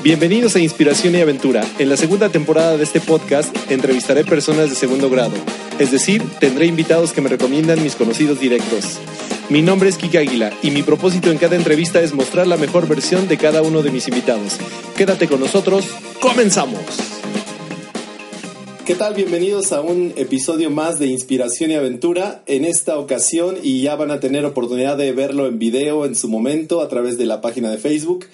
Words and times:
Bienvenidos 0.00 0.54
a 0.54 0.60
Inspiración 0.60 1.16
y 1.16 1.20
Aventura. 1.20 1.66
En 1.80 1.88
la 1.88 1.96
segunda 1.96 2.28
temporada 2.28 2.76
de 2.76 2.84
este 2.84 3.00
podcast 3.00 3.52
entrevistaré 3.68 4.24
personas 4.24 4.70
de 4.70 4.76
segundo 4.76 5.10
grado, 5.10 5.34
es 5.80 5.90
decir, 5.90 6.22
tendré 6.38 6.66
invitados 6.66 7.12
que 7.12 7.20
me 7.20 7.28
recomiendan 7.28 7.82
mis 7.82 7.96
conocidos 7.96 8.38
directos. 8.38 9.00
Mi 9.50 9.60
nombre 9.60 9.88
es 9.88 9.96
Kike 9.96 10.18
Águila 10.18 10.52
y 10.62 10.70
mi 10.70 10.84
propósito 10.84 11.32
en 11.32 11.38
cada 11.38 11.56
entrevista 11.56 12.00
es 12.00 12.14
mostrar 12.14 12.46
la 12.46 12.56
mejor 12.56 12.86
versión 12.86 13.26
de 13.26 13.38
cada 13.38 13.60
uno 13.60 13.82
de 13.82 13.90
mis 13.90 14.06
invitados. 14.06 14.58
Quédate 14.96 15.26
con 15.26 15.40
nosotros, 15.40 15.84
comenzamos. 16.20 16.78
¿Qué 18.86 18.94
tal? 18.94 19.14
Bienvenidos 19.14 19.72
a 19.72 19.80
un 19.80 20.14
episodio 20.16 20.70
más 20.70 21.00
de 21.00 21.08
Inspiración 21.08 21.72
y 21.72 21.74
Aventura. 21.74 22.42
En 22.46 22.64
esta 22.64 22.98
ocasión, 22.98 23.56
y 23.62 23.82
ya 23.82 23.96
van 23.96 24.12
a 24.12 24.20
tener 24.20 24.46
oportunidad 24.46 24.96
de 24.96 25.12
verlo 25.12 25.46
en 25.48 25.58
video 25.58 26.06
en 26.06 26.14
su 26.14 26.28
momento 26.28 26.80
a 26.82 26.88
través 26.88 27.18
de 27.18 27.26
la 27.26 27.40
página 27.40 27.68
de 27.70 27.78
Facebook, 27.78 28.26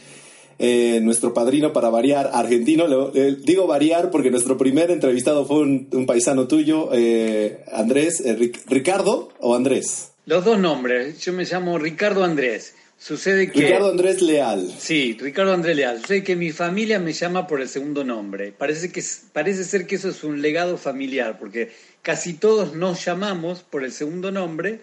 eh, 0.58 1.00
nuestro 1.02 1.34
padrino 1.34 1.72
para 1.72 1.90
variar, 1.90 2.30
argentino. 2.32 3.10
digo 3.10 3.66
variar 3.66 4.10
porque 4.10 4.30
nuestro 4.30 4.56
primer 4.56 4.90
entrevistado 4.90 5.44
fue 5.46 5.60
un, 5.60 6.06
paisano 6.06 6.46
tuyo, 6.46 6.90
eh, 6.92 7.64
Andrés, 7.72 8.20
eh, 8.20 8.52
Ricardo 8.66 9.30
o 9.40 9.54
Andrés. 9.54 10.12
Los 10.27 10.44
dos 10.44 10.58
nombres. 10.58 11.20
Yo 11.20 11.32
me 11.32 11.44
llamo 11.44 11.78
Ricardo 11.78 12.24
Andrés. 12.24 12.74
Sucede 12.98 13.50
que. 13.50 13.60
Ricardo 13.60 13.90
Andrés 13.90 14.22
Leal. 14.22 14.72
Sí, 14.78 15.16
Ricardo 15.20 15.52
Andrés 15.52 15.77
Leal. 15.77 16.00
Sucede 16.00 16.24
que 16.24 16.36
mi 16.36 16.52
familia 16.52 16.98
me 16.98 17.12
llama 17.12 17.46
por 17.46 17.60
el 17.60 17.68
segundo 17.68 18.05
nombre. 18.05 18.52
Parece, 18.52 18.91
que, 18.91 19.02
parece 19.32 19.64
ser 19.64 19.86
que 19.86 19.96
eso 19.96 20.08
es 20.08 20.24
un 20.24 20.41
legado 20.41 20.78
familiar, 20.78 21.38
porque 21.38 21.72
casi 22.00 22.34
todos 22.34 22.74
nos 22.74 23.05
llamamos 23.05 23.62
por 23.62 23.84
el 23.84 23.92
segundo 23.92 24.30
nombre, 24.30 24.80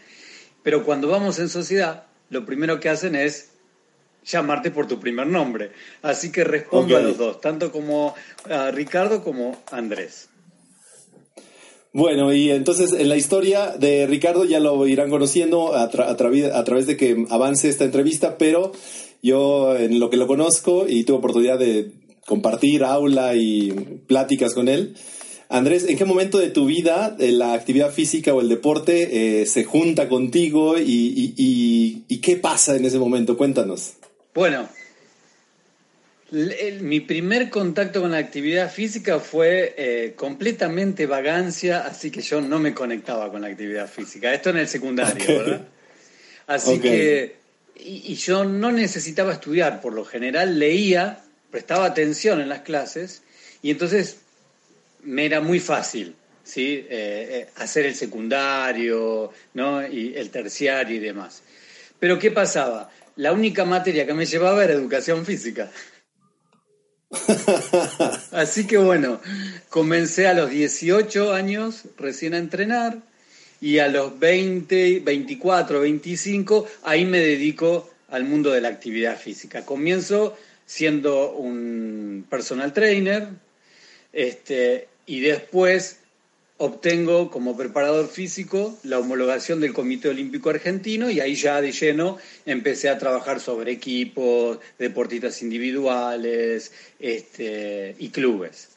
pero 0.61 0.83
cuando 0.83 1.07
vamos 1.07 1.39
en 1.39 1.49
sociedad, 1.49 2.03
lo 2.29 2.45
primero 2.45 2.79
que 2.79 2.89
hacen 2.89 3.15
es 3.15 3.50
llamarte 4.23 4.71
por 4.71 4.87
tu 4.87 4.99
primer 4.99 5.27
nombre. 5.27 5.71
Así 6.01 6.31
que 6.31 6.43
respondo 6.43 6.97
a 6.97 7.01
los 7.01 7.17
dos, 7.17 7.41
tanto 7.41 7.71
como 7.71 8.15
a 8.49 8.71
Ricardo 8.71 9.23
como 9.23 9.57
a 9.71 9.77
Andrés. 9.77 10.29
Bueno, 11.93 12.31
y 12.33 12.51
entonces 12.51 12.93
en 12.93 13.09
la 13.09 13.17
historia 13.17 13.75
de 13.77 14.07
Ricardo 14.07 14.45
ya 14.45 14.61
lo 14.61 14.87
irán 14.87 15.09
conociendo 15.09 15.75
a, 15.75 15.83
a, 15.83 16.15
través 16.15 16.87
de 16.87 16.95
que 16.95 17.25
avance 17.29 17.67
esta 17.67 17.83
entrevista, 17.83 18.37
pero 18.37 18.71
yo 19.21 19.75
en 19.75 19.99
lo 19.99 20.09
que 20.09 20.15
lo 20.15 20.25
conozco 20.25 20.85
y 20.87 21.03
tuve 21.03 21.17
oportunidad 21.17 21.59
de 21.59 21.91
compartir 22.25 22.85
aula 22.85 23.35
y 23.35 23.71
pláticas 24.07 24.53
con 24.53 24.69
él. 24.69 24.95
Andrés, 25.49 25.85
¿en 25.89 25.97
qué 25.97 26.05
momento 26.05 26.37
de 26.37 26.49
tu 26.49 26.65
vida 26.65 27.13
la 27.19 27.51
actividad 27.51 27.91
física 27.91 28.33
o 28.33 28.39
el 28.39 28.47
deporte 28.47 29.41
eh, 29.41 29.45
se 29.45 29.65
junta 29.65 30.07
contigo 30.07 30.79
y, 30.79 31.33
y 32.07 32.17
qué 32.21 32.37
pasa 32.37 32.77
en 32.77 32.85
ese 32.85 32.99
momento? 32.99 33.35
Cuéntanos. 33.35 33.95
Bueno, 34.33 34.69
mi 36.31 37.01
primer 37.01 37.49
contacto 37.49 37.99
con 38.01 38.11
la 38.11 38.17
actividad 38.17 38.71
física 38.71 39.19
fue 39.19 39.75
eh, 39.77 40.13
completamente 40.15 41.05
vagancia, 41.05 41.85
así 41.85 42.09
que 42.09 42.21
yo 42.21 42.39
no 42.39 42.57
me 42.57 42.73
conectaba 42.73 43.29
con 43.29 43.41
la 43.41 43.47
actividad 43.47 43.89
física. 43.89 44.33
Esto 44.33 44.51
en 44.51 44.57
el 44.57 44.67
secundario, 44.69 45.27
¿verdad? 45.27 45.67
Así 46.47 46.79
que, 46.79 47.35
y, 47.75 48.15
yo 48.15 48.45
no 48.45 48.71
necesitaba 48.71 49.33
estudiar, 49.33 49.81
por 49.81 49.93
lo 49.93 50.05
general 50.05 50.57
leía, 50.57 51.19
prestaba 51.49 51.85
atención 51.85 52.39
en 52.39 52.47
las 52.47 52.61
clases, 52.61 53.23
y 53.61 53.71
entonces 53.71 54.17
me 55.03 55.25
era 55.25 55.41
muy 55.41 55.59
fácil, 55.59 56.15
¿sí? 56.45 56.85
Eh, 56.89 56.89
eh, 56.89 57.47
hacer 57.57 57.85
el 57.85 57.95
secundario, 57.95 59.33
¿no? 59.53 59.85
Y 59.85 60.13
el 60.15 60.29
terciario 60.29 60.95
y 60.95 60.99
demás. 60.99 61.43
Pero 61.99 62.17
¿qué 62.17 62.31
pasaba? 62.31 62.89
La 63.21 63.33
única 63.33 63.65
materia 63.65 64.07
que 64.07 64.15
me 64.15 64.25
llevaba 64.25 64.63
era 64.63 64.73
educación 64.73 65.27
física. 65.27 65.69
Así 68.31 68.65
que 68.65 68.79
bueno, 68.79 69.21
comencé 69.69 70.25
a 70.25 70.33
los 70.33 70.49
18 70.49 71.31
años 71.31 71.83
recién 71.99 72.33
a 72.33 72.39
entrenar 72.39 72.97
y 73.61 73.77
a 73.77 73.89
los 73.89 74.17
20, 74.17 75.01
24, 75.01 75.81
25, 75.81 76.65
ahí 76.81 77.05
me 77.05 77.19
dedico 77.19 77.91
al 78.09 78.23
mundo 78.23 78.49
de 78.49 78.61
la 78.61 78.69
actividad 78.69 79.19
física. 79.19 79.67
Comienzo 79.67 80.35
siendo 80.65 81.33
un 81.33 82.25
personal 82.27 82.73
trainer 82.73 83.27
este, 84.13 84.87
y 85.05 85.19
después 85.19 85.99
obtengo 86.61 87.31
como 87.31 87.57
preparador 87.57 88.07
físico 88.07 88.77
la 88.83 88.99
homologación 88.99 89.59
del 89.61 89.73
Comité 89.73 90.09
Olímpico 90.09 90.51
Argentino 90.51 91.09
y 91.09 91.19
ahí 91.19 91.33
ya 91.33 91.59
de 91.59 91.71
lleno 91.71 92.17
empecé 92.45 92.89
a 92.89 92.99
trabajar 92.99 93.39
sobre 93.39 93.71
equipos, 93.71 94.59
deportistas 94.77 95.41
individuales 95.41 96.71
este, 96.99 97.95
y 97.97 98.09
clubes. 98.09 98.69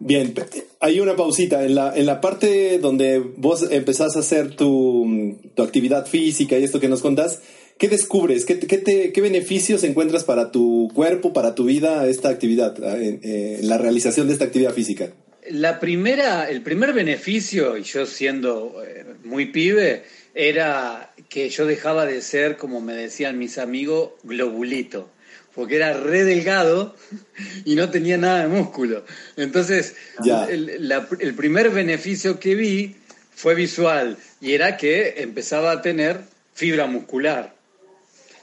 Bien, 0.00 0.34
hay 0.80 0.98
una 0.98 1.14
pausita. 1.14 1.64
En 1.64 1.76
la, 1.76 1.96
en 1.96 2.06
la 2.06 2.20
parte 2.20 2.80
donde 2.80 3.20
vos 3.20 3.68
empezás 3.70 4.16
a 4.16 4.20
hacer 4.20 4.56
tu, 4.56 5.38
actividad 5.56 6.06
física 6.06 6.58
y 6.58 6.64
esto 6.64 6.80
que 6.80 6.88
nos 6.88 7.00
contás, 7.00 7.42
¿qué 7.78 7.86
descubres? 7.86 8.44
¿Qué, 8.44 8.58
qué, 8.58 9.20
beneficios 9.20 9.84
encuentras 9.84 10.24
para 10.24 10.50
tu 10.50 10.90
cuerpo, 10.92 11.32
para 11.32 11.54
tu 11.54 11.66
vida, 11.66 12.08
esta 12.08 12.28
actividad, 12.30 12.76
en 13.00 13.68
la 13.68 13.78
realización 13.78 14.26
de 14.26 14.32
esta 14.32 14.46
actividad 14.46 14.72
física? 14.72 15.12
La 15.50 15.80
primera, 15.80 16.48
el 16.48 16.62
primer 16.62 16.92
beneficio, 16.92 17.76
y 17.76 17.82
yo 17.82 18.06
siendo 18.06 18.82
eh, 18.86 19.04
muy 19.24 19.46
pibe, 19.46 20.04
era 20.34 21.12
que 21.28 21.48
yo 21.48 21.66
dejaba 21.66 22.06
de 22.06 22.22
ser, 22.22 22.56
como 22.56 22.80
me 22.80 22.94
decían 22.94 23.38
mis 23.38 23.58
amigos, 23.58 24.12
globulito, 24.22 25.10
porque 25.54 25.76
era 25.76 25.94
re 25.94 26.24
delgado 26.24 26.94
y 27.64 27.74
no 27.74 27.90
tenía 27.90 28.18
nada 28.18 28.42
de 28.42 28.48
músculo. 28.48 29.04
Entonces, 29.36 29.96
el, 30.48 31.34
primer 31.36 31.70
beneficio 31.70 32.38
que 32.38 32.54
vi 32.54 32.96
fue 33.34 33.54
visual 33.54 34.18
y 34.40 34.52
era 34.52 34.76
que 34.76 35.14
empezaba 35.18 35.72
a 35.72 35.82
tener 35.82 36.20
fibra 36.54 36.86
muscular. 36.86 37.54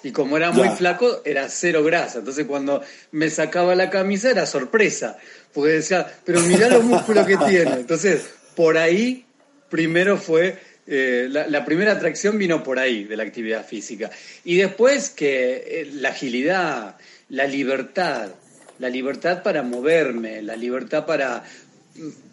Y 0.01 0.11
como 0.11 0.37
era 0.37 0.51
muy 0.51 0.69
flaco, 0.69 1.21
era 1.25 1.49
cero 1.49 1.83
grasa. 1.83 2.19
Entonces 2.19 2.45
cuando 2.45 2.81
me 3.11 3.29
sacaba 3.29 3.75
la 3.75 3.89
camisa 3.89 4.31
era 4.31 4.45
sorpresa 4.45 5.17
porque 5.53 5.73
decía, 5.73 6.07
pero 6.25 6.41
mirá 6.41 6.69
los 6.69 6.83
músculos 6.83 7.25
que 7.25 7.37
tiene. 7.37 7.73
Entonces, 7.73 8.29
por 8.55 8.77
ahí, 8.77 9.25
primero 9.69 10.17
fue, 10.17 10.57
eh, 10.87 11.27
la, 11.29 11.65
primera 11.65 11.93
atracción 11.93 12.37
vino 12.37 12.63
por 12.63 12.79
ahí, 12.79 13.03
de 13.03 13.17
la 13.17 13.23
actividad 13.23 13.65
física. 13.65 14.09
Y 14.43 14.57
después 14.57 15.09
que 15.09 15.81
eh, 15.81 15.89
la 15.93 16.09
agilidad, 16.09 16.97
la 17.29 17.45
libertad, 17.45 18.29
la 18.77 18.89
libertad 18.89 19.43
para 19.43 19.63
moverme, 19.63 20.41
la 20.41 20.55
libertad 20.55 21.05
para 21.05 21.43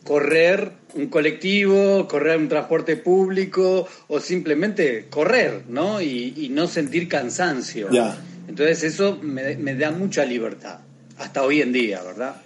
correr 0.05 0.73
un 0.95 1.09
colectivo, 1.09 2.07
correr 2.09 2.39
un 2.39 2.49
transporte 2.49 2.97
público 2.97 3.87
o 4.09 4.21
simplemente 4.21 5.07
correr, 5.11 5.65
¿no? 5.69 6.01
Y, 6.01 6.49
no 6.51 6.67
sentir 6.67 7.09
cansancio. 7.09 7.89
Entonces 8.49 8.85
eso 8.85 9.19
me, 9.21 9.57
me 9.57 9.75
da 9.75 9.91
mucha 9.91 10.25
libertad, 10.25 10.79
hasta 11.19 11.43
hoy 11.43 11.61
en 11.61 11.73
día, 11.73 12.03
¿verdad? 12.03 12.37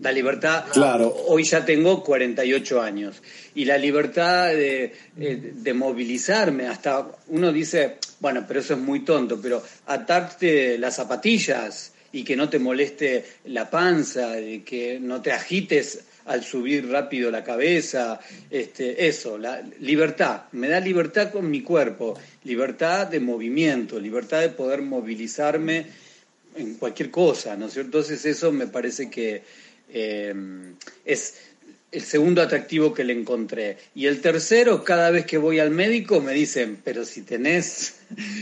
La 0.00 0.12
libertad, 0.12 0.64
claro. 0.72 1.14
hoy 1.26 1.44
ya 1.44 1.64
tengo 1.64 2.04
48 2.04 2.82
años, 2.82 3.22
y 3.54 3.64
la 3.64 3.78
libertad 3.78 4.48
de, 4.48 4.92
eh, 5.18 5.52
de, 5.54 5.74
movilizarme, 5.74 6.66
hasta 6.66 7.08
uno 7.28 7.50
dice, 7.50 7.96
bueno, 8.20 8.44
pero 8.46 8.60
eso 8.60 8.74
es 8.74 8.80
muy 8.80 9.04
tonto, 9.04 9.40
pero 9.40 9.62
atarte 9.86 10.76
las 10.76 10.96
zapatillas 10.96 11.92
y 12.12 12.24
que 12.24 12.36
no 12.36 12.48
te 12.48 12.58
moleste 12.58 13.24
la 13.46 13.70
panza, 13.70 14.32
de 14.32 14.62
que 14.62 15.00
no 15.00 15.22
te 15.22 15.32
agites 15.32 16.04
al 16.26 16.44
subir 16.44 16.88
rápido 16.88 17.30
la 17.30 17.44
cabeza, 17.44 18.20
este, 18.50 19.06
eso, 19.06 19.38
la 19.38 19.62
libertad, 19.80 20.42
me 20.52 20.68
da 20.68 20.80
libertad 20.80 21.30
con 21.30 21.50
mi 21.50 21.62
cuerpo, 21.62 22.18
libertad 22.44 23.06
de 23.06 23.20
movimiento, 23.20 23.98
libertad 23.98 24.40
de 24.40 24.50
poder 24.50 24.82
movilizarme 24.82 25.86
en 26.56 26.74
cualquier 26.74 27.10
cosa, 27.10 27.56
¿no 27.56 27.66
es 27.66 27.72
cierto? 27.72 27.98
Entonces 27.98 28.24
eso 28.24 28.50
me 28.50 28.66
parece 28.66 29.10
que 29.10 29.42
Em, 29.88 30.74
es 31.04 31.34
el 31.92 32.02
segundo 32.02 32.42
atractivo 32.42 32.92
que 32.92 33.04
le 33.04 33.12
encontré. 33.12 33.78
Y 33.94 34.06
el 34.06 34.20
tercero, 34.20 34.84
cada 34.84 35.10
vez 35.10 35.24
que 35.26 35.38
voy 35.38 35.60
al 35.60 35.70
médico 35.70 36.20
me 36.20 36.32
dicen, 36.32 36.78
pero 36.84 37.04
si 37.04 37.22
tenés 37.22 37.95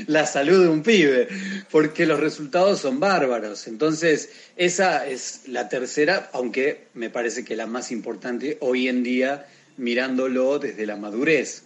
la 0.06 0.26
salud 0.26 0.62
de 0.62 0.68
un 0.68 0.82
pibe, 0.82 1.28
porque 1.70 2.06
los 2.06 2.20
resultados 2.20 2.80
son 2.80 3.00
bárbaros. 3.00 3.66
Entonces, 3.66 4.30
esa 4.56 5.06
es 5.06 5.42
la 5.46 5.68
tercera, 5.68 6.30
aunque 6.32 6.88
me 6.94 7.10
parece 7.10 7.44
que 7.44 7.56
la 7.56 7.66
más 7.66 7.90
importante 7.90 8.58
hoy 8.60 8.88
en 8.88 9.02
día, 9.02 9.46
mirándolo 9.76 10.58
desde 10.58 10.86
la 10.86 10.96
madurez. 10.96 11.64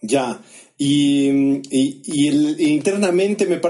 Ya, 0.00 0.40
y, 0.80 1.26
internamente 2.70 3.46
me, 3.46 3.60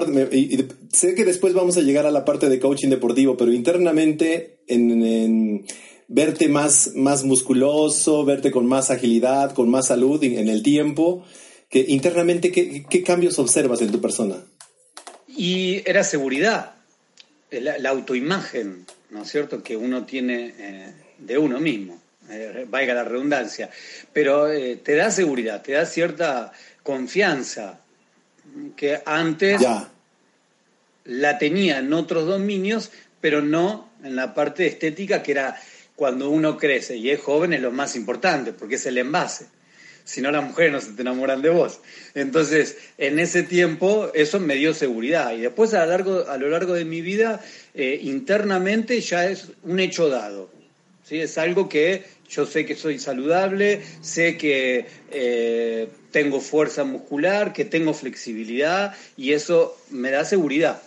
sé 0.92 1.14
que 1.14 1.24
después 1.24 1.54
vamos 1.54 1.78
a 1.78 1.80
llegar 1.80 2.04
a 2.04 2.10
la 2.10 2.26
parte 2.26 2.50
de 2.50 2.60
coaching 2.60 2.88
deportivo, 2.90 3.34
pero 3.36 3.50
internamente 3.50 4.58
en, 4.66 5.64
verte 6.06 6.48
más, 6.48 6.92
más 6.94 7.24
musculoso, 7.24 8.26
verte 8.26 8.50
con 8.50 8.66
más 8.66 8.90
agilidad, 8.90 9.54
con 9.54 9.70
más 9.70 9.86
salud 9.86 10.22
en, 10.22 10.48
el 10.48 10.62
tiempo, 10.62 11.24
que 11.68 11.84
internamente 11.88 12.50
¿qué, 12.50 13.02
cambios 13.02 13.38
observas 13.38 13.80
en 13.82 13.92
tu 13.92 14.00
persona? 14.00 14.36
Y 15.26 15.82
era 15.88 16.02
seguridad, 16.02 16.74
la, 17.50 17.90
autoimagen, 17.90 18.86
¿no 19.10 19.22
es 19.22 19.30
cierto?, 19.30 19.62
que 19.62 19.76
uno 19.76 20.04
tiene 20.04 20.54
eh, 20.58 20.92
de 21.18 21.38
uno 21.38 21.60
mismo, 21.60 22.00
eh, 22.30 22.66
valga 22.68 22.94
la 22.94 23.04
redundancia. 23.04 23.70
Pero 24.12 24.50
eh, 24.50 24.76
te 24.76 24.96
da 24.96 25.10
seguridad, 25.10 25.62
te 25.62 25.72
da 25.72 25.86
cierta 25.86 26.52
confianza 26.82 27.80
que 28.76 29.00
antes 29.04 29.60
la 31.04 31.38
tenía 31.38 31.78
en 31.78 31.92
otros 31.92 32.26
dominios, 32.26 32.90
pero 33.20 33.42
no 33.42 33.90
en 34.02 34.16
la 34.16 34.34
parte 34.34 34.66
estética, 34.66 35.22
que 35.22 35.32
era 35.32 35.60
cuando 35.96 36.30
uno 36.30 36.56
crece 36.56 36.96
y 36.96 37.10
es 37.10 37.20
joven 37.20 37.52
es 37.52 37.60
lo 37.60 37.72
más 37.72 37.96
importante, 37.96 38.52
porque 38.52 38.76
es 38.76 38.86
el 38.86 38.98
envase. 38.98 39.46
Si 40.08 40.22
no, 40.22 40.30
las 40.30 40.42
mujeres 40.42 40.72
no 40.72 40.80
se 40.80 40.92
te 40.92 41.02
enamoran 41.02 41.42
de 41.42 41.50
vos. 41.50 41.80
Entonces, 42.14 42.78
en 42.96 43.18
ese 43.18 43.42
tiempo, 43.42 44.10
eso 44.14 44.40
me 44.40 44.54
dio 44.54 44.72
seguridad. 44.72 45.34
Y 45.34 45.42
después, 45.42 45.74
a 45.74 45.84
largo, 45.84 46.24
a 46.26 46.38
lo 46.38 46.48
largo 46.48 46.72
de 46.72 46.86
mi 46.86 47.02
vida, 47.02 47.44
eh, 47.74 48.00
internamente 48.02 49.02
ya 49.02 49.28
es 49.28 49.48
un 49.64 49.80
hecho 49.80 50.08
dado. 50.08 50.48
¿sí? 51.04 51.20
Es 51.20 51.36
algo 51.36 51.68
que 51.68 52.04
yo 52.26 52.46
sé 52.46 52.64
que 52.64 52.74
soy 52.74 52.98
saludable, 52.98 53.82
sé 54.00 54.38
que 54.38 54.86
eh, 55.10 55.88
tengo 56.10 56.40
fuerza 56.40 56.84
muscular, 56.84 57.52
que 57.52 57.66
tengo 57.66 57.92
flexibilidad, 57.92 58.94
y 59.14 59.34
eso 59.34 59.76
me 59.90 60.10
da 60.10 60.24
seguridad. 60.24 60.80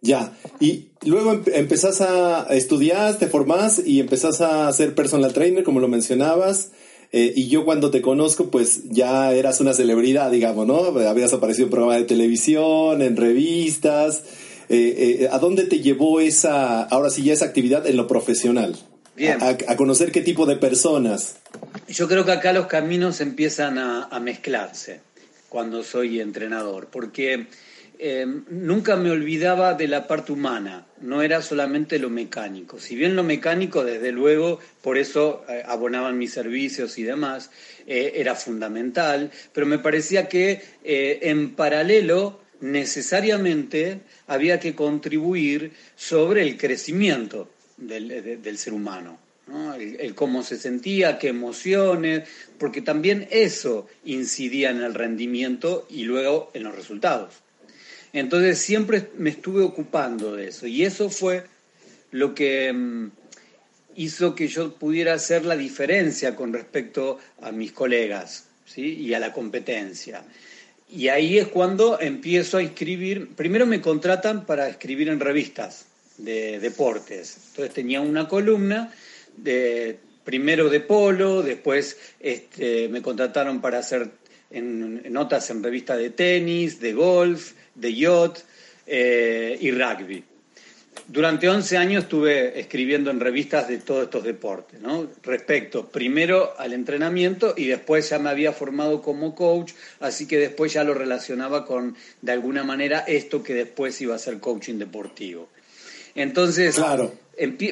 Ya, 0.00 0.32
y 0.60 0.92
luego 1.04 1.42
empezás 1.52 2.00
a 2.00 2.46
estudiar, 2.54 3.18
te 3.18 3.26
formás 3.26 3.82
y 3.84 4.00
empezás 4.00 4.40
a 4.40 4.72
ser 4.72 4.94
personal 4.94 5.34
trainer, 5.34 5.62
como 5.62 5.80
lo 5.80 5.88
mencionabas. 5.88 6.70
Eh, 7.16 7.32
y 7.36 7.46
yo 7.46 7.64
cuando 7.64 7.92
te 7.92 8.02
conozco, 8.02 8.50
pues 8.50 8.90
ya 8.90 9.32
eras 9.32 9.60
una 9.60 9.72
celebridad, 9.72 10.32
digamos, 10.32 10.66
¿no? 10.66 10.86
Habías 11.08 11.32
aparecido 11.32 11.66
en 11.66 11.70
programas 11.70 11.98
de 11.98 12.06
televisión, 12.06 13.02
en 13.02 13.16
revistas. 13.16 14.24
Eh, 14.68 15.20
eh, 15.20 15.28
¿A 15.30 15.38
dónde 15.38 15.62
te 15.62 15.78
llevó 15.78 16.18
esa, 16.18 16.82
ahora 16.82 17.10
sí 17.10 17.22
ya 17.22 17.32
esa 17.32 17.44
actividad 17.44 17.86
en 17.86 17.96
lo 17.96 18.08
profesional? 18.08 18.74
Bien. 19.14 19.38
A, 19.40 19.76
conocer 19.76 20.10
qué 20.10 20.22
tipo 20.22 20.44
de 20.44 20.56
personas. 20.56 21.36
Yo 21.86 22.08
creo 22.08 22.24
que 22.24 22.32
acá 22.32 22.52
los 22.52 22.66
caminos 22.66 23.20
empiezan 23.20 23.78
a 23.78 24.18
mezclarse 24.18 25.00
cuando 25.48 25.84
soy 25.84 26.18
entrenador, 26.18 26.88
porque 26.90 27.46
Em, 27.98 28.44
nunca 28.50 28.96
me 28.96 29.10
olvidaba 29.10 29.74
de 29.74 29.86
la 29.86 30.08
parte 30.08 30.32
humana, 30.32 30.86
no 31.00 31.22
era 31.22 31.40
solamente 31.42 32.00
lo 32.00 32.10
mecánico. 32.10 32.80
Si 32.80 32.96
bien 32.96 33.14
lo 33.14 33.22
mecánico, 33.22 33.84
desde 33.84 34.10
luego, 34.10 34.58
por 34.82 34.98
eso 34.98 35.44
eh, 35.48 35.62
abonaban 35.64 36.18
mis 36.18 36.32
servicios 36.32 36.98
y 36.98 37.04
demás, 37.04 37.50
eh, 37.86 38.12
era 38.16 38.34
fundamental, 38.34 39.30
pero 39.52 39.66
me 39.66 39.78
parecía 39.78 40.28
que 40.28 40.60
eh, 40.82 41.20
en 41.22 41.54
paralelo 41.54 42.40
necesariamente 42.60 44.00
había 44.26 44.58
que 44.58 44.74
contribuir 44.74 45.72
sobre 45.94 46.42
el 46.42 46.56
crecimiento 46.56 47.48
del, 47.76 48.58
ser 48.58 48.72
humano. 48.72 49.18
el, 49.78 50.14
cómo 50.16 50.42
se 50.42 50.56
sentía, 50.56 51.18
qué 51.18 51.28
emociones, 51.28 52.28
porque 52.58 52.80
también 52.82 53.28
eso 53.30 53.86
incidía 54.04 54.70
en 54.70 54.82
el 54.82 54.94
rendimiento 54.94 55.86
y 55.88 56.04
luego 56.04 56.50
en 56.54 56.64
los 56.64 56.74
resultados. 56.74 57.43
Entonces 58.14 58.60
siempre 58.60 59.10
me 59.18 59.30
estuve 59.30 59.62
ocupando 59.62 60.36
de 60.36 60.48
eso 60.48 60.68
y 60.68 60.84
eso 60.84 61.10
fue 61.10 61.44
lo 62.12 62.32
que 62.32 62.72
mm, 62.72 63.10
hizo 63.96 64.36
que 64.36 64.46
yo 64.46 64.72
pudiera 64.76 65.14
hacer 65.14 65.44
la 65.44 65.56
diferencia 65.56 66.36
con 66.36 66.52
respecto 66.52 67.18
a 67.42 67.50
mis 67.50 67.72
colegas 67.72 68.46
y 68.76 69.12
a 69.14 69.18
la 69.18 69.32
competencia. 69.32 70.24
Y 70.88 71.08
ahí 71.08 71.38
es 71.38 71.48
cuando 71.48 72.00
empiezo 72.00 72.58
a 72.58 72.62
escribir, 72.62 73.30
primero 73.34 73.66
me 73.66 73.80
contratan 73.80 74.46
para 74.46 74.68
escribir 74.68 75.08
en 75.08 75.18
revistas 75.18 75.86
de 76.16 76.60
deportes. 76.60 77.36
Entonces 77.48 77.74
tenía 77.74 78.00
una 78.00 78.28
columna 78.28 78.94
de 79.36 79.98
primero 80.22 80.70
de 80.70 80.78
polo, 80.78 81.42
después 81.42 81.98
este, 82.20 82.88
me 82.88 83.02
contrataron 83.02 83.60
para 83.60 83.78
hacer 83.78 84.10
notas 84.50 85.50
en 85.50 85.62
revistas 85.62 85.98
de 85.98 86.10
tenis, 86.10 86.80
de 86.80 86.92
golf, 86.92 87.52
de 87.74 87.94
yacht 87.94 88.38
eh, 88.86 89.58
y 89.60 89.70
rugby. 89.70 90.24
Durante 91.08 91.48
11 91.48 91.76
años 91.76 92.04
estuve 92.04 92.58
escribiendo 92.58 93.10
en 93.10 93.20
revistas 93.20 93.68
de 93.68 93.78
todos 93.78 94.04
estos 94.04 94.24
deportes, 94.24 94.80
¿no? 94.80 95.08
respecto 95.22 95.88
primero 95.88 96.54
al 96.56 96.72
entrenamiento 96.72 97.52
y 97.56 97.66
después 97.66 98.08
ya 98.08 98.18
me 98.18 98.30
había 98.30 98.52
formado 98.52 99.02
como 99.02 99.34
coach, 99.34 99.72
así 100.00 100.26
que 100.26 100.38
después 100.38 100.72
ya 100.72 100.84
lo 100.84 100.94
relacionaba 100.94 101.66
con, 101.66 101.96
de 102.22 102.32
alguna 102.32 102.64
manera, 102.64 103.00
esto 103.00 103.42
que 103.42 103.54
después 103.54 104.00
iba 104.00 104.14
a 104.14 104.18
ser 104.18 104.38
coaching 104.38 104.78
deportivo. 104.78 105.48
Entonces, 106.14 106.80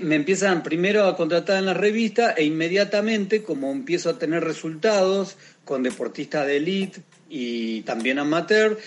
me 0.03 0.17
empiezan 0.17 0.63
primero 0.65 1.05
a 1.05 1.17
contratar 1.17 1.59
en 1.59 1.67
la 1.67 1.75
revista 1.75 2.33
e 2.33 2.45
inmediatamente, 2.45 3.43
como 3.43 3.71
empiezo 3.71 4.11
a 4.11 4.19
tener 4.19 4.43
resultados 4.43 5.37
con 5.65 5.83
deportistas 5.83 6.47
de 6.47 6.57
elite 6.57 7.01
y 7.29 7.83
también 7.83 8.19
amateur, 8.19 8.79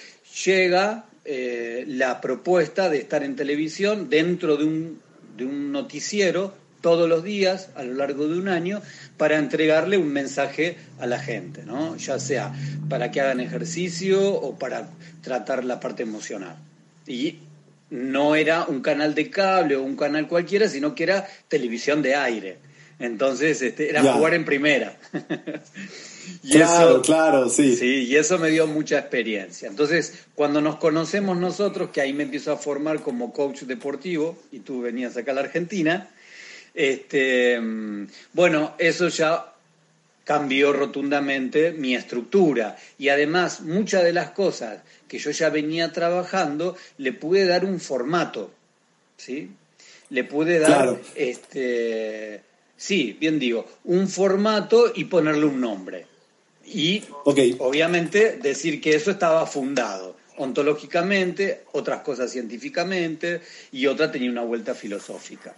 llega 0.45 1.05
eh, 1.23 1.85
la 1.87 2.21
propuesta 2.21 2.89
de 2.89 2.99
estar 2.99 3.23
en 3.23 3.35
televisión 3.35 4.09
dentro 4.09 4.57
de 4.57 4.65
un, 4.65 5.01
de 5.37 5.45
un 5.45 5.71
noticiero 5.71 6.53
todos 6.81 7.09
los 7.09 7.23
días 7.23 7.69
a 7.73 7.83
lo 7.83 7.95
largo 7.95 8.27
de 8.27 8.37
un 8.37 8.47
año 8.47 8.79
para 9.17 9.39
entregarle 9.39 9.97
un 9.97 10.13
mensaje 10.13 10.77
a 10.99 11.07
la 11.07 11.19
gente, 11.19 11.63
¿no? 11.65 11.95
ya 11.97 12.19
sea 12.19 12.53
para 12.87 13.09
que 13.09 13.21
hagan 13.21 13.39
ejercicio 13.39 14.33
o 14.35 14.59
para 14.59 14.89
tratar 15.21 15.65
la 15.65 15.79
parte 15.79 16.03
emocional. 16.03 16.57
Y 17.07 17.39
no 17.89 18.35
era 18.35 18.65
un 18.65 18.81
canal 18.81 19.15
de 19.15 19.31
cable 19.31 19.75
o 19.75 19.83
un 19.83 19.95
canal 19.95 20.27
cualquiera, 20.27 20.69
sino 20.69 20.93
que 20.93 21.03
era 21.03 21.27
televisión 21.47 22.03
de 22.03 22.13
aire. 22.13 22.57
Entonces 22.99 23.61
este, 23.63 23.89
era 23.89 24.01
jugar 24.13 24.35
en 24.35 24.45
primera. 24.45 24.97
Y 26.43 26.51
claro, 26.51 26.89
eso, 26.89 27.01
claro, 27.01 27.49
sí. 27.49 27.75
Sí, 27.75 28.05
y 28.05 28.15
eso 28.15 28.37
me 28.37 28.49
dio 28.49 28.67
mucha 28.67 28.99
experiencia. 28.99 29.67
Entonces, 29.67 30.25
cuando 30.35 30.61
nos 30.61 30.77
conocemos 30.77 31.37
nosotros, 31.37 31.89
que 31.89 32.01
ahí 32.01 32.13
me 32.13 32.23
empiezo 32.23 32.51
a 32.51 32.57
formar 32.57 33.01
como 33.01 33.33
coach 33.33 33.61
deportivo, 33.61 34.37
y 34.51 34.59
tú 34.59 34.81
venías 34.81 35.17
acá 35.17 35.31
a 35.31 35.35
la 35.35 35.41
Argentina, 35.41 36.09
este, 36.73 37.59
bueno, 38.33 38.75
eso 38.77 39.07
ya 39.07 39.53
cambió 40.25 40.73
rotundamente 40.73 41.71
mi 41.71 41.95
estructura. 41.95 42.75
Y 42.97 43.09
además, 43.09 43.61
muchas 43.61 44.03
de 44.03 44.11
las 44.11 44.31
cosas 44.31 44.81
que 45.07 45.19
yo 45.19 45.31
ya 45.31 45.49
venía 45.49 45.93
trabajando, 45.93 46.75
le 46.97 47.13
pude 47.13 47.45
dar 47.45 47.63
un 47.63 47.79
formato, 47.79 48.51
¿sí? 49.15 49.51
Le 50.09 50.23
pude 50.23 50.59
dar, 50.59 50.99
este, 51.15 52.41
sí, 52.75 53.15
bien 53.19 53.39
digo, 53.39 53.67
un 53.85 54.07
formato 54.07 54.91
y 54.93 55.05
ponerle 55.05 55.45
un 55.45 55.61
nombre. 55.61 56.07
Y 56.65 57.03
obviamente 57.23 58.37
decir 58.41 58.81
que 58.81 58.95
eso 58.95 59.11
estaba 59.11 59.45
fundado 59.45 60.15
ontológicamente, 60.37 61.63
otras 61.71 62.01
cosas 62.01 62.31
científicamente 62.31 63.41
y 63.71 63.87
otra 63.87 64.11
tenía 64.11 64.29
una 64.29 64.43
vuelta 64.43 64.73
filosófica. 64.73 65.55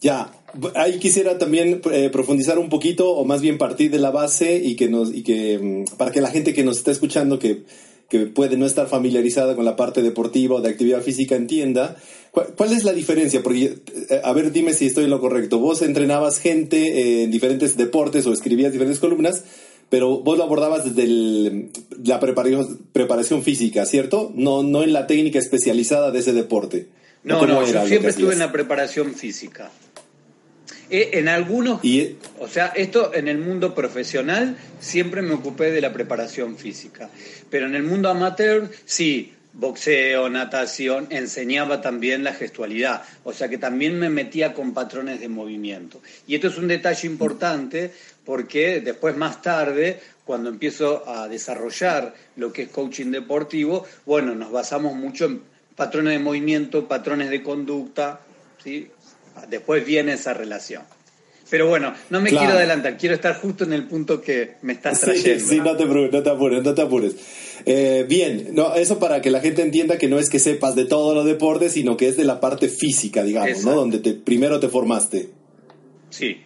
Ya, 0.00 0.30
ahí 0.74 0.98
quisiera 0.98 1.38
también 1.38 1.80
eh, 1.90 2.10
profundizar 2.10 2.58
un 2.58 2.68
poquito 2.68 3.10
o 3.10 3.24
más 3.24 3.40
bien 3.40 3.56
partir 3.56 3.90
de 3.90 3.98
la 3.98 4.10
base 4.10 4.56
y 4.56 4.76
que 4.76 4.88
nos 4.88 5.12
y 5.14 5.22
que 5.22 5.58
mm, 5.58 5.96
para 5.96 6.10
que 6.10 6.20
la 6.20 6.30
gente 6.30 6.52
que 6.52 6.62
nos 6.62 6.76
está 6.76 6.90
escuchando 6.90 7.38
que, 7.38 7.62
que 8.08 8.26
puede 8.26 8.56
no 8.56 8.66
estar 8.66 8.88
familiarizada 8.88 9.56
con 9.56 9.64
la 9.64 9.76
parte 9.76 10.02
deportiva 10.02 10.56
o 10.56 10.60
de 10.60 10.70
actividad 10.70 11.02
física 11.02 11.36
entienda 11.36 11.96
cuál, 12.30 12.72
es 12.72 12.84
la 12.84 12.92
diferencia 12.92 13.42
porque 13.42 13.78
eh, 14.10 14.20
a 14.22 14.32
ver 14.32 14.52
dime 14.52 14.74
si 14.74 14.86
estoy 14.86 15.04
en 15.04 15.10
lo 15.10 15.20
correcto 15.20 15.58
vos 15.58 15.82
entrenabas 15.82 16.38
gente 16.38 17.22
en 17.22 17.30
diferentes 17.30 17.76
deportes 17.76 18.26
o 18.26 18.32
escribías 18.32 18.72
diferentes 18.72 19.00
columnas 19.00 19.44
pero 19.88 20.20
vos 20.20 20.38
lo 20.38 20.44
abordabas 20.44 20.84
desde 20.84 21.70
la 22.04 22.18
preparación, 22.18 22.80
preparación 22.92 23.42
física, 23.42 23.86
¿cierto? 23.86 24.32
No, 24.34 24.62
no 24.62 24.82
en 24.82 24.92
la 24.92 25.06
técnica 25.06 25.38
especializada 25.38 26.10
de 26.10 26.18
ese 26.18 26.32
deporte. 26.32 26.88
No, 27.22 27.46
no, 27.46 27.64
yo 27.64 27.86
siempre 27.86 28.10
estuve 28.10 28.32
en 28.32 28.40
la 28.40 28.52
preparación 28.52 29.14
física. 29.14 29.70
Eh, 30.90 31.10
en 31.14 31.28
algunos, 31.28 31.84
y, 31.84 32.16
o 32.38 32.48
sea, 32.48 32.66
esto 32.68 33.14
en 33.14 33.28
el 33.28 33.38
mundo 33.38 33.74
profesional 33.74 34.56
siempre 34.80 35.22
me 35.22 35.34
ocupé 35.34 35.70
de 35.70 35.80
la 35.80 35.92
preparación 35.92 36.58
física, 36.58 37.08
pero 37.50 37.66
en 37.66 37.74
el 37.74 37.82
mundo 37.82 38.10
amateur 38.10 38.70
sí, 38.84 39.32
boxeo, 39.54 40.28
natación, 40.28 41.06
enseñaba 41.10 41.80
también 41.80 42.24
la 42.24 42.34
gestualidad, 42.34 43.02
o 43.22 43.32
sea 43.32 43.48
que 43.48 43.58
también 43.58 43.98
me 43.98 44.10
metía 44.10 44.52
con 44.52 44.74
patrones 44.74 45.20
de 45.20 45.28
movimiento. 45.28 46.00
Y 46.26 46.34
esto 46.34 46.48
es 46.48 46.58
un 46.58 46.68
detalle 46.68 47.06
importante 47.06 47.92
porque 48.24 48.80
después 48.80 49.16
más 49.16 49.42
tarde, 49.42 50.00
cuando 50.24 50.48
empiezo 50.50 51.08
a 51.08 51.28
desarrollar 51.28 52.14
lo 52.36 52.52
que 52.52 52.62
es 52.62 52.68
coaching 52.68 53.10
deportivo, 53.10 53.86
bueno, 54.06 54.34
nos 54.34 54.50
basamos 54.50 54.94
mucho 54.94 55.26
en 55.26 55.42
patrones 55.76 56.14
de 56.14 56.18
movimiento, 56.18 56.88
patrones 56.88 57.30
de 57.30 57.42
conducta, 57.42 58.20
¿sí? 58.62 58.90
Después 59.48 59.84
viene 59.84 60.14
esa 60.14 60.34
relación. 60.34 60.82
Pero 61.50 61.68
bueno, 61.68 61.92
no 62.10 62.20
me 62.20 62.30
quiero 62.30 62.54
adelantar, 62.54 62.96
quiero 62.96 63.14
estar 63.14 63.38
justo 63.40 63.64
en 63.64 63.74
el 63.74 63.86
punto 63.86 64.20
que 64.20 64.54
me 64.62 64.72
estás 64.72 65.00
trayendo. 65.00 65.44
Sí, 65.46 65.60
no 65.60 65.76
te, 65.76 65.84
no 65.84 66.22
te 66.22 66.30
apures, 66.30 66.62
no 66.62 66.74
te 66.74 66.82
apures. 66.82 67.14
Eh, 67.66 68.06
bien, 68.08 68.48
no, 68.52 68.74
eso 68.74 68.98
para 68.98 69.20
que 69.20 69.30
la 69.30 69.40
gente 69.40 69.62
entienda 69.62 69.98
que 69.98 70.08
no 70.08 70.18
es 70.18 70.30
que 70.30 70.38
sepas 70.38 70.74
de 70.74 70.86
todos 70.86 71.14
los 71.14 71.26
deportes, 71.26 71.72
sino 71.72 71.96
que 71.96 72.08
es 72.08 72.16
de 72.16 72.24
la 72.24 72.40
parte 72.40 72.68
física, 72.68 73.22
digamos, 73.22 73.62
¿no? 73.64 73.74
Donde 73.74 73.98
te, 73.98 74.14
primero 74.14 74.58
te 74.58 74.68
formaste. 74.68 75.28
Sí. 76.10 76.42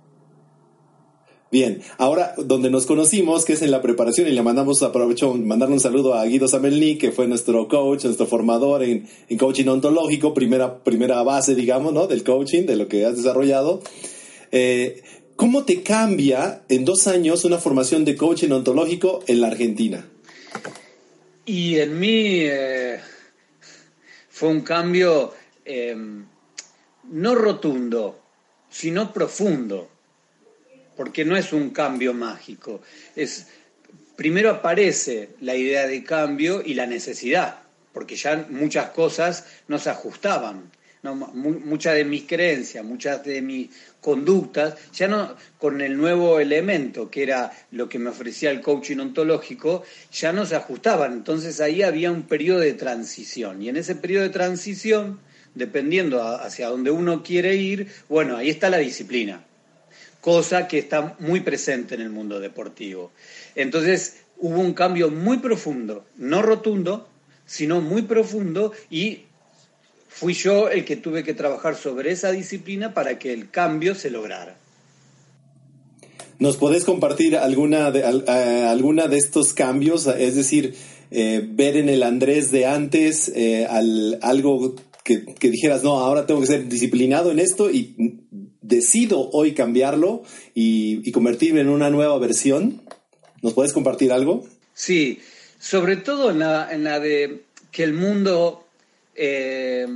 Bien, 1.51 1.81
ahora 1.97 2.35
donde 2.37 2.69
nos 2.69 2.85
conocimos, 2.85 3.47
que 3.47 3.55
es 3.55 3.63
en 3.63 3.71
la 3.71 3.81
preparación, 3.81 4.29
y 4.29 4.33
le 4.33 4.43
mandamos, 4.43 4.83
aprovecho, 4.83 5.33
mandarle 5.33 5.77
un 5.77 5.81
saludo 5.81 6.13
a 6.13 6.27
Guido 6.27 6.47
Samelny, 6.47 6.99
que 6.99 7.11
fue 7.11 7.27
nuestro 7.27 7.69
coach, 7.69 8.05
nuestro 8.05 8.27
formador 8.27 8.83
en, 8.83 9.09
coaching 9.39 9.67
ontológico, 9.67 10.35
primera, 10.35 10.85
primera 10.85 11.23
base, 11.23 11.55
digamos, 11.55 11.95
¿no? 11.95 12.07
Del 12.07 12.23
coaching, 12.23 12.67
de 12.67 12.77
lo 12.77 12.87
que 12.87 13.07
has 13.07 13.17
desarrollado. 13.17 13.81
Eh, 14.53 15.03
¿Cómo 15.37 15.65
te 15.65 15.83
cambia 15.83 16.65
en 16.69 16.85
dos 16.85 17.07
años 17.07 17.47
una 17.47 17.57
formación 17.57 18.05
de 18.05 18.17
coaching 18.17 18.51
ontológico 18.51 19.23
en 19.27 19.41
la 19.41 19.47
Argentina? 19.47 20.07
Y 21.47 21.77
en 21.77 21.99
mí 21.99 22.41
eh, 22.43 23.01
fue 24.29 24.51
un 24.51 24.61
cambio 24.61 25.33
eh, 25.65 25.97
no 27.11 27.35
rotundo, 27.35 28.19
sino 28.69 29.15
profundo 29.15 29.89
porque 30.99 31.25
no 31.25 31.37
es 31.37 31.53
un 31.53 31.71
cambio 31.71 32.13
mágico. 32.13 32.83
Es, 33.15 33.47
primero 34.17 34.51
aparece 34.51 35.29
la 35.41 35.55
idea 35.55 35.87
de 35.87 36.03
cambio 36.03 36.61
y 36.61 36.75
la 36.75 36.87
necesidad, 36.87 37.61
porque 37.93 38.17
ya 38.17 38.49
muchas 38.51 38.91
cosas 38.91 39.47
no 39.69 39.79
se 39.79 39.91
ajustaban. 39.91 40.73
muchas 41.05 41.95
de 41.95 42.05
mis 42.05 42.25
creencias, 42.25 42.85
muchas 42.85 43.23
de 43.23 43.41
mis 43.41 43.71
conductas, 44.01 44.75
ya 44.93 45.07
no 45.07 45.37
con 45.57 45.81
el 45.81 45.97
nuevo 45.97 46.41
elemento 46.41 47.09
que 47.09 47.23
era 47.23 47.53
lo 47.71 47.89
que 47.89 48.01
me 48.01 48.11
ofrecía 48.11 48.51
el 48.51 48.61
coaching 48.61 48.99
ontológico, 48.99 49.85
ya 50.11 50.33
no 50.33 50.47
se 50.47 50.57
ajustaban. 50.57 51.13
Entonces 51.13 51.61
ahí 51.61 51.83
había 51.83 52.11
un 52.11 52.25
periodo 52.25 52.59
de 52.59 52.75
transición. 52.75 53.63
Y 53.63 53.69
en 53.69 53.77
ese 53.77 53.95
periodo 53.95 54.25
de 54.25 54.31
transición, 54.31 55.21
dependiendo 55.55 56.21
hacia 56.21 56.67
dónde 56.71 56.91
uno 56.91 57.23
quiere 57.23 57.55
ir, 57.55 57.87
bueno, 58.09 58.37
ahí 58.37 58.51
está 58.51 58.69
la 58.69 58.79
disciplina 58.79 59.45
cosa 60.29 60.69
que 60.69 60.77
está 60.77 61.17
muy 61.21 61.41
presente 61.41 61.95
en 61.95 62.03
el 62.03 62.11
mundo 62.11 62.39
deportivo. 62.39 63.13
Entonces 63.55 64.17
hubo 64.37 64.61
un 64.61 64.75
cambio 64.75 65.11
muy 65.11 65.39
profundo, 65.39 66.05
no 66.19 66.43
rotundo, 66.43 67.09
sino 67.47 67.81
muy 67.81 68.03
profundo 68.03 68.73
y 68.91 69.21
fui 70.07 70.35
yo 70.35 70.69
el 70.69 70.85
que 70.85 70.97
tuve 70.97 71.25
que 71.25 71.33
trabajar 71.33 71.77
sobre 71.77 72.13
esa 72.13 72.31
disciplina 72.31 72.93
para 72.93 73.19
que 73.19 73.33
el 73.33 73.49
cambio 73.49 73.95
se 73.95 74.11
lograra. 74.11 74.59
¿Nos 76.39 76.59
podés 76.59 76.85
compartir 76.85 77.35
alguna 77.35 77.91
de, 77.91 78.01
eh, 78.01 78.67
alguna 78.69 79.09
de 79.09 79.17
estos 79.17 79.55
cambios? 79.55 80.07
Es 80.09 80.35
decir, 80.35 80.75
eh, 81.11 81.43
ver 81.43 81.79
en 81.79 81.89
el 81.89 82.03
Andrés 82.03 82.51
de 82.51 82.67
antes 82.67 83.33
eh, 83.35 83.67
algo 84.21 84.75
que, 85.05 85.25
que, 85.25 85.51
dijeras, 85.51 85.83
no, 85.83 86.01
ahora 86.01 86.27
tengo 86.27 86.43
que 86.43 86.47
ser 86.49 86.69
disciplinado 86.69 87.33
en 87.33 87.39
esto 87.39 87.71
y 87.71 88.27
decido 88.69 89.31
hoy 89.33 89.55
cambiarlo 89.55 90.23
y, 90.55 91.11
convertirme 91.13 91.61
en 91.61 91.69
una 91.69 91.91
nueva 91.91 92.19
versión. 92.19 92.83
¿Nos 93.43 93.55
puedes 93.55 93.73
compartir 93.73 94.13
algo? 94.13 94.47
Sí, 94.75 95.21
sobre 95.59 95.97
todo 95.97 96.31
en 96.31 96.41
la, 96.41 96.69
en 96.71 96.85
la 96.85 97.01
de 97.01 97.43
que 97.73 97.83
el 97.83 97.95
mundo 97.95 98.67
eh, 99.15 99.87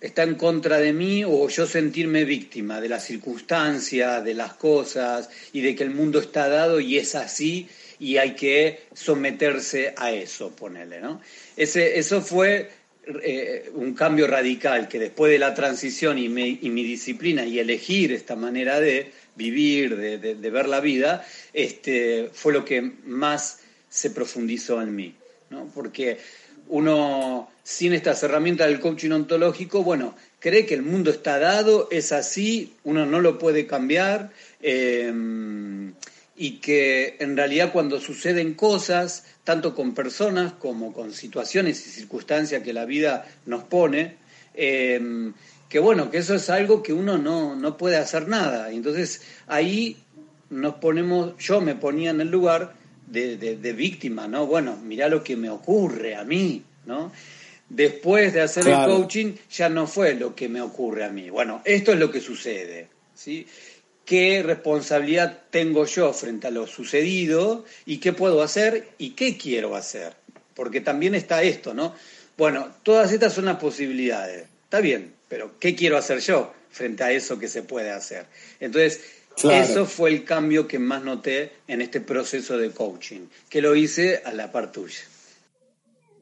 está 0.00 0.22
en 0.22 0.34
contra 0.34 0.78
de 0.78 0.92
mí 0.92 1.24
o 1.24 1.48
yo 1.48 1.66
sentirme 1.66 2.24
víctima 2.24 2.80
de 2.80 2.88
la 2.88 3.00
circunstancia, 3.00 4.20
de 4.20 4.34
las 4.34 4.54
cosas 4.54 5.30
y 5.52 5.62
de 5.62 5.74
que 5.74 5.84
el 5.84 5.90
mundo 5.90 6.20
está 6.20 6.48
dado 6.48 6.80
y 6.80 6.98
es 6.98 7.14
así 7.14 7.68
y 7.98 8.18
hay 8.18 8.34
que 8.34 8.82
someterse 8.92 9.94
a 9.96 10.12
eso, 10.12 10.50
ponele, 10.50 11.00
¿no? 11.00 11.20
Ese, 11.56 11.98
eso 11.98 12.20
fue 12.20 12.70
eh, 13.22 13.70
un 13.74 13.94
cambio 13.94 14.26
radical 14.26 14.88
que 14.88 14.98
después 14.98 15.30
de 15.30 15.38
la 15.38 15.54
transición 15.54 16.18
y, 16.18 16.28
mi 16.28 16.84
disciplina 16.84 17.44
y 17.44 17.60
elegir 17.60 18.12
esta 18.12 18.34
manera 18.34 18.80
de 18.80 19.12
vivir, 19.36 19.96
de, 19.96 20.50
ver 20.50 20.68
la 20.68 20.80
vida, 20.80 21.24
este, 21.52 22.30
fue 22.32 22.52
lo 22.52 22.64
que 22.64 22.80
más 23.04 23.60
se 23.88 24.10
profundizó 24.10 24.82
en 24.82 24.96
mí. 24.96 25.14
¿no? 25.50 25.70
Porque 25.72 26.18
uno, 26.68 27.48
sin 27.62 27.92
estas 27.92 28.22
herramientas 28.24 28.66
del 28.66 28.80
coaching 28.80 29.12
ontológico, 29.12 29.84
bueno, 29.84 30.16
cree 30.40 30.66
que 30.66 30.74
el 30.74 30.82
mundo 30.82 31.10
está 31.10 31.38
dado, 31.38 31.88
es 31.92 32.10
así, 32.10 32.74
uno 32.82 33.06
no 33.06 33.20
lo 33.20 33.38
puede 33.38 33.68
cambiar. 33.68 34.32
Eh, 34.62 35.12
y 36.36 36.58
que 36.58 37.16
en 37.18 37.36
realidad 37.36 37.72
cuando 37.72 37.98
suceden 37.98 38.54
cosas, 38.54 39.24
tanto 39.44 39.74
con 39.74 39.94
personas 39.94 40.52
como 40.52 40.92
con 40.92 41.12
situaciones 41.12 41.86
y 41.86 41.90
circunstancias 41.90 42.62
que 42.62 42.72
la 42.72 42.84
vida 42.84 43.26
nos 43.46 43.64
pone, 43.64 44.16
eh, 44.54 45.32
que 45.68 45.78
bueno, 45.78 46.10
que 46.10 46.18
eso 46.18 46.34
es 46.34 46.48
algo 46.50 46.82
que 46.82 46.92
uno 46.92 47.18
no, 47.18 47.56
no 47.56 47.76
puede 47.76 47.96
hacer 47.96 48.28
nada. 48.28 48.70
Entonces 48.70 49.22
ahí 49.46 49.96
nos 50.50 50.74
ponemos, 50.74 51.36
yo 51.38 51.60
me 51.60 51.74
ponía 51.74 52.10
en 52.10 52.20
el 52.20 52.30
lugar 52.30 52.74
de, 53.06 53.36
de, 53.36 53.72
víctima, 53.72 54.28
¿no? 54.28 54.46
Bueno, 54.46 54.76
mirá 54.76 55.08
lo 55.08 55.22
que 55.22 55.36
me 55.36 55.48
ocurre 55.48 56.16
a 56.16 56.24
mí, 56.24 56.62
¿no? 56.86 57.12
Después 57.68 58.32
de 58.32 58.42
hacer 58.42 58.66
el 58.68 58.84
coaching 58.84 59.34
ya 59.50 59.68
no 59.68 59.86
fue 59.86 60.14
lo 60.14 60.34
que 60.34 60.48
me 60.48 60.60
ocurre 60.60 61.04
a 61.04 61.10
mí. 61.10 61.30
Bueno, 61.30 61.62
esto 61.64 61.92
es 61.92 61.98
lo 61.98 62.10
que 62.10 62.20
sucede, 62.20 62.88
¿sí? 63.14 63.46
Qué 64.06 64.42
responsabilidad 64.42 65.42
tengo 65.50 65.84
yo 65.84 66.12
frente 66.14 66.46
a 66.46 66.50
lo 66.50 66.66
sucedido 66.66 67.66
y 67.84 67.98
qué 67.98 68.14
puedo 68.14 68.42
hacer 68.42 68.88
y 68.96 69.10
qué 69.10 69.36
quiero 69.36 69.76
hacer. 69.76 70.14
Porque 70.54 70.80
también 70.80 71.14
está 71.14 71.42
esto, 71.42 71.74
¿no? 71.74 71.94
Bueno, 72.38 72.72
todas 72.82 73.12
estas 73.12 73.34
son 73.34 73.44
las 73.44 73.56
posibilidades. 73.56 74.46
Está 74.64 74.80
bien, 74.80 75.12
pero 75.28 75.58
¿qué 75.58 75.74
quiero 75.74 75.98
hacer 75.98 76.20
yo 76.20 76.54
frente 76.70 77.04
a 77.04 77.12
eso 77.12 77.38
que 77.38 77.48
se 77.48 77.62
puede 77.62 77.90
hacer? 77.90 78.26
Entonces, 78.60 79.00
eso 79.42 79.84
fue 79.84 80.10
el 80.10 80.24
cambio 80.24 80.66
que 80.66 80.78
más 80.78 81.02
noté 81.02 81.52
en 81.68 81.82
este 81.82 82.00
proceso 82.00 82.56
de 82.56 82.70
coaching, 82.70 83.26
que 83.50 83.60
lo 83.60 83.74
hice 83.74 84.22
a 84.24 84.32
la 84.32 84.50
par 84.50 84.72
tuya. 84.72 85.00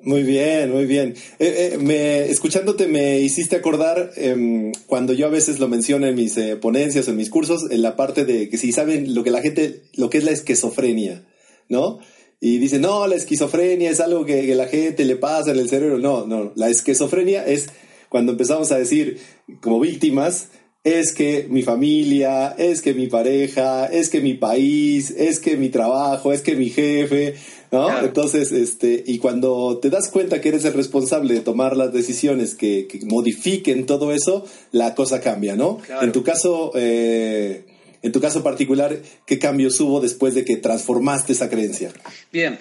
Muy 0.04 0.23
bien, 0.23 0.70
muy 0.70 0.84
bien. 0.84 1.14
Eh, 1.38 1.73
eh, 1.73 1.78
me, 1.78 2.26
escuchándote 2.26 2.88
me 2.88 3.20
hiciste 3.20 3.56
acordar 3.56 4.11
em, 4.16 4.70
cuando 4.87 5.14
yo 5.14 5.26
a 5.26 5.30
veces 5.30 5.58
lo 5.58 5.66
menciono 5.66 6.06
en 6.06 6.14
mis 6.14 6.37
eh, 6.37 6.56
ponencias, 6.56 7.08
en 7.08 7.16
mis 7.16 7.30
cursos, 7.30 7.70
en 7.70 7.80
la 7.80 7.96
parte 7.96 8.26
de 8.26 8.50
que 8.50 8.58
si 8.58 8.70
saben 8.70 9.14
lo 9.14 9.25
que 9.25 9.30
la 9.30 9.40
gente, 9.40 9.84
lo 9.94 10.11
que 10.11 10.18
es 10.18 10.25
la 10.25 10.32
esquizofrenia, 10.32 11.25
¿no? 11.70 12.00
Y 12.38 12.58
dicen, 12.58 12.82
no, 12.82 13.06
la 13.06 13.14
esquizofrenia 13.14 13.90
es 13.90 14.00
algo 14.00 14.26
que, 14.26 14.44
que 14.44 14.54
la 14.54 14.66
gente 14.66 15.06
le 15.06 15.16
pasa 15.16 15.52
en 15.52 15.58
el 15.58 15.70
cerebro. 15.70 15.99
No, 15.99 16.26
no, 16.26 16.52
la 16.54 16.68
esquizofrenia 16.68 17.46
es 17.46 17.70
cuando 18.11 18.32
empezamos 18.32 18.73
a 18.73 18.78
decir 18.78 19.18
como 19.62 19.80
víctimas, 19.80 20.49
es 20.85 21.14
que 21.14 21.47
mi 21.49 21.62
familia, 21.62 22.55
es 22.59 22.83
que 22.83 22.93
mi 22.93 23.07
pareja, 23.07 23.87
es 23.87 24.11
que 24.11 24.21
mi 24.21 24.35
país, 24.35 25.11
es 25.11 25.41
que 25.41 25.57
mi 25.57 25.71
trabajo, 25.71 26.31
es 26.31 26.43
que 26.43 26.57
mi 26.57 26.69
jefe, 26.69 27.37
¿no? 27.73 28.05
Entonces, 28.05 28.53
este, 28.53 29.03
y 29.07 29.17
cuando 29.17 29.79
te 29.79 29.88
das 29.88 30.11
cuenta 30.11 30.43
que 30.43 30.50
eres 30.50 30.67
el 30.67 30.75
responsable 30.75 31.33
de 31.33 31.41
tomar 31.41 31.75
las 31.75 31.91
decisiones 31.91 32.55
que, 32.55 32.87
modifiquen 33.07 33.87
todo 33.87 34.12
eso, 34.12 34.45
la 34.73 34.95
cosa 34.95 35.23
cambia, 35.23 35.57
¿no? 35.57 35.79
En 36.03 36.12
tu 36.12 36.23
caso, 36.23 36.73
eh, 36.75 37.64
en 38.03 38.12
tu 38.12 38.21
caso 38.21 38.43
particular, 38.43 39.00
¿qué 39.25 39.38
cambios 39.38 39.81
hubo 39.81 40.00
después 40.00 40.35
de 40.35 40.45
que 40.45 40.59
transformaste 40.59 41.33
esa 41.33 41.49
creencia? 41.49 41.93
Bien, 42.31 42.59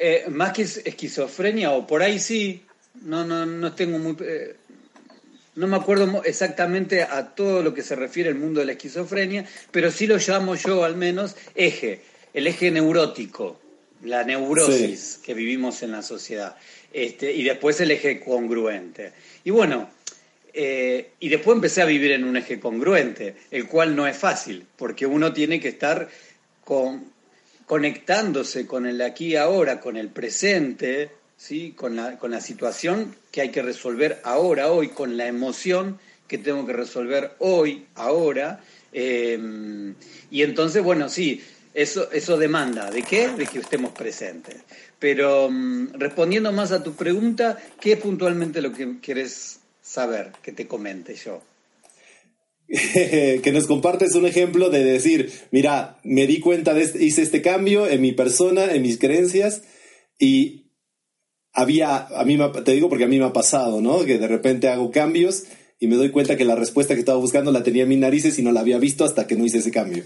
eh, 0.00 0.24
más 0.28 0.52
que 0.52 0.62
esquizofrenia, 0.62 1.70
o 1.70 1.86
por 1.86 2.02
ahí 2.02 2.18
sí, 2.18 2.62
no, 3.04 3.24
no, 3.24 3.46
no 3.46 3.74
tengo 3.76 4.00
muy... 4.00 4.16
Eh, 4.22 4.56
no 5.58 5.66
me 5.66 5.76
acuerdo 5.76 6.22
exactamente 6.24 7.02
a 7.02 7.34
todo 7.34 7.64
lo 7.64 7.74
que 7.74 7.82
se 7.82 7.96
refiere 7.96 8.28
el 8.28 8.36
mundo 8.36 8.60
de 8.60 8.66
la 8.66 8.72
esquizofrenia, 8.72 9.44
pero 9.72 9.90
sí 9.90 10.06
lo 10.06 10.16
llamo 10.16 10.54
yo 10.54 10.84
al 10.84 10.94
menos 10.94 11.34
eje, 11.56 12.00
el 12.32 12.46
eje 12.46 12.70
neurótico, 12.70 13.60
la 14.04 14.22
neurosis 14.22 15.18
que 15.20 15.34
vivimos 15.34 15.82
en 15.82 15.90
la 15.90 16.02
sociedad, 16.02 16.56
este, 16.92 17.32
y 17.32 17.42
después 17.42 17.80
el 17.80 17.90
eje 17.90 18.20
congruente. 18.20 19.12
Y 19.42 19.50
bueno, 19.50 19.90
eh, 20.52 21.10
y 21.18 21.28
después 21.28 21.56
empecé 21.56 21.82
a 21.82 21.86
vivir 21.86 22.12
en 22.12 22.22
un 22.22 22.36
eje 22.36 22.60
congruente, 22.60 23.34
el 23.50 23.66
cual 23.66 23.96
no 23.96 24.06
es 24.06 24.16
fácil, 24.16 24.64
porque 24.76 25.06
uno 25.06 25.32
tiene 25.32 25.58
que 25.58 25.70
estar 25.70 26.08
con, 26.64 27.12
conectándose 27.66 28.64
con 28.64 28.86
el 28.86 29.02
aquí 29.02 29.32
y 29.32 29.36
ahora, 29.36 29.80
con 29.80 29.96
el 29.96 30.08
presente, 30.08 31.10
¿sí? 31.38 31.72
con, 31.74 31.96
la, 31.96 32.18
con 32.18 32.30
la 32.30 32.42
situación 32.42 33.14
que 33.32 33.40
hay 33.40 33.50
que 33.50 33.62
resolver 33.62 34.20
ahora, 34.24 34.70
hoy, 34.70 34.88
con 34.88 35.16
la 35.16 35.26
emoción 35.26 35.98
que 36.26 36.36
tengo 36.36 36.66
que 36.66 36.74
resolver 36.74 37.30
hoy, 37.38 37.86
ahora. 37.94 38.60
Em, 38.92 39.94
y 40.30 40.42
entonces, 40.42 40.82
bueno, 40.82 41.08
sí, 41.08 41.40
eso, 41.72 42.10
eso 42.12 42.36
demanda, 42.36 42.90
¿de 42.90 43.02
qué? 43.02 43.28
De 43.28 43.46
que 43.46 43.60
estemos 43.60 43.92
presentes. 43.92 44.56
Pero 44.98 45.48
mm, 45.50 45.94
respondiendo 45.94 46.52
más 46.52 46.72
a 46.72 46.82
tu 46.82 46.94
pregunta, 46.94 47.56
¿qué 47.80 47.92
es 47.92 47.98
puntualmente 47.98 48.60
lo 48.60 48.72
que 48.72 48.98
quieres 49.00 49.60
saber 49.80 50.32
que 50.42 50.52
te 50.52 50.66
comente 50.66 51.14
yo? 51.14 51.42
que 52.68 53.50
nos 53.50 53.66
compartes 53.66 54.14
un 54.14 54.26
ejemplo 54.26 54.68
de 54.68 54.84
decir, 54.84 55.32
mira, 55.52 55.98
me 56.02 56.26
di 56.26 56.38
cuenta 56.40 56.74
de 56.74 56.82
este, 56.82 57.02
hice 57.02 57.22
este 57.22 57.40
cambio 57.40 57.88
en 57.88 58.02
mi 58.02 58.12
persona, 58.12 58.72
en 58.74 58.82
mis 58.82 58.98
creencias, 58.98 59.62
Y 60.18 60.67
había, 61.58 62.06
a 62.06 62.24
mí 62.24 62.38
te 62.64 62.72
digo 62.72 62.88
porque 62.88 63.04
a 63.04 63.08
mí 63.08 63.18
me 63.18 63.24
ha 63.24 63.32
pasado, 63.32 63.80
¿no? 63.80 64.04
Que 64.04 64.18
de 64.18 64.28
repente 64.28 64.68
hago 64.68 64.92
cambios 64.92 65.44
y 65.80 65.88
me 65.88 65.96
doy 65.96 66.10
cuenta 66.10 66.36
que 66.36 66.44
la 66.44 66.54
respuesta 66.54 66.94
que 66.94 67.00
estaba 67.00 67.18
buscando 67.18 67.50
la 67.50 67.64
tenía 67.64 67.82
en 67.82 67.88
mis 67.88 67.98
narices 67.98 68.38
y 68.38 68.42
no 68.42 68.52
la 68.52 68.60
había 68.60 68.78
visto 68.78 69.04
hasta 69.04 69.26
que 69.26 69.34
no 69.34 69.44
hice 69.44 69.58
ese 69.58 69.72
cambio. 69.72 70.04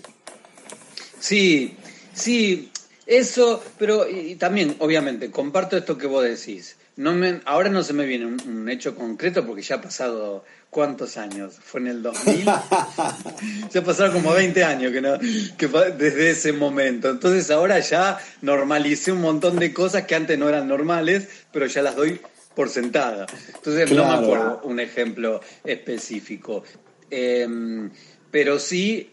Sí, 1.20 1.74
sí, 2.14 2.70
eso, 3.06 3.62
pero 3.78 4.08
y 4.08 4.36
también, 4.36 4.76
obviamente, 4.78 5.30
comparto 5.30 5.76
esto 5.76 5.98
que 5.98 6.06
vos 6.06 6.24
decís. 6.24 6.76
No 6.96 7.12
me, 7.12 7.40
ahora 7.44 7.68
no 7.68 7.82
se 7.82 7.92
me 7.92 8.06
viene 8.06 8.26
un, 8.26 8.68
hecho 8.68 8.94
concreto 8.94 9.46
porque 9.46 9.62
ya 9.62 9.76
ha 9.76 9.80
pasado 9.82 10.44
cuántos 10.72 11.18
años, 11.18 11.60
fue 11.62 11.82
en 11.82 11.88
el 11.88 12.02
2000, 12.02 12.46
ya 13.70 13.84
pasaron 13.84 14.14
como 14.14 14.32
20 14.32 14.64
años 14.64 14.90
que 14.90 15.02
no, 15.02 15.18
que 15.58 15.68
desde 15.98 16.30
ese 16.30 16.54
momento. 16.54 17.10
Entonces 17.10 17.50
ahora 17.50 17.78
ya 17.80 18.18
normalicé 18.40 19.12
un 19.12 19.20
montón 19.20 19.58
de 19.58 19.74
cosas 19.74 20.06
que 20.06 20.14
antes 20.14 20.38
no 20.38 20.48
eran 20.48 20.66
normales, 20.66 21.28
pero 21.52 21.66
ya 21.66 21.82
las 21.82 21.94
doy 21.94 22.18
por 22.54 22.70
sentada. 22.70 23.26
Entonces 23.54 23.92
no 23.92 24.06
me 24.06 24.14
acuerdo 24.14 24.62
un 24.64 24.80
ejemplo 24.80 25.42
específico. 25.62 26.64
Em, 27.10 27.90
pero 28.30 28.58
sí, 28.58 29.10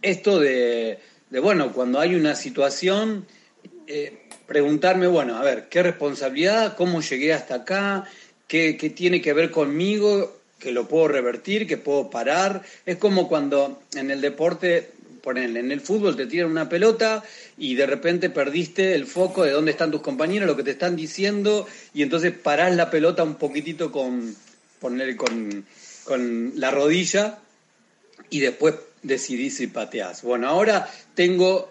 esto 0.00 0.40
de, 0.40 0.98
de, 1.28 1.40
bueno, 1.40 1.74
cuando 1.74 2.00
hay 2.00 2.14
una 2.14 2.34
situación, 2.34 3.26
eh, 3.86 4.28
preguntarme, 4.46 5.08
bueno, 5.08 5.36
a 5.36 5.42
ver, 5.42 5.68
¿qué 5.68 5.82
responsabilidad? 5.82 6.74
¿Cómo 6.74 7.02
llegué 7.02 7.34
hasta 7.34 7.56
acá? 7.56 8.04
¿Qué, 8.48 8.78
qué 8.78 8.88
tiene 8.88 9.20
que 9.20 9.34
ver 9.34 9.50
conmigo? 9.50 10.40
Que 10.62 10.72
lo 10.72 10.86
puedo 10.86 11.08
revertir, 11.08 11.66
que 11.66 11.76
puedo 11.76 12.08
parar. 12.08 12.62
Es 12.86 12.96
como 12.96 13.28
cuando 13.28 13.82
en 13.94 14.10
el 14.10 14.20
deporte 14.20 14.90
ponele, 15.22 15.60
en 15.60 15.72
el 15.72 15.80
fútbol 15.80 16.16
te 16.16 16.26
tiran 16.26 16.50
una 16.50 16.68
pelota 16.68 17.22
y 17.56 17.74
de 17.74 17.86
repente 17.86 18.30
perdiste 18.30 18.94
el 18.94 19.06
foco 19.06 19.44
de 19.44 19.52
dónde 19.52 19.70
están 19.70 19.90
tus 19.90 20.02
compañeros, 20.02 20.48
lo 20.48 20.56
que 20.56 20.64
te 20.64 20.72
están 20.72 20.96
diciendo, 20.96 21.66
y 21.94 22.02
entonces 22.02 22.32
parás 22.32 22.74
la 22.74 22.90
pelota 22.90 23.22
un 23.22 23.36
poquitito 23.36 23.92
con, 23.92 24.34
poner 24.80 25.16
con, 25.16 25.64
con 26.04 26.52
la 26.56 26.70
rodilla 26.70 27.38
y 28.30 28.40
después 28.40 28.74
decidís 29.02 29.56
si 29.56 29.68
pateás. 29.68 30.22
Bueno, 30.22 30.48
ahora 30.48 30.88
tengo 31.14 31.70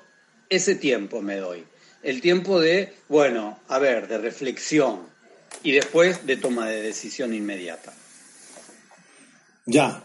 ese 0.50 0.76
tiempo, 0.76 1.22
me 1.22 1.38
doy. 1.38 1.64
El 2.04 2.22
tiempo 2.22 2.60
de, 2.60 2.94
bueno, 3.10 3.60
a 3.68 3.80
ver, 3.80 4.08
de 4.08 4.18
reflexión 4.18 5.00
y 5.64 5.74
después 5.74 6.26
de 6.26 6.38
toma 6.38 6.68
de 6.68 6.82
decisión 6.82 7.34
inmediata. 7.34 7.94
Ya, 9.72 10.04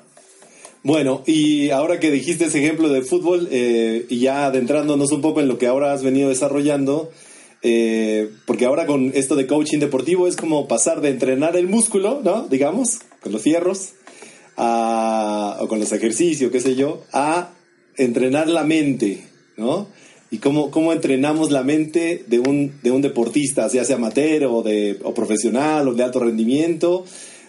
bueno, 0.86 1.24
y 1.26 1.70
ahora 1.70 1.98
que 1.98 2.12
dijiste 2.12 2.44
ese 2.44 2.62
ejemplo 2.62 2.88
de 2.88 3.02
fútbol, 3.02 3.48
eh, 3.50 4.06
y 4.08 4.20
ya 4.20 4.46
adentrándonos 4.46 5.10
un 5.10 5.20
poco 5.20 5.40
en 5.40 5.48
lo 5.48 5.58
que 5.58 5.66
ahora 5.66 5.92
has 5.92 6.04
venido 6.04 6.28
desarrollando, 6.28 7.10
eh, 7.62 8.30
porque 8.46 8.66
ahora 8.66 8.86
con 8.86 9.10
esto 9.12 9.34
de 9.34 9.48
coaching 9.48 9.80
deportivo 9.80 10.28
es 10.28 10.36
como 10.36 10.68
pasar 10.68 11.00
de 11.00 11.08
entrenar 11.08 11.56
el 11.56 11.66
músculo, 11.66 12.20
¿no? 12.22 12.46
Digamos, 12.46 13.00
con 13.20 13.32
los 13.32 13.42
fierros, 13.42 13.94
o 14.56 15.66
con 15.68 15.80
los 15.80 15.90
ejercicios, 15.90 16.52
qué 16.52 16.60
sé 16.60 16.76
yo, 16.76 17.02
a 17.12 17.50
entrenar 17.96 18.48
la 18.48 18.62
mente, 18.62 19.24
¿no? 19.56 19.88
Y 20.30 20.38
cómo, 20.38 20.70
cómo 20.70 20.92
entrenamos 20.92 21.50
la 21.50 21.64
mente 21.64 22.24
de 22.28 22.38
un, 22.38 22.78
de 22.84 22.92
un 22.92 23.02
deportista, 23.02 23.66
ya 23.66 23.84
sea 23.84 23.96
amateur 23.96 24.44
o, 24.44 24.62
de, 24.62 25.00
o 25.02 25.14
profesional 25.14 25.88
o 25.88 25.94
de 25.94 26.04
alto 26.04 26.20
rendimiento. 26.20 27.04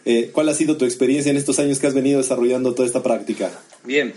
Eh, 0.10 0.30
¿Cuál 0.32 0.48
ha 0.48 0.54
sido 0.54 0.78
tu 0.78 0.86
experiencia 0.86 1.30
en 1.30 1.36
estos 1.36 1.60
años 1.60 1.80
que 1.80 1.88
has 1.88 1.94
venido 1.94 2.22
desarrollando 2.22 2.74
toda 2.74 2.88
esta 2.88 3.04
práctica? 3.04 3.52
Bien, 3.84 4.14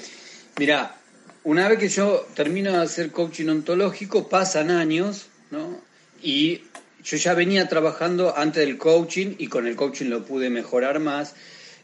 mira, 0.56 0.94
una 1.42 1.68
vez 1.68 1.80
que 1.80 1.88
yo 1.88 2.28
termino 2.36 2.70
de 2.70 2.78
hacer 2.78 3.10
coaching 3.10 3.48
ontológico, 3.48 4.28
pasan 4.28 4.70
años, 4.70 5.26
¿no? 5.50 5.80
Y 6.22 6.60
yo 7.02 7.16
ya 7.16 7.34
venía 7.34 7.66
trabajando 7.66 8.36
antes 8.36 8.64
del 8.64 8.78
coaching 8.78 9.34
y 9.36 9.48
con 9.48 9.66
el 9.66 9.74
coaching 9.74 10.06
lo 10.06 10.24
pude 10.24 10.48
mejorar 10.48 11.00
más. 11.00 11.34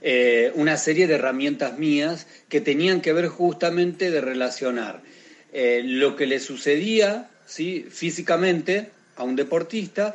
Eh, 0.01 0.53
una 0.55 0.77
serie 0.77 1.09
de 1.09 1.15
herramientas 1.15 1.77
mías 1.77 2.29
que 2.49 2.61
tenían 2.61 3.01
que 3.01 3.13
ver 3.13 3.27
justamente 3.27 4.13
de 4.13 4.21
relacionar 4.21 5.03
eh, 5.53 5.83
lo 5.85 6.15
que 6.15 6.27
le 6.27 6.39
sucedía 6.39 7.29
¿sí? 7.45 7.85
físicamente 7.91 8.91
a 9.17 9.25
un 9.25 9.35
deportista 9.35 10.15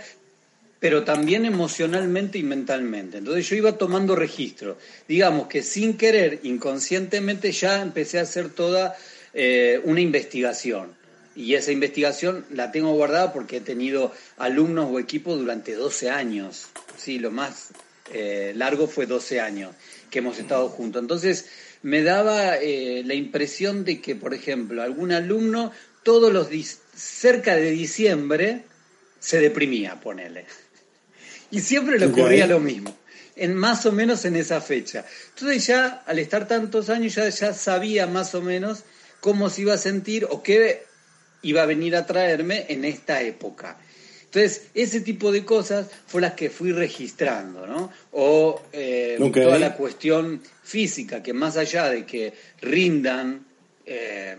pero 0.82 1.04
también 1.04 1.46
emocionalmente 1.46 2.40
y 2.40 2.44
mentalmente. 2.44 3.20
Entonces 3.20 3.48
yo 3.48 3.56
iba 3.56 3.78
tomando 3.78 4.16
registro. 4.16 4.80
Digamos 5.08 5.48
que 5.48 5.62
sin 5.62 5.96
querer, 5.96 6.40
inconscientemente, 6.42 7.52
ya 7.52 7.84
empecé 7.84 8.18
a 8.18 8.24
hacer 8.24 8.50
toda 8.50 8.98
eh, 9.36 9.80
una 9.84 10.02
investigación. 10.02 10.96
Y 11.36 11.54
esa 11.54 11.72
investigación 11.72 12.46
la 12.50 12.72
tengo 12.72 12.94
guardada 12.94 13.32
porque 13.32 13.58
he 13.58 13.62
tenido 13.62 14.12
alumnos 14.38 14.90
o 14.92 14.98
equipos 14.98 15.38
durante 15.38 15.76
12 15.76 16.10
años. 16.10 16.70
Sí, 16.98 17.20
lo 17.20 17.30
más 17.30 17.70
eh, 18.12 18.54
largo 18.56 18.88
fue 18.88 19.06
12 19.06 19.40
años 19.40 19.76
que 20.10 20.18
hemos 20.18 20.40
estado 20.40 20.68
juntos. 20.70 21.00
Entonces 21.00 21.46
me 21.84 22.02
daba 22.02 22.58
eh, 22.58 23.04
la 23.06 23.14
impresión 23.14 23.86
de 23.86 24.02
que, 24.02 24.16
por 24.16 24.34
ejemplo, 24.34 24.82
algún 24.82 25.12
alumno 25.12 25.72
todos 26.02 26.34
los 26.34 26.48
cerca 26.96 27.56
de 27.56 27.70
diciembre 27.70 28.64
se 29.20 29.40
deprimía, 29.40 30.00
ponele. 30.02 30.48
Y 31.52 31.60
siempre 31.60 32.00
le 32.00 32.08
ocurría 32.08 32.48
lo 32.48 32.60
mismo, 32.60 32.98
en 33.36 33.56
más 33.56 33.86
o 33.86 33.92
menos 33.92 34.26
en 34.26 34.36
esa 34.36 34.62
fecha. 34.62 35.06
Entonces 35.36 35.68
ya, 35.68 36.04
al 36.06 36.20
estar 36.20 36.48
tantos 36.48 36.90
años, 36.90 37.16
ya, 37.16 37.28
ya 37.30 37.54
sabía 37.54 38.08
más 38.08 38.34
o 38.36 38.42
menos 38.42 38.84
cómo 39.20 39.50
se 39.50 39.62
iba 39.62 39.74
a 39.74 39.78
sentir 39.78 40.26
o 40.30 40.42
qué 40.42 40.84
iba 41.42 41.64
a 41.64 41.66
venir 41.66 41.96
a 41.96 42.06
traerme 42.06 42.66
en 42.70 42.86
esta 42.86 43.22
época. 43.22 43.78
Entonces, 44.26 44.68
ese 44.74 45.02
tipo 45.02 45.34
de 45.34 45.44
cosas 45.44 45.88
fue 46.08 46.22
las 46.22 46.36
que 46.36 46.50
fui 46.50 46.72
registrando, 46.72 47.68
¿no? 47.68 47.92
O 48.14 48.62
eh, 48.72 49.18
toda 49.34 49.60
la 49.60 49.76
cuestión 49.76 50.42
física, 50.64 51.22
que 51.22 51.34
más 51.34 51.58
allá 51.58 51.90
de 51.90 52.06
que 52.06 52.34
rindan 52.62 53.46
eh, 53.86 54.38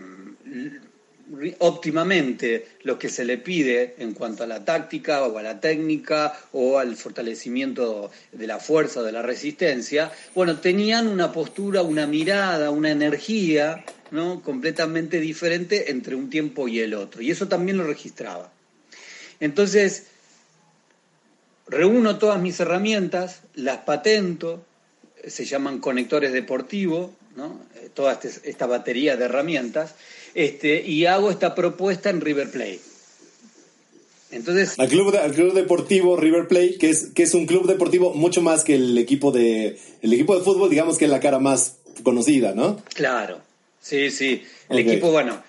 óptimamente 1.59 2.67
lo 2.83 2.99
que 2.99 3.09
se 3.09 3.25
le 3.25 3.37
pide 3.37 3.95
en 3.97 4.13
cuanto 4.13 4.43
a 4.43 4.47
la 4.47 4.63
táctica 4.63 5.23
o 5.23 5.37
a 5.37 5.43
la 5.43 5.59
técnica 5.59 6.37
o 6.51 6.77
al 6.77 6.95
fortalecimiento 6.95 8.11
de 8.31 8.47
la 8.47 8.59
fuerza 8.59 8.99
o 8.99 9.03
de 9.03 9.11
la 9.11 9.21
resistencia, 9.21 10.11
bueno, 10.35 10.59
tenían 10.59 11.07
una 11.07 11.31
postura, 11.31 11.81
una 11.81 12.07
mirada, 12.07 12.71
una 12.71 12.91
energía 12.91 13.83
¿no? 14.11 14.41
completamente 14.41 15.19
diferente 15.19 15.91
entre 15.91 16.15
un 16.15 16.29
tiempo 16.29 16.67
y 16.67 16.79
el 16.79 16.93
otro. 16.93 17.21
Y 17.21 17.31
eso 17.31 17.47
también 17.47 17.77
lo 17.77 17.83
registraba. 17.83 18.51
Entonces, 19.39 20.05
reúno 21.67 22.17
todas 22.17 22.39
mis 22.39 22.59
herramientas, 22.59 23.41
las 23.55 23.79
patento, 23.79 24.63
se 25.25 25.45
llaman 25.45 25.79
conectores 25.79 26.31
deportivos, 26.31 27.11
¿no? 27.35 27.59
toda 27.93 28.13
este, 28.13 28.49
esta 28.49 28.65
batería 28.67 29.17
de 29.17 29.25
herramientas, 29.25 29.95
este, 30.33 30.81
y 30.81 31.05
hago 31.05 31.29
esta 31.29 31.55
propuesta 31.55 32.09
en 32.09 32.21
River 32.21 32.49
Plate. 32.49 32.79
Entonces, 34.31 34.79
al 34.79 34.89
club, 34.89 35.15
club 35.35 35.53
deportivo 35.53 36.17
River 36.17 36.47
Plate, 36.47 36.77
que 36.79 36.89
es, 36.89 37.11
que 37.13 37.23
es 37.23 37.33
un 37.35 37.45
club 37.45 37.67
deportivo 37.67 38.13
mucho 38.15 38.41
más 38.41 38.63
que 38.63 38.75
el 38.75 38.97
equipo 38.97 39.31
de 39.31 39.77
el 40.01 40.11
equipo 40.11 40.35
de 40.35 40.43
fútbol, 40.43 40.71
digamos 40.71 40.97
que 40.97 41.05
es 41.05 41.11
la 41.11 41.19
cara 41.19 41.37
más 41.37 41.77
conocida, 42.01 42.53
¿no? 42.55 42.81
Claro, 42.95 43.41
sí, 43.79 44.09
sí. 44.09 44.43
El 44.69 44.79
equipo, 44.79 45.11
bueno, 45.11 45.43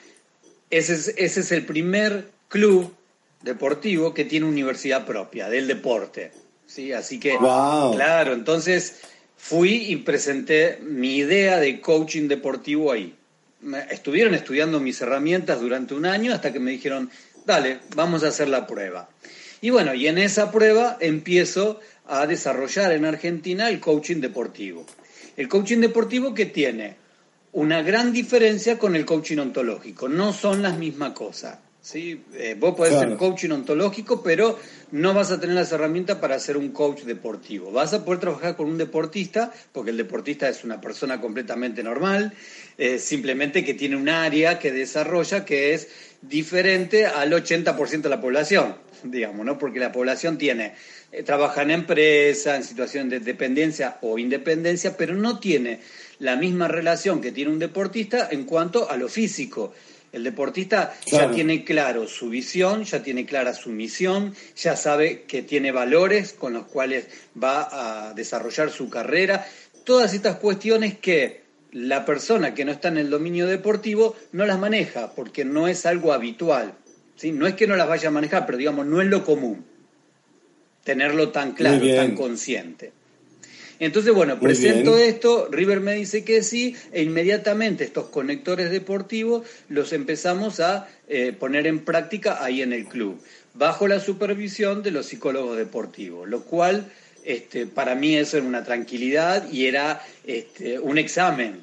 ese 0.68 0.94
es, 0.94 1.08
ese 1.16 1.40
es 1.40 1.52
el 1.52 1.64
primer 1.64 2.28
club 2.48 2.92
deportivo 3.40 4.12
que 4.12 4.26
tiene 4.26 4.44
universidad 4.44 5.06
propia 5.06 5.48
del 5.48 5.66
deporte, 5.66 6.32
sí, 6.66 6.92
así 6.92 7.18
que, 7.18 7.38
claro, 7.38 8.34
entonces 8.34 8.96
fui 9.38 9.92
y 9.92 9.96
presenté 9.96 10.78
mi 10.82 11.16
idea 11.16 11.58
de 11.58 11.80
coaching 11.80 12.28
deportivo 12.28 12.92
ahí 12.92 13.14
estuvieron 13.90 14.34
estudiando 14.34 14.80
mis 14.80 15.00
herramientas 15.00 15.60
durante 15.60 15.94
un 15.94 16.06
año 16.06 16.32
hasta 16.32 16.52
que 16.52 16.60
me 16.60 16.70
dijeron, 16.70 17.10
dale, 17.44 17.80
vamos 17.94 18.24
a 18.24 18.28
hacer 18.28 18.48
la 18.48 18.66
prueba. 18.66 19.08
Y 19.60 19.70
bueno, 19.70 19.94
y 19.94 20.06
en 20.06 20.18
esa 20.18 20.50
prueba 20.50 20.96
empiezo 21.00 21.80
a 22.06 22.26
desarrollar 22.26 22.92
en 22.92 23.04
Argentina 23.04 23.68
el 23.68 23.80
coaching 23.80 24.20
deportivo. 24.20 24.84
El 25.36 25.48
coaching 25.48 25.78
deportivo 25.78 26.34
que 26.34 26.46
tiene 26.46 26.96
una 27.52 27.82
gran 27.82 28.12
diferencia 28.12 28.78
con 28.78 28.96
el 28.96 29.04
coaching 29.04 29.38
ontológico, 29.38 30.08
no 30.08 30.32
son 30.32 30.62
las 30.62 30.76
mismas 30.76 31.12
cosas. 31.12 31.58
¿Sí? 31.84 32.24
Eh, 32.32 32.56
vos 32.58 32.74
podés 32.74 32.98
ser 32.98 33.14
coaching 33.16 33.50
ontológico, 33.50 34.22
pero 34.22 34.58
no 34.90 35.12
vas 35.12 35.30
a 35.30 35.38
tener 35.38 35.54
las 35.54 35.70
herramientas 35.70 36.16
para 36.16 36.38
ser 36.38 36.56
un 36.56 36.70
coach 36.70 37.02
deportivo. 37.02 37.70
Vas 37.70 37.92
a 37.92 38.04
poder 38.04 38.20
trabajar 38.20 38.56
con 38.56 38.66
un 38.66 38.78
deportista, 38.78 39.52
porque 39.70 39.90
el 39.90 39.98
deportista 39.98 40.48
es 40.48 40.64
una 40.64 40.80
persona 40.80 41.20
completamente 41.20 41.82
normal, 41.82 42.32
eh, 42.78 42.98
simplemente 42.98 43.64
que 43.64 43.74
tiene 43.74 43.96
un 43.96 44.08
área 44.08 44.58
que 44.58 44.72
desarrolla 44.72 45.44
que 45.44 45.74
es 45.74 45.88
diferente 46.22 47.04
al 47.04 47.30
80% 47.32 48.00
de 48.00 48.08
la 48.08 48.20
población, 48.20 48.76
digamos, 49.02 49.44
¿no? 49.44 49.58
Porque 49.58 49.78
la 49.78 49.92
población 49.92 50.38
tiene, 50.38 50.72
eh, 51.12 51.22
trabaja 51.22 51.62
en 51.62 51.70
empresa, 51.70 52.56
en 52.56 52.64
situación 52.64 53.10
de 53.10 53.20
dependencia 53.20 53.98
o 54.00 54.18
independencia, 54.18 54.96
pero 54.96 55.14
no 55.14 55.38
tiene 55.38 55.80
la 56.18 56.36
misma 56.36 56.66
relación 56.66 57.20
que 57.20 57.30
tiene 57.30 57.50
un 57.50 57.58
deportista 57.58 58.28
en 58.30 58.44
cuanto 58.44 58.90
a 58.90 58.96
lo 58.96 59.10
físico. 59.10 59.74
El 60.14 60.22
deportista 60.22 60.94
ya 61.06 61.28
tiene 61.32 61.64
claro 61.64 62.06
su 62.06 62.28
visión, 62.28 62.84
ya 62.84 63.02
tiene 63.02 63.26
clara 63.26 63.52
su 63.52 63.70
misión, 63.70 64.32
ya 64.56 64.76
sabe 64.76 65.22
que 65.22 65.42
tiene 65.42 65.72
valores 65.72 66.32
con 66.32 66.52
los 66.52 66.66
cuales 66.66 67.08
va 67.42 68.08
a 68.08 68.14
desarrollar 68.14 68.70
su 68.70 68.88
carrera. 68.88 69.44
Todas 69.82 70.14
estas 70.14 70.36
cuestiones 70.36 70.96
que 70.96 71.42
la 71.72 72.04
persona 72.04 72.54
que 72.54 72.64
no 72.64 72.70
está 72.70 72.88
en 72.88 72.98
el 72.98 73.10
dominio 73.10 73.48
deportivo 73.48 74.14
no 74.30 74.46
las 74.46 74.60
maneja 74.60 75.12
porque 75.16 75.44
no 75.44 75.66
es 75.66 75.84
algo 75.84 76.12
habitual. 76.12 76.74
¿sí? 77.16 77.32
No 77.32 77.48
es 77.48 77.54
que 77.54 77.66
no 77.66 77.74
las 77.74 77.88
vaya 77.88 78.08
a 78.08 78.12
manejar, 78.12 78.46
pero 78.46 78.56
digamos, 78.56 78.86
no 78.86 79.02
es 79.02 79.08
lo 79.08 79.24
común 79.24 79.64
tenerlo 80.84 81.30
tan 81.30 81.52
claro, 81.52 81.84
tan 81.96 82.14
consciente. 82.14 82.92
Entonces, 83.84 84.14
bueno, 84.14 84.40
presento 84.40 84.96
esto, 84.96 85.48
River 85.50 85.80
me 85.80 85.94
dice 85.94 86.24
que 86.24 86.42
sí, 86.42 86.74
e 86.90 87.02
inmediatamente 87.02 87.84
estos 87.84 88.06
conectores 88.06 88.70
deportivos 88.70 89.46
los 89.68 89.92
empezamos 89.92 90.60
a 90.60 90.88
eh, 91.06 91.34
poner 91.38 91.66
en 91.66 91.80
práctica 91.84 92.42
ahí 92.42 92.62
en 92.62 92.72
el 92.72 92.86
club, 92.86 93.20
bajo 93.52 93.86
la 93.86 94.00
supervisión 94.00 94.82
de 94.82 94.90
los 94.90 95.04
psicólogos 95.04 95.58
deportivos, 95.58 96.26
lo 96.26 96.44
cual 96.44 96.90
este, 97.24 97.66
para 97.66 97.94
mí 97.94 98.16
eso 98.16 98.38
era 98.38 98.46
una 98.46 98.64
tranquilidad 98.64 99.50
y 99.50 99.66
era 99.66 100.02
este, 100.26 100.78
un 100.78 100.96
examen, 100.96 101.60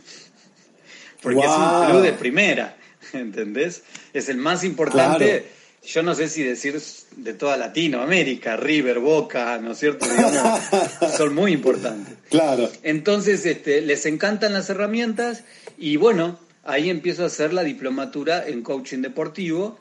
porque 1.24 1.40
es 1.40 1.48
un 1.48 1.86
club 1.88 2.02
de 2.04 2.14
primera, 2.14 2.78
¿entendés? 3.14 3.82
Es 4.14 4.30
el 4.30 4.38
más 4.38 4.64
importante 4.64 5.46
yo 5.84 6.04
no 6.04 6.14
sé 6.14 6.28
si 6.28 6.44
decir 6.44 6.80
de 7.18 7.34
toda 7.34 7.58
Latinoamérica, 7.58 8.56
River, 8.56 9.00
Boca, 9.00 9.58
¿no 9.58 9.72
es 9.72 9.80
cierto? 9.80 10.06
son 11.18 11.34
muy 11.34 11.54
importantes. 11.54 12.16
Claro. 12.30 12.70
Entonces, 12.84 13.46
este, 13.46 13.82
les 13.82 14.06
encantan 14.06 14.54
las 14.54 14.70
herramientas 14.70 15.44
y 15.78 15.98
bueno, 15.98 16.40
ahí 16.64 16.90
empiezo 16.90 17.24
a 17.24 17.28
hacer 17.28 17.54
la 17.54 17.64
diplomatura 17.64 18.48
en 18.48 18.62
coaching 18.62 19.02
deportivo 19.02 19.80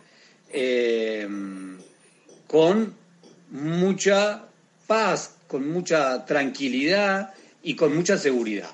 eh, 0.52 1.28
con 2.46 2.94
mucha 3.50 4.44
paz, 4.86 5.34
con 5.46 5.70
mucha 5.70 6.24
tranquilidad 6.24 7.34
y 7.62 7.76
con 7.76 7.94
mucha 7.94 8.16
seguridad, 8.16 8.70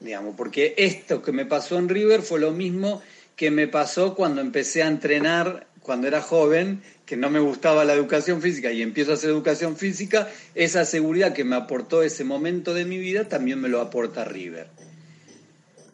digamos, 0.00 0.34
porque 0.36 0.74
esto 0.78 1.22
que 1.22 1.32
me 1.32 1.44
pasó 1.44 1.78
en 1.78 1.88
River 1.88 2.22
fue 2.22 2.40
lo 2.40 2.52
mismo 2.52 3.02
que 3.36 3.50
me 3.50 3.68
pasó 3.68 4.14
cuando 4.14 4.40
empecé 4.40 4.82
a 4.82 4.88
entrenar 4.88 5.66
cuando 5.82 6.06
era 6.06 6.20
joven, 6.20 6.82
que 7.06 7.16
no 7.16 7.30
me 7.30 7.40
gustaba 7.40 7.84
la 7.84 7.94
educación 7.94 8.40
física 8.40 8.72
y 8.72 8.82
empiezo 8.82 9.10
a 9.10 9.14
hacer 9.14 9.30
educación 9.30 9.76
física, 9.76 10.28
esa 10.54 10.84
seguridad 10.84 11.32
que 11.32 11.44
me 11.44 11.56
aportó 11.56 12.02
ese 12.02 12.24
momento 12.24 12.74
de 12.74 12.84
mi 12.84 12.98
vida 12.98 13.28
también 13.28 13.60
me 13.60 13.68
lo 13.68 13.80
aporta 13.80 14.24
River. 14.24 14.68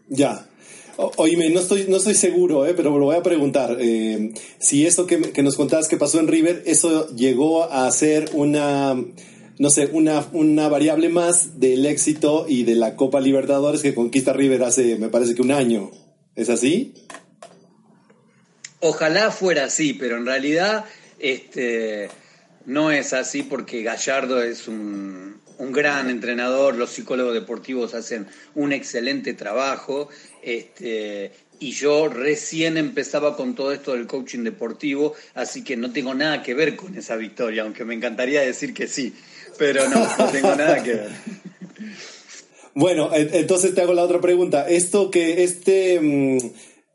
Ya. 0.08 0.46
oíme, 0.96 1.50
no 1.50 1.60
estoy, 1.60 1.86
no 1.88 1.96
estoy 1.96 2.14
seguro, 2.14 2.66
eh, 2.66 2.74
pero 2.74 2.96
lo 2.98 3.06
voy 3.06 3.16
a 3.16 3.22
preguntar. 3.22 3.76
Eh, 3.80 4.32
si 4.58 4.86
eso 4.86 5.06
que, 5.06 5.42
nos 5.42 5.56
contabas 5.56 5.88
que 5.88 5.96
pasó 5.96 6.20
en 6.20 6.28
River, 6.28 6.62
eso 6.66 7.08
llegó 7.14 7.64
a 7.64 7.90
ser 7.90 8.30
una, 8.34 8.94
no 9.58 9.70
sé, 9.70 9.88
una, 9.92 10.26
una 10.32 10.68
variable 10.68 11.08
más 11.08 11.58
del 11.58 11.86
éxito 11.86 12.46
y 12.48 12.64
de 12.64 12.74
la 12.74 12.96
Copa 12.96 13.20
Libertadores 13.20 13.82
que 13.82 13.94
conquista 13.94 14.32
River 14.32 14.64
hace, 14.64 14.96
me 14.96 15.08
parece 15.08 15.34
que 15.34 15.42
un 15.42 15.52
año. 15.52 15.90
¿Es 16.34 16.50
así? 16.50 16.94
Ojalá 18.80 19.30
fuera 19.30 19.64
así, 19.64 19.92
pero 19.92 20.16
en 20.16 20.26
realidad 20.26 20.84
este, 21.18 22.08
no 22.64 22.92
es 22.92 23.12
así 23.12 23.42
porque 23.42 23.82
Gallardo 23.82 24.42
es 24.42 24.68
un, 24.68 25.40
gran 25.58 26.08
entrenador, 26.10 26.76
los 26.76 26.90
psicólogos 26.90 27.34
deportivos 27.34 27.94
hacen 27.94 28.26
un 28.54 28.72
excelente 28.72 29.34
trabajo. 29.34 30.08
Este, 30.42 31.32
y 31.58 31.72
yo 31.72 32.08
recién 32.08 32.76
empezaba 32.76 33.36
con 33.36 33.56
todo 33.56 33.72
esto 33.72 33.94
del 33.94 34.06
coaching 34.06 34.44
deportivo, 34.44 35.14
así 35.34 35.64
que 35.64 35.76
no 35.76 35.92
tengo 35.92 36.14
nada 36.14 36.42
que 36.42 36.54
ver 36.54 36.76
con 36.76 36.96
esa 36.96 37.16
victoria, 37.16 37.62
aunque 37.62 37.84
me 37.84 37.94
encantaría 37.94 38.42
decir 38.42 38.72
que 38.72 38.86
sí, 38.86 39.12
pero 39.58 39.88
no, 39.88 40.08
no 40.16 40.26
tengo 40.30 40.54
nada 40.54 40.82
que 40.82 40.94
ver. 40.94 41.10
Bueno, 42.74 43.10
entonces 43.12 43.74
te 43.74 43.80
hago 43.80 43.92
la 43.92 44.04
otra 44.04 44.20
pregunta. 44.20 44.68
Esto 44.68 45.10
que 45.10 45.42
este 45.42 45.98
mm, 46.00 46.38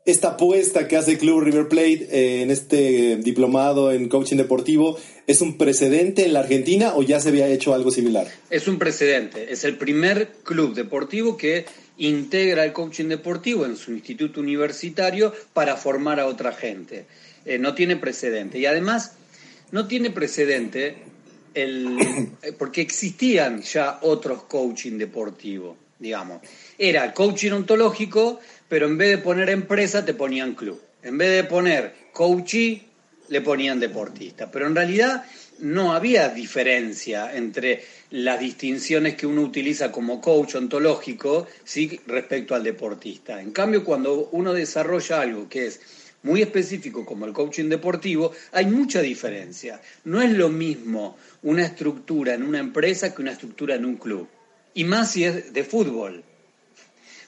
esta 0.04 0.28
apuesta 0.28 0.86
que 0.86 0.96
hace 0.96 1.12
el 1.12 1.18
Club 1.18 1.40
River 1.40 1.68
Plate 1.68 2.08
eh, 2.10 2.42
en 2.42 2.50
este 2.50 3.16
diplomado 3.16 3.90
en 3.90 4.08
coaching 4.08 4.36
deportivo 4.36 4.98
es 5.26 5.40
un 5.40 5.56
precedente 5.56 6.26
en 6.26 6.34
la 6.34 6.40
Argentina 6.40 6.92
o 6.94 7.02
ya 7.02 7.20
se 7.20 7.30
había 7.30 7.48
hecho 7.48 7.72
algo 7.72 7.90
similar? 7.90 8.26
Es 8.50 8.68
un 8.68 8.78
precedente, 8.78 9.52
es 9.52 9.64
el 9.64 9.78
primer 9.78 10.28
club 10.42 10.74
deportivo 10.74 11.36
que 11.36 11.64
integra 11.96 12.64
el 12.64 12.72
coaching 12.72 13.06
deportivo 13.06 13.64
en 13.64 13.76
su 13.76 13.92
instituto 13.92 14.40
universitario 14.40 15.32
para 15.52 15.76
formar 15.76 16.20
a 16.20 16.26
otra 16.26 16.52
gente. 16.52 17.06
Eh, 17.46 17.58
no 17.58 17.74
tiene 17.74 17.96
precedente 17.96 18.58
y 18.58 18.66
además 18.66 19.12
no 19.70 19.86
tiene 19.86 20.10
precedente 20.10 20.96
el, 21.54 21.98
eh, 22.42 22.52
porque 22.58 22.80
existían 22.80 23.62
ya 23.62 24.00
otros 24.02 24.42
coaching 24.44 24.98
deportivos, 24.98 25.76
digamos. 25.98 26.42
Era 26.78 27.14
coaching 27.14 27.52
ontológico 27.52 28.40
pero 28.68 28.86
en 28.86 28.98
vez 28.98 29.10
de 29.10 29.18
poner 29.18 29.50
empresa 29.50 30.04
te 30.04 30.14
ponían 30.14 30.54
club. 30.54 30.80
En 31.02 31.18
vez 31.18 31.30
de 31.30 31.44
poner 31.44 31.94
coachee, 32.12 32.82
le 33.28 33.40
ponían 33.40 33.80
deportista. 33.80 34.50
Pero 34.50 34.66
en 34.66 34.74
realidad 34.74 35.24
no 35.58 35.92
había 35.92 36.28
diferencia 36.28 37.34
entre 37.34 37.84
las 38.10 38.40
distinciones 38.40 39.14
que 39.14 39.26
uno 39.26 39.42
utiliza 39.42 39.92
como 39.92 40.20
coach 40.20 40.56
ontológico 40.56 41.46
¿sí? 41.64 42.00
respecto 42.06 42.54
al 42.54 42.62
deportista. 42.62 43.40
En 43.40 43.52
cambio, 43.52 43.84
cuando 43.84 44.28
uno 44.32 44.52
desarrolla 44.52 45.20
algo 45.20 45.48
que 45.48 45.66
es 45.66 45.80
muy 46.22 46.40
específico 46.40 47.04
como 47.04 47.26
el 47.26 47.32
coaching 47.32 47.68
deportivo, 47.68 48.32
hay 48.52 48.66
mucha 48.66 49.00
diferencia. 49.02 49.80
No 50.04 50.22
es 50.22 50.30
lo 50.30 50.48
mismo 50.48 51.16
una 51.42 51.64
estructura 51.64 52.34
en 52.34 52.42
una 52.42 52.58
empresa 52.58 53.14
que 53.14 53.22
una 53.22 53.32
estructura 53.32 53.74
en 53.74 53.84
un 53.84 53.96
club. 53.96 54.26
Y 54.72 54.84
más 54.84 55.12
si 55.12 55.24
es 55.24 55.52
de 55.52 55.64
fútbol 55.64 56.24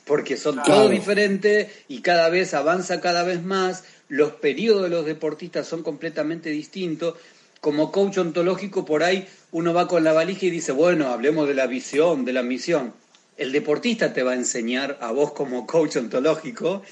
porque 0.07 0.37
son 0.37 0.63
todos 0.63 0.91
diferentes 0.91 1.69
y 1.89 2.01
cada 2.01 2.31
vez 2.31 2.55
avanza 2.55 3.01
cada 3.01 3.25
vez 3.25 3.43
más, 3.43 3.85
los 4.09 4.33
periodos 4.33 4.85
de 4.85 4.89
los 4.89 5.05
deportistas 5.05 5.67
son 5.67 5.83
completamente 5.83 6.49
distintos. 6.49 7.17
Como 7.61 7.91
coach 7.91 8.19
ontológico, 8.19 8.85
por 8.85 9.03
ahí 9.03 9.27
uno 9.51 9.75
va 9.75 9.89
con 9.89 10.05
la 10.05 10.13
valija 10.13 10.47
y 10.47 10.51
dice, 10.51 10.71
bueno, 10.71 11.09
hablemos 11.09 11.49
de 11.49 11.55
la 11.55 11.67
visión, 11.67 12.25
de 12.25 12.33
la 12.33 12.45
misión. 12.45 12.95
El 13.37 13.51
deportista 13.51 14.13
te 14.13 14.23
va 14.23 14.33
a 14.33 14.37
enseñar 14.37 14.97
a 15.01 15.11
vos 15.11 15.33
como 15.33 15.67
coach 15.67 15.97
ontológico 15.97 16.83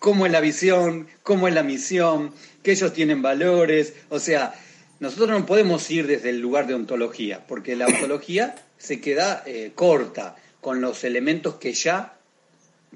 cómo 0.00 0.26
es 0.26 0.32
la 0.32 0.40
visión, 0.40 1.06
cómo 1.22 1.48
es 1.48 1.54
la 1.54 1.62
misión, 1.62 2.32
que 2.62 2.72
ellos 2.72 2.92
tienen 2.92 3.22
valores. 3.22 3.94
O 4.08 4.18
sea, 4.18 4.54
nosotros 4.98 5.30
no 5.30 5.46
podemos 5.46 5.88
ir 5.90 6.06
desde 6.06 6.30
el 6.30 6.40
lugar 6.40 6.66
de 6.66 6.74
ontología, 6.74 7.46
porque 7.46 7.76
la 7.76 7.86
ontología 7.86 8.56
se 8.76 9.00
queda 9.00 9.42
eh, 9.46 9.70
corta 9.74 10.36
con 10.60 10.80
los 10.80 11.04
elementos 11.04 11.56
que 11.56 11.72
ya 11.72 12.15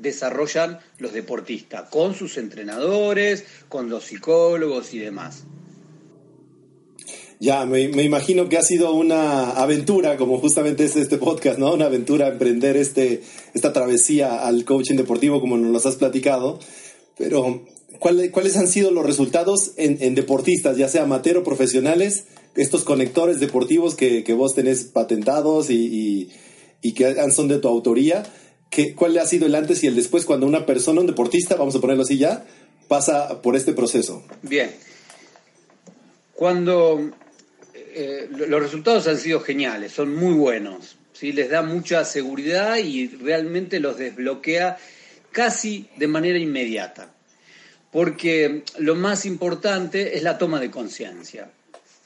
desarrollan 0.01 0.79
los 0.99 1.13
deportistas, 1.13 1.89
con 1.91 2.15
sus 2.15 2.39
entrenadores, 2.39 3.45
con 3.69 3.89
los 3.89 4.05
psicólogos 4.05 4.95
y 4.95 4.99
demás. 4.99 5.45
Ya, 7.41 7.65
me, 7.65 7.85
imagino 7.85 8.51
que 8.51 8.59
ha 8.59 8.63
sido 8.63 8.93
una 8.93 9.53
aventura, 9.53 10.19
como 10.19 10.39
justamente 10.39 10.85
es 10.85 10.95
este 10.97 11.17
podcast, 11.17 11.59
¿no? 11.59 11.73
Una 11.73 11.87
aventura 11.87 12.29
emprender 12.29 12.77
este, 12.77 13.23
esta 13.55 13.73
travesía 13.73 14.47
al 14.47 14.67
coaching 14.67 14.97
deportivo, 14.97 15.41
como 15.41 15.57
nos 15.57 15.87
has 15.87 15.97
platicado. 15.97 16.59
Pero, 17.17 17.65
¿cuáles 17.99 18.57
han 18.59 18.69
sido 18.69 18.91
los 18.91 19.07
resultados 19.07 19.73
en, 19.79 20.15
deportistas, 20.15 20.77
ya 20.77 20.89
sea 20.89 21.05
amateur 21.05 21.39
o 21.39 21.43
profesionales, 21.43 22.25
estos 22.57 22.85
conectores 22.85 23.41
deportivos 23.41 23.95
que, 23.95 24.35
vos 24.35 24.55
tenés 24.55 24.85
patentados 24.85 25.71
y, 25.71 26.29
y 26.83 26.93
que 26.93 27.17
son 27.31 27.49
de 27.49 27.59
tu 27.59 27.69
autoría? 27.69 28.23
¿Cuál 28.95 29.19
ha 29.19 29.27
sido 29.27 29.47
el 29.47 29.55
antes 29.55 29.83
y 29.83 29.87
el 29.87 29.97
después 29.97 30.25
cuando 30.25 30.47
una 30.47 30.67
persona, 30.67 31.01
un 31.01 31.07
deportista, 31.07 31.57
vamos 31.57 31.75
a 31.75 31.81
ponerlo 31.81 32.03
así 32.03 32.19
ya, 32.19 32.45
pasa 32.89 33.43
por 33.43 33.57
este 33.57 33.73
proceso? 33.73 34.25
Bien. 34.43 34.71
Cuando 36.35 37.11
eh, 37.75 38.29
los 38.31 38.63
resultados 38.63 39.07
han 39.09 39.19
sido 39.19 39.41
geniales, 39.41 39.93
son 39.93 40.15
muy 40.15 40.35
buenos, 40.35 40.97
¿sí? 41.13 41.33
les 41.33 41.51
da 41.51 41.63
mucha 41.63 42.05
seguridad 42.05 42.77
y 42.77 43.09
realmente 43.09 43.81
los 43.81 43.99
desbloquea 43.99 44.79
casi 45.33 45.89
de 45.97 46.09
manera 46.09 46.39
inmediata. 46.39 47.13
Porque 47.91 48.63
lo 48.79 48.95
más 48.95 49.27
importante 49.27 50.17
es 50.17 50.23
la 50.23 50.39
toma 50.39 50.61
de 50.61 50.71
conciencia. 50.71 51.51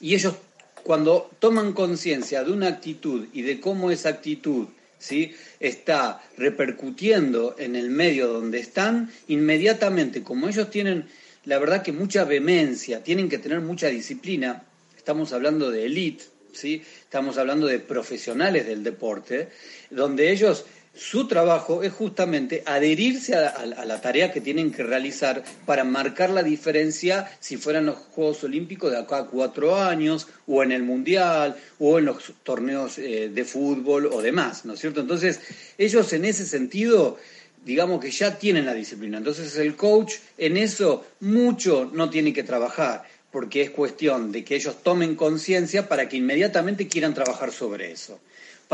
Y 0.01 0.15
ellos 0.15 0.35
cuando 0.83 1.31
toman 1.39 1.73
conciencia 1.73 2.45
de 2.45 2.53
una 2.53 2.69
actitud 2.69 3.29
y 3.33 3.43
de 3.43 3.61
cómo 3.61 3.91
esa 3.91 4.11
actitud 4.11 4.69
¿sí? 4.99 5.35
está 5.61 6.23
repercutiendo 6.37 7.57
en 7.59 7.77
el 7.77 7.91
medio 7.91 8.29
donde 8.29 8.59
están, 8.59 9.11
inmediatamente, 9.29 10.23
como 10.23 10.49
ellos 10.49 10.71
tienen, 10.71 11.07
la 11.45 11.59
verdad 11.59 11.83
que 11.83 11.93
mucha 11.93 12.25
vehemencia, 12.25 13.03
tienen 13.03 13.29
que 13.29 13.39
tener 13.39 13.61
mucha 13.61 13.89
disciplina, 13.89 14.65
estamos 14.97 15.33
hablando 15.33 15.71
de 15.71 15.87
elite, 15.87 16.25
¿sí? 16.53 16.83
estamos 17.03 17.39
hablando 17.39 17.67
de 17.67 17.79
profesionales 17.81 18.67
del 18.67 18.83
deporte, 18.83 19.49
donde 19.91 20.31
ellos 20.31 20.65
su 20.95 21.27
trabajo 21.27 21.83
es 21.83 21.93
justamente 21.93 22.63
adherirse 22.67 23.35
a, 23.35 23.67
la 23.67 24.01
tarea 24.01 24.33
que 24.33 24.41
tienen 24.41 24.71
que 24.71 24.85
realizar 24.85 25.43
para 25.67 25.83
marcar 25.83 26.31
la 26.31 26.43
diferencia 26.43 27.31
si 27.41 27.57
fueran 27.57 27.87
los 27.87 27.97
Juegos 27.97 28.45
Olímpicos 28.45 28.93
de 28.93 28.99
acá 28.99 29.19
a 29.19 29.27
cuatro 29.27 29.77
años, 29.77 30.29
o 30.47 30.63
en 30.63 30.73
el 30.73 30.83
Mundial, 30.83 31.57
o 31.79 31.99
en 31.99 32.05
los 32.05 32.33
torneos 32.43 32.99
eh, 32.99 33.29
de 33.29 33.45
fútbol 33.45 34.07
o 34.07 34.23
demás, 34.23 34.65
¿no 34.65 34.75
es 34.75 34.81
cierto? 34.81 35.01
Entonces, 35.01 35.41
ellos 35.79 36.13
en 36.13 36.25
ese 36.25 36.47
sentido, 36.47 37.19
digamos 37.65 38.01
que 38.01 38.11
ya 38.11 38.39
tienen 38.39 38.67
la 38.67 38.75
disciplina. 38.75 39.19
Entonces, 39.19 39.57
el 39.57 39.75
coach 39.75 40.15
en 40.39 40.57
eso 40.57 41.05
mucho 41.21 41.91
no 41.93 42.09
tiene 42.09 42.33
que 42.33 42.45
trabajar 42.45 43.05
porque 43.35 43.63
es 43.63 43.71
cuestión 43.71 44.31
de 44.31 44.45
que 44.45 44.55
ellos 44.55 44.81
tomen 44.85 45.17
conciencia 45.17 45.89
para 45.89 46.09
que 46.09 46.19
inmediatamente 46.19 46.87
quieran 46.87 47.15
trabajar 47.15 47.51
sobre 47.51 47.91
eso. 47.91 48.21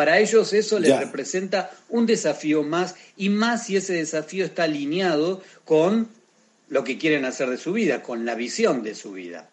Para 0.00 0.18
ellos 0.18 0.54
eso 0.54 0.78
les 0.78 0.98
representa 0.98 1.70
un 1.90 2.06
desafío 2.06 2.62
más 2.62 2.94
y 3.18 3.28
más 3.28 3.66
si 3.66 3.76
ese 3.76 3.92
desafío 3.92 4.46
está 4.46 4.62
alineado 4.62 5.42
con 5.66 6.08
lo 6.70 6.84
que 6.84 6.96
quieren 6.96 7.26
hacer 7.26 7.50
de 7.50 7.58
su 7.58 7.74
vida, 7.74 8.02
con 8.02 8.24
la 8.24 8.34
visión 8.34 8.82
de 8.82 8.94
su 8.94 9.12
vida. 9.12 9.50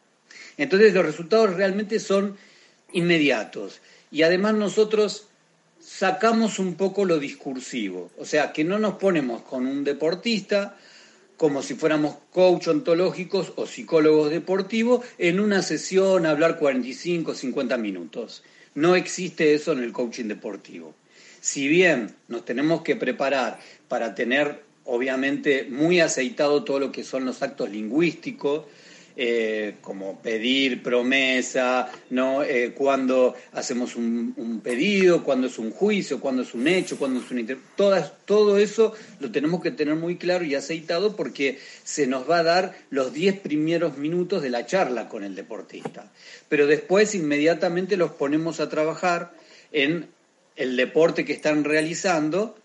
Entonces 0.55 0.93
los 0.93 1.05
resultados 1.05 1.53
realmente 1.53 1.99
son 1.99 2.37
inmediatos 2.93 3.81
y 4.09 4.21
además 4.21 4.53
nosotros 4.53 5.27
sacamos 5.81 6.59
un 6.59 6.75
poco 6.75 7.03
lo 7.03 7.19
discursivo, 7.19 8.09
o 8.17 8.23
sea, 8.23 8.53
que 8.53 8.63
no 8.63 8.79
nos 8.79 8.93
ponemos 8.93 9.41
con 9.41 9.67
un 9.67 9.83
deportista 9.83 10.77
como 11.35 11.61
si 11.61 11.75
fuéramos 11.75 12.15
coach 12.31 12.69
ontológicos 12.69 13.51
o 13.57 13.67
psicólogos 13.67 14.31
deportivos 14.31 15.05
en 15.17 15.41
una 15.41 15.61
sesión 15.61 16.25
a 16.25 16.31
hablar 16.31 16.57
45 16.57 17.31
o 17.31 17.35
50 17.35 17.77
minutos. 17.77 18.43
No 18.77 18.95
existe 18.95 19.55
eso 19.55 19.71
en 19.71 19.79
el 19.79 19.91
coaching 19.91 20.25
deportivo. 20.25 20.93
Si 21.41 21.67
bien 21.67 22.13
nos 22.27 22.45
tenemos 22.45 22.83
que 22.83 22.95
preparar 22.95 23.57
para 23.87 24.13
tener, 24.13 24.61
obviamente, 24.85 25.65
muy 25.67 25.99
aceitado 25.99 26.63
todo 26.63 26.79
lo 26.79 26.91
que 26.91 27.03
son 27.03 27.25
los 27.25 27.41
actos 27.41 27.71
lingüísticos, 27.71 28.65
eh, 29.19 29.77
como 29.81 30.21
pedir 30.21 30.83
promesa, 30.83 31.89
¿no? 32.11 32.43
Eh, 32.43 32.73
cuando 32.77 33.33
hacemos 33.51 33.95
un, 33.95 34.61
pedido, 34.63 35.23
cuando 35.23 35.47
es 35.47 35.57
un 35.57 35.71
juicio, 35.71 36.19
cuando 36.19 36.43
es 36.43 36.53
un 36.53 36.67
hecho, 36.67 36.99
cuando 36.99 37.19
es 37.19 37.31
un 37.31 37.39
inter... 37.39 37.57
Todo 37.75 38.59
eso 38.59 38.93
lo 39.19 39.31
tenemos 39.31 39.63
que 39.63 39.71
tener 39.71 39.95
muy 39.95 40.17
claro 40.17 40.45
y 40.45 40.53
aceitado 40.53 41.15
porque 41.15 41.57
se 41.83 42.05
nos 42.05 42.29
va 42.29 42.39
a 42.39 42.43
dar 42.43 42.77
los 42.91 43.11
10 43.11 43.39
primeros 43.39 43.97
minutos 43.97 44.43
de 44.43 44.51
la 44.51 44.67
charla 44.67 45.09
con 45.09 45.23
el 45.23 45.33
deportista. 45.33 46.11
Pero 46.47 46.67
después 46.67 47.15
inmediatamente 47.15 47.97
los 47.97 48.11
ponemos 48.11 48.59
a 48.59 48.69
trabajar 48.69 49.33
en 49.71 50.09
el 50.55 50.75
deporte 50.75 51.25
que 51.25 51.33
están 51.33 51.63
realizando 51.63 52.55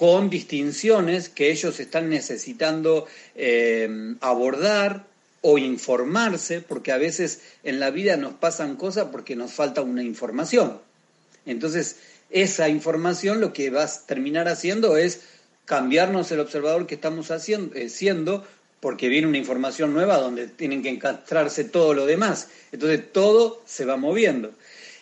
con 0.00 0.30
distinciones 0.30 1.28
que 1.28 1.50
ellos 1.50 1.78
están 1.78 2.08
necesitando 2.08 3.06
eh, 3.34 4.16
abordar 4.22 5.04
o 5.42 5.58
informarse, 5.58 6.62
porque 6.62 6.90
a 6.90 6.96
veces 6.96 7.42
en 7.64 7.80
la 7.80 7.90
vida 7.90 8.16
nos 8.16 8.32
pasan 8.32 8.76
cosas 8.76 9.08
porque 9.12 9.36
nos 9.36 9.52
falta 9.52 9.82
una 9.82 10.02
información. 10.02 10.78
Entonces, 11.44 11.96
esa 12.30 12.70
información 12.70 13.42
lo 13.42 13.52
que 13.52 13.68
va 13.68 13.84
a 13.84 14.06
terminar 14.06 14.48
haciendo 14.48 14.96
es 14.96 15.20
cambiarnos 15.66 16.32
el 16.32 16.40
observador 16.40 16.86
que 16.86 16.94
estamos 16.94 17.30
haciendo, 17.30 17.74
eh, 17.74 17.90
siendo, 17.90 18.46
porque 18.80 19.10
viene 19.10 19.28
una 19.28 19.36
información 19.36 19.92
nueva 19.92 20.16
donde 20.16 20.46
tienen 20.46 20.82
que 20.82 20.88
encastrarse 20.88 21.64
todo 21.64 21.92
lo 21.92 22.06
demás. 22.06 22.48
Entonces, 22.72 23.12
todo 23.12 23.60
se 23.66 23.84
va 23.84 23.98
moviendo. 23.98 24.54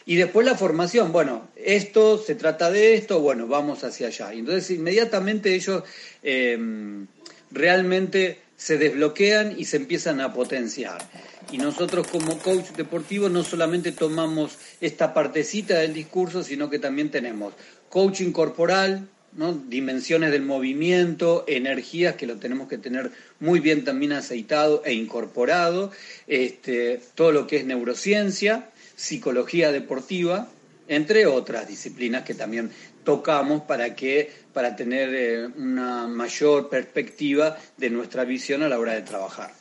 Y 0.09 0.17
después 0.17 0.47
la 0.47 0.55
formación, 0.55 1.13
bueno, 1.13 1.49
esto 1.55 2.17
se 2.17 2.35
trata 2.35 2.71
de 2.71 2.95
esto, 2.95 3.21
bueno, 3.21 3.47
vamos 3.47 3.85
hacia 3.85 4.07
allá. 4.07 4.33
Y 4.33 4.39
entonces 4.39 4.71
inmediatamente 4.71 5.55
ellos 5.55 5.83
em, 6.23 7.07
realmente 7.51 8.39
se 8.57 8.79
desbloquean 8.79 9.57
y 9.59 9.67
se 9.67 9.77
empiezan 9.77 10.23
a 10.23 10.33
potenciar. 10.33 11.07
Y 11.53 11.59
nosotros 11.59 12.07
como 12.07 12.39
coach 12.39 12.71
deportivo 12.75 13.29
no 13.29 13.45
solamente 13.45 13.93
tomamos 13.93 14.57
esta 14.81 15.13
partecita 15.13 15.81
del 15.81 15.93
discurso, 15.93 16.43
sino 16.43 16.71
que 16.71 16.79
también 16.79 17.11
tenemos 17.11 17.53
coaching 17.91 18.33
corporal, 18.33 19.11
¿no? 19.35 19.53
dimensiones 19.53 20.31
del 20.31 20.43
movimiento, 20.43 21.45
energías 21.47 22.15
que 22.15 22.27
lo 22.27 22.39
tenemos 22.39 22.67
que 22.69 22.79
tener 22.79 23.11
muy 23.41 23.61
bien 23.61 23.85
también 23.85 24.13
aceitado 24.13 24.83
e 24.87 24.95
incorporado, 24.95 25.93
este, 26.27 26.99
todo 27.15 27.31
lo 27.31 27.47
que 27.47 27.59
es 27.59 27.67
neurociencia, 27.67 28.71
psicología 28.99 29.71
deportiva, 29.71 30.49
entre 30.89 31.27
otras 31.27 31.69
disciplinas 31.69 32.25
que 32.25 32.35
también 32.35 32.71
tocamos 33.05 33.63
para 33.63 33.95
que 33.95 34.31
para 34.53 34.75
tener 34.75 35.15
eh, 35.15 35.47
una 35.57 36.09
mayor 36.09 36.69
perspectiva 36.69 37.57
de 37.77 37.91
nuestra 37.91 38.25
visión 38.25 38.63
a 38.63 38.69
la 38.69 38.79
hora 38.79 38.95
de 38.95 39.03
trabajar. 39.03 39.53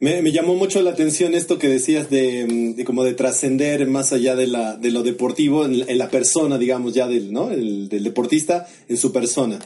Me, 0.00 0.22
llamó 0.30 0.54
mucho 0.54 0.80
la 0.80 0.90
atención 0.90 1.34
esto 1.34 1.58
que 1.58 1.68
decías 1.68 2.08
de, 2.08 2.74
como 2.86 3.02
de 3.02 3.14
trascender 3.14 3.86
más 3.86 4.12
allá 4.12 4.36
de, 4.36 4.46
la, 4.46 4.76
de 4.76 4.92
lo 4.92 5.02
deportivo 5.02 5.64
en, 5.64 5.98
la 5.98 6.08
persona, 6.08 6.56
digamos, 6.56 6.94
ya 6.94 7.08
del, 7.08 7.32
¿no? 7.32 7.48
del 7.48 7.88
deportista 7.90 8.68
en 8.88 8.96
su 8.96 9.12
persona. 9.12 9.58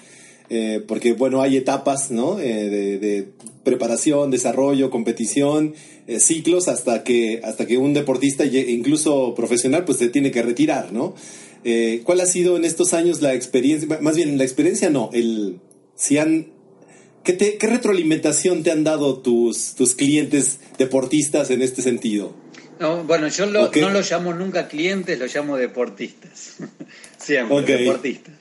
Eh, 0.48 0.82
porque 0.86 1.12
bueno, 1.12 1.42
hay 1.42 1.56
etapas, 1.56 2.10
¿no? 2.10 2.38
Eh, 2.38 2.98
de, 3.00 3.28
preparación, 3.64 4.32
desarrollo, 4.32 4.90
competición, 4.90 5.74
eh, 6.08 6.18
ciclos, 6.18 6.66
hasta 6.66 7.04
que, 7.04 7.40
hasta 7.44 7.64
que 7.64 7.78
un 7.78 7.94
deportista, 7.94 8.44
incluso 8.44 9.34
profesional, 9.36 9.84
pues 9.84 9.98
se 9.98 10.08
tiene 10.08 10.32
que 10.32 10.42
retirar, 10.42 10.92
¿no? 10.92 11.14
¿Cuál 12.02 12.20
ha 12.20 12.26
sido 12.26 12.56
en 12.56 12.64
estos 12.64 12.92
años 12.92 13.22
la 13.22 13.34
experiencia? 13.34 14.00
Más 14.00 14.16
bien, 14.16 14.36
la 14.36 14.42
experiencia 14.42 14.90
no, 14.90 15.10
el, 15.12 15.60
si 15.94 16.18
han, 16.18 16.48
¿qué, 17.22 17.36
¿qué 17.36 17.66
retroalimentación 17.68 18.64
te 18.64 18.72
han 18.72 18.82
dado 18.82 19.18
tus, 19.18 19.76
tus 19.76 19.94
clientes 19.94 20.58
deportistas 20.76 21.50
en 21.50 21.62
este 21.62 21.82
sentido? 21.82 22.34
No, 22.82 23.04
bueno, 23.04 23.28
yo 23.28 23.46
no 23.46 23.90
los 23.90 24.10
llamo 24.10 24.34
nunca 24.34 24.66
clientes, 24.66 25.16
los 25.16 25.32
llamo 25.32 25.56
deportistas. 25.56 26.56
Siempre, 27.16 27.62
deportistas. 27.62 28.34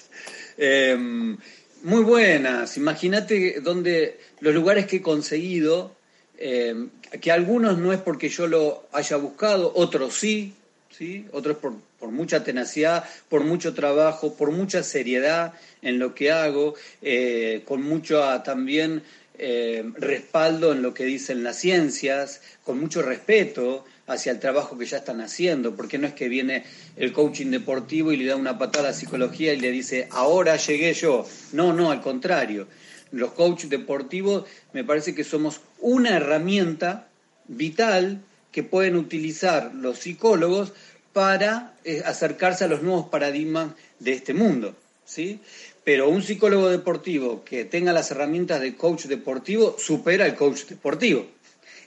Em, 0.58 1.38
muy 1.84 2.04
buenas. 2.04 2.78
Imagínate 2.78 3.60
donde 3.62 4.20
los 4.40 4.54
lugares 4.54 4.86
que 4.86 4.98
he 4.98 5.02
conseguido, 5.02 5.96
eh, 6.38 6.88
que 7.20 7.32
algunos 7.32 7.78
no 7.78 7.94
es 7.94 8.00
porque 8.00 8.30
yo 8.30 8.48
lo 8.48 8.88
haya 8.92 9.18
buscado, 9.18 9.72
otros 9.76 10.16
sí, 10.16 10.54
¿sí? 10.90 11.26
otros 11.32 11.58
por, 11.58 11.74
mucha 12.12 12.44
tenacidad, 12.44 13.06
por 13.30 13.44
mucho 13.44 13.74
trabajo, 13.74 14.36
por 14.36 14.52
mucha 14.52 14.84
seriedad 14.84 15.54
en 15.82 16.00
lo 16.00 16.16
que 16.16 16.32
hago, 16.32 16.74
eh, 17.02 17.62
con 17.66 17.84
mucho 17.84 18.24
ah, 18.24 18.44
también 18.44 19.04
eh, 19.38 19.84
respaldo 19.96 20.72
en 20.72 20.82
lo 20.82 20.94
que 20.94 21.06
dicen 21.06 21.44
las 21.44 21.58
ciencias, 21.58 22.42
con 22.64 22.80
mucho 22.80 23.02
respeto 23.02 23.86
hacia 24.08 24.32
el 24.32 24.40
trabajo 24.40 24.78
que 24.78 24.86
ya 24.86 24.98
están 24.98 25.22
haciendo, 25.22 25.76
porque 25.76 25.98
no 25.98 26.08
es 26.08 26.14
que 26.14 26.30
viene 26.30 26.64
el 26.98 27.14
coaching 27.14 27.48
deportivo 27.48 28.12
y 28.12 28.18
le 28.18 28.26
da 28.26 28.36
una 28.36 28.58
patada 28.58 28.90
a 28.90 28.92
la 28.92 28.98
psicología 28.98 29.54
y 29.54 29.60
le 29.60 29.72
dice, 29.72 30.08
ahora 30.12 30.56
llegué 30.58 30.94
yo. 30.94 31.26
No, 31.54 31.74
no, 31.74 31.92
al 31.92 32.02
contrario. 32.02 32.68
Los 33.12 33.32
coaches 33.32 33.70
deportivos 33.70 34.46
me 34.74 34.84
parece 34.84 35.14
que 35.14 35.24
somos 35.24 35.62
una 35.80 36.16
herramienta 36.16 37.08
vital 37.48 38.22
que 38.52 38.64
pueden 38.64 38.96
utilizar 38.96 39.74
los 39.74 40.00
psicólogos 40.00 40.74
para 41.14 41.74
eh, 41.84 42.04
acercarse 42.06 42.64
a 42.64 42.68
los 42.68 42.82
nuevos 42.82 43.08
paradigmas 43.08 43.72
de 44.00 44.14
este 44.14 44.34
mundo. 44.34 44.76
¿sí? 45.06 45.40
Pero 45.84 46.10
un 46.10 46.24
psicólogo 46.24 46.70
deportivo 46.70 47.44
que 47.44 47.66
tenga 47.66 47.92
las 47.92 48.12
herramientas 48.12 48.62
de 48.62 48.76
coach 48.76 49.06
deportivo 49.06 49.76
supera 49.78 50.26
al 50.26 50.36
coach 50.36 50.66
deportivo 50.66 51.28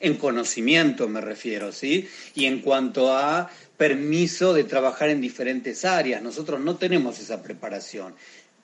en 0.05 0.17
conocimiento 0.17 1.09
me 1.09 1.21
refiero, 1.21 1.73
¿sí? 1.73 2.09
Y 2.35 2.45
en 2.45 2.61
cuanto 2.61 3.17
a 3.17 3.51
permiso 3.77 4.53
de 4.53 4.64
trabajar 4.64 5.09
en 5.09 5.21
diferentes 5.21 5.85
áreas, 5.85 6.23
nosotros 6.23 6.61
no 6.61 6.77
tenemos 6.77 7.19
esa 7.19 7.43
preparación, 7.43 8.14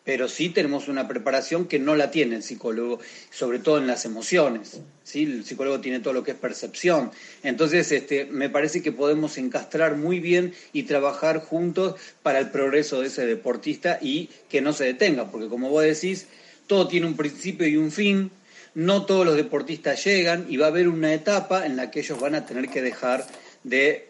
pero 0.04 0.28
sí 0.28 0.50
tenemos 0.50 0.88
una 0.88 1.08
preparación 1.08 1.66
que 1.66 1.78
no 1.78 1.96
la 1.96 2.10
tiene 2.10 2.36
el 2.36 2.42
psicólogo, 2.42 3.00
sobre 3.30 3.58
todo 3.58 3.78
en 3.78 3.86
las 3.86 4.04
emociones, 4.04 4.80
¿sí? 5.02 5.22
El 5.24 5.44
psicólogo 5.44 5.80
tiene 5.80 6.00
todo 6.00 6.12
lo 6.12 6.24
que 6.24 6.32
es 6.32 6.36
percepción. 6.36 7.10
Entonces, 7.42 7.90
este, 7.90 8.26
me 8.26 8.50
parece 8.50 8.82
que 8.82 8.92
podemos 8.92 9.38
encastrar 9.38 9.96
muy 9.96 10.20
bien 10.20 10.52
y 10.72 10.84
trabajar 10.84 11.40
juntos 11.40 11.94
para 12.22 12.38
el 12.38 12.50
progreso 12.50 13.00
de 13.00 13.06
ese 13.08 13.26
deportista 13.26 13.98
y 14.00 14.28
que 14.48 14.60
no 14.60 14.72
se 14.72 14.84
detenga, 14.84 15.30
porque 15.30 15.48
como 15.48 15.70
vos 15.70 15.84
decís, 15.84 16.26
todo 16.66 16.86
tiene 16.86 17.06
un 17.06 17.16
principio 17.16 17.66
y 17.66 17.76
un 17.76 17.90
fin, 17.90 18.30
no 18.74 19.04
todos 19.06 19.26
los 19.26 19.36
deportistas 19.36 20.04
llegan 20.04 20.46
y 20.48 20.56
va 20.56 20.66
a 20.66 20.68
haber 20.68 20.88
una 20.88 21.12
etapa 21.12 21.66
en 21.66 21.76
la 21.76 21.90
que 21.90 22.00
ellos 22.00 22.20
van 22.20 22.34
a 22.34 22.46
tener 22.46 22.68
que 22.68 22.82
dejar 22.82 23.26
de 23.64 24.08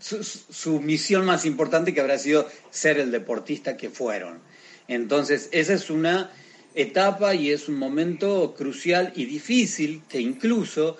su, 0.00 0.80
misión 0.80 1.24
más 1.24 1.44
importante 1.44 1.94
que 1.94 2.00
habrá 2.00 2.18
sido 2.18 2.48
ser 2.70 2.98
el 2.98 3.10
deportista 3.10 3.76
que 3.76 3.90
fueron. 3.90 4.40
Entonces, 4.88 5.48
esa 5.52 5.74
es 5.74 5.88
una 5.88 6.30
etapa 6.74 7.34
y 7.34 7.50
es 7.50 7.68
un 7.68 7.76
momento 7.76 8.54
crucial 8.54 9.12
y 9.14 9.24
difícil 9.24 10.02
que 10.08 10.20
incluso, 10.20 10.98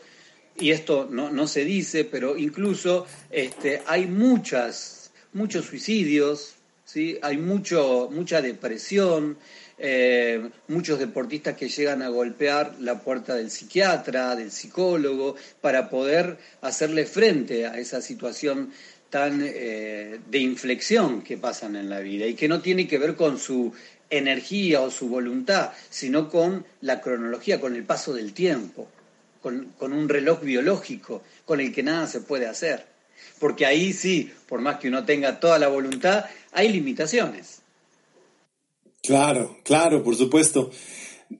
y 0.56 0.70
esto 0.70 1.08
no, 1.10 1.46
se 1.46 1.64
dice, 1.64 2.04
pero 2.04 2.36
incluso 2.36 3.06
este, 3.30 3.82
hay 3.86 4.06
muchas, 4.06 5.10
muchos 5.32 5.66
suicidios 5.66 6.54
¿sí? 6.84 7.18
Hay 7.22 7.38
mucho, 7.38 8.08
mucha 8.12 8.40
depresión, 8.42 9.36
eh, 9.78 10.50
muchos 10.68 10.98
deportistas 10.98 11.56
que 11.56 11.68
llegan 11.68 12.02
a 12.02 12.08
golpear 12.08 12.76
la 12.80 13.00
puerta 13.00 13.34
del 13.34 13.50
psiquiatra, 13.50 14.36
del 14.36 14.50
psicólogo, 14.50 15.36
para 15.60 15.90
poder 15.90 16.38
hacerle 16.60 17.06
frente 17.06 17.66
a 17.66 17.78
esa 17.78 18.00
situación 18.00 18.70
tan 19.10 19.42
eh, 19.44 20.20
de 20.28 20.38
inflexión 20.38 21.22
que 21.22 21.36
pasan 21.36 21.76
en 21.76 21.88
la 21.88 22.00
vida 22.00 22.26
y 22.26 22.34
que 22.34 22.48
no 22.48 22.60
tiene 22.60 22.88
que 22.88 22.98
ver 22.98 23.14
con 23.14 23.38
su 23.38 23.72
energía 24.10 24.80
o 24.80 24.90
su 24.90 25.08
voluntad, 25.08 25.72
sino 25.90 26.28
con 26.28 26.64
la 26.80 27.00
cronología, 27.00 27.60
con 27.60 27.74
el 27.74 27.84
paso 27.84 28.12
del 28.12 28.32
tiempo, 28.32 28.88
con, 29.40 29.72
con 29.78 29.92
un 29.92 30.08
reloj 30.08 30.40
biológico 30.40 31.22
con 31.44 31.60
el 31.60 31.72
que 31.72 31.82
nada 31.82 32.06
se 32.06 32.20
puede 32.20 32.46
hacer. 32.46 32.86
Porque 33.38 33.66
ahí 33.66 33.92
sí, 33.92 34.32
por 34.48 34.60
más 34.60 34.78
que 34.78 34.88
uno 34.88 35.04
tenga 35.04 35.40
toda 35.40 35.58
la 35.58 35.68
voluntad, 35.68 36.26
hay 36.52 36.72
limitaciones. 36.72 37.63
Claro, 39.04 39.58
claro, 39.64 40.02
por 40.02 40.16
supuesto. 40.16 40.70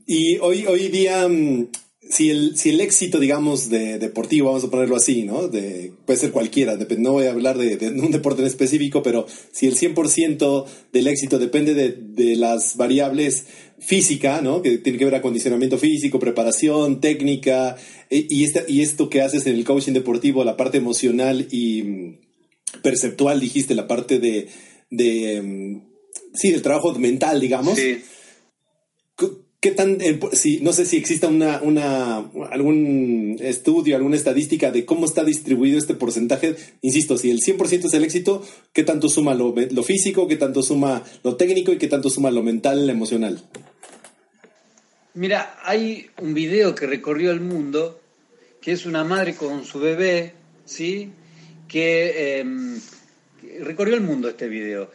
Y 0.07 0.37
hoy, 0.39 0.67
hoy 0.67 0.89
día, 0.89 1.27
mm, 1.27 1.69
si 2.11 2.29
el, 2.29 2.59
si 2.59 2.71
el 2.71 2.81
éxito, 2.83 3.19
digamos, 3.19 3.71
de 3.71 3.99
deportivo, 3.99 4.49
vamos 4.49 4.65
a 4.65 4.71
ponerlo 4.71 4.97
así, 4.97 5.23
¿no? 5.23 5.49
De, 5.49 5.91
puede 6.05 6.19
ser 6.19 6.31
cualquiera, 6.31 6.77
no 6.99 7.13
voy 7.13 7.25
a 7.25 7.31
hablar 7.31 7.57
de, 7.57 7.89
un 7.89 8.11
deporte 8.11 8.43
en 8.43 8.49
específico, 8.49 9.03
pero 9.03 9.27
si 9.53 9.67
el 9.67 9.77
100% 9.77 10.67
del 10.93 11.07
éxito 11.07 11.39
depende 11.39 11.73
de, 11.75 12.37
las 12.37 12.77
variables 12.77 13.47
física, 13.79 14.43
¿no? 14.43 14.61
Que 14.61 14.77
tiene 14.77 14.99
que 14.99 15.07
ver 15.07 15.15
acondicionamiento 15.15 15.79
físico, 15.79 16.19
preparación, 16.19 17.01
técnica, 17.01 17.77
e, 18.11 18.27
y, 18.29 18.45
esta, 18.45 18.65
y 18.69 18.83
esto 18.83 19.09
que 19.09 19.23
haces 19.23 19.47
en 19.47 19.55
el 19.55 19.65
coaching 19.65 19.95
deportivo, 19.95 20.45
la 20.45 20.59
parte 20.59 20.77
emocional 20.77 21.49
y 21.51 21.83
mm, 21.83 22.19
perceptual, 22.83 23.41
dijiste, 23.41 23.75
la 23.75 23.87
parte 23.87 24.19
de, 24.19 24.49
de 24.91 25.41
mm, 25.43 25.94
sí, 26.35 26.53
del 26.53 26.63
trabajo 26.63 26.93
mental, 26.99 27.41
digamos. 27.41 27.79
Sí. 27.79 28.03
¿Qué 29.65 29.71
tan, 29.71 29.97
si, 30.33 30.61
no 30.61 30.75
sé 30.75 30.85
si 30.85 30.99
exista 30.99 31.27
una, 31.27 31.63
una, 31.63 32.19
algún 32.51 33.39
estudio, 33.41 33.97
alguna 33.97 34.15
estadística 34.15 34.71
de 34.71 34.85
cómo 34.85 35.07
está 35.07 35.25
distribuido 35.25 35.79
este 35.79 35.95
porcentaje? 35.95 36.55
Insisto, 36.83 37.17
si 37.17 37.31
el 37.31 37.39
100% 37.39 37.87
es 37.87 37.95
el 37.95 38.05
éxito, 38.05 38.47
¿qué 38.75 38.85
tanto 38.85 39.09
suma 39.09 39.35
lo, 39.35 39.55
lo, 39.71 39.83
físico, 39.83 40.29
qué 40.29 40.37
tanto 40.37 40.63
suma 40.63 41.03
lo 41.23 41.37
técnico 41.37 41.73
y 41.73 41.79
qué 41.79 41.89
tanto 41.89 42.11
suma 42.11 42.31
lo 42.31 42.43
mental, 42.43 42.87
lo 42.87 42.93
emocional? 42.93 43.43
Mira, 45.15 45.57
hay 45.63 46.11
un 46.21 46.35
video 46.35 46.75
que 46.75 46.87
recorrió 46.87 47.31
el 47.31 47.41
mundo, 47.41 47.99
que 48.61 48.73
es 48.73 48.85
una 48.85 49.03
madre 49.03 49.35
con 49.35 49.65
su 49.65 49.81
bebé, 49.81 50.35
¿sí? 50.67 51.11
Que 51.69 52.41
em, 52.41 52.79
recorrió 53.61 53.95
el 53.95 54.03
mundo 54.03 54.29
este 54.29 54.47
video 54.47 54.91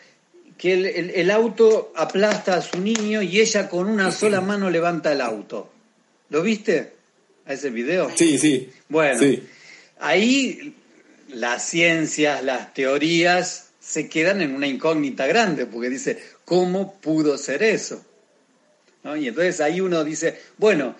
que 0.59 0.73
el, 1.15 1.31
auto 1.31 1.93
aplasta 1.95 2.55
a 2.55 2.61
su 2.61 2.81
niño 2.81 3.21
y 3.21 3.39
ella 3.39 3.69
con 3.69 3.87
una 3.87 4.11
sola 4.11 4.41
mano 4.41 4.69
levanta 4.69 5.13
el 5.13 5.21
auto. 5.21 5.71
¿Lo 6.29 6.41
viste? 6.41 6.91
¿A 7.45 7.53
ese 7.53 7.69
video? 7.69 8.11
Sí, 8.13 8.37
sí. 8.37 8.69
Bueno, 8.89 9.21
ahí 10.01 10.75
las 11.29 11.65
ciencias, 11.65 12.43
las 12.43 12.73
teorías 12.73 13.69
se 13.79 14.09
quedan 14.09 14.41
en 14.41 14.53
una 14.53 14.67
incógnita 14.67 15.25
grande, 15.27 15.65
porque 15.65 15.89
dice, 15.89 16.21
¿cómo 16.43 16.95
pudo 16.99 17.37
ser 17.37 17.63
eso? 17.63 18.03
Y 19.17 19.29
entonces 19.29 19.61
ahí 19.61 19.79
uno 19.79 20.03
dice, 20.03 20.41
bueno, 20.57 20.93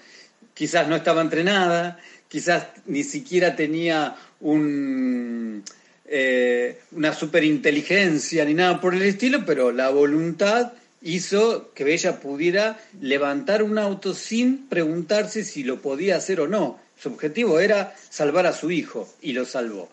quizás 0.54 0.88
no 0.88 0.96
estaba 0.96 1.20
entrenada, 1.20 2.00
quizás 2.30 2.68
ni 2.86 3.04
siquiera 3.04 3.58
tenía 3.58 4.16
un 4.40 5.66
eh, 6.12 6.80
una 6.92 7.14
superinteligencia 7.14 8.44
ni 8.44 8.56
nada 8.56 8.82
por 8.82 8.96
el 8.96 9.04
estilo, 9.04 9.46
pero 9.46 9.72
la 9.72 9.90
voluntad 9.90 10.74
hizo 11.04 11.72
que 11.74 11.94
ella 11.94 12.20
pudiera 12.20 12.80
levantar 13.00 13.62
un 13.62 13.78
auto 13.78 14.16
sin 14.16 14.68
preguntarse 14.68 15.44
si 15.44 15.64
lo 15.64 15.82
podía 15.82 16.18
hacer 16.18 16.42
o 16.42 16.48
no. 16.48 16.80
Su 16.98 17.10
objetivo 17.10 17.60
era 17.60 17.96
salvar 18.10 18.48
a 18.48 18.54
su 18.54 18.72
hijo 18.72 19.08
y 19.22 19.34
lo 19.34 19.46
salvó. 19.46 19.90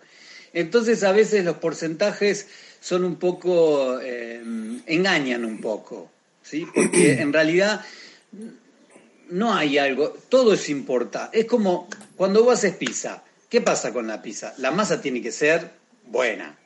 Entonces 0.54 1.02
a 1.04 1.12
veces 1.12 1.44
los 1.44 1.58
porcentajes 1.58 2.48
son 2.80 3.04
un 3.04 3.16
poco, 3.16 4.00
eh, 4.00 4.42
engañan 4.86 5.44
un 5.44 5.60
poco, 5.60 6.10
¿sí? 6.42 6.66
porque 6.74 7.12
en 7.20 7.32
realidad 7.32 7.84
no 9.28 9.54
hay 9.54 9.76
algo, 9.76 10.16
todo 10.30 10.54
es 10.54 10.70
importante. 10.70 11.40
Es 11.40 11.44
como 11.44 11.88
cuando 12.16 12.42
vos 12.42 12.54
haces 12.54 12.74
pizza, 12.74 13.22
¿qué 13.50 13.60
pasa 13.60 13.92
con 13.92 14.06
la 14.06 14.22
pizza? 14.22 14.54
La 14.56 14.70
masa 14.70 15.02
tiene 15.02 15.20
que 15.20 15.30
ser 15.30 15.70
buena. 16.06 16.56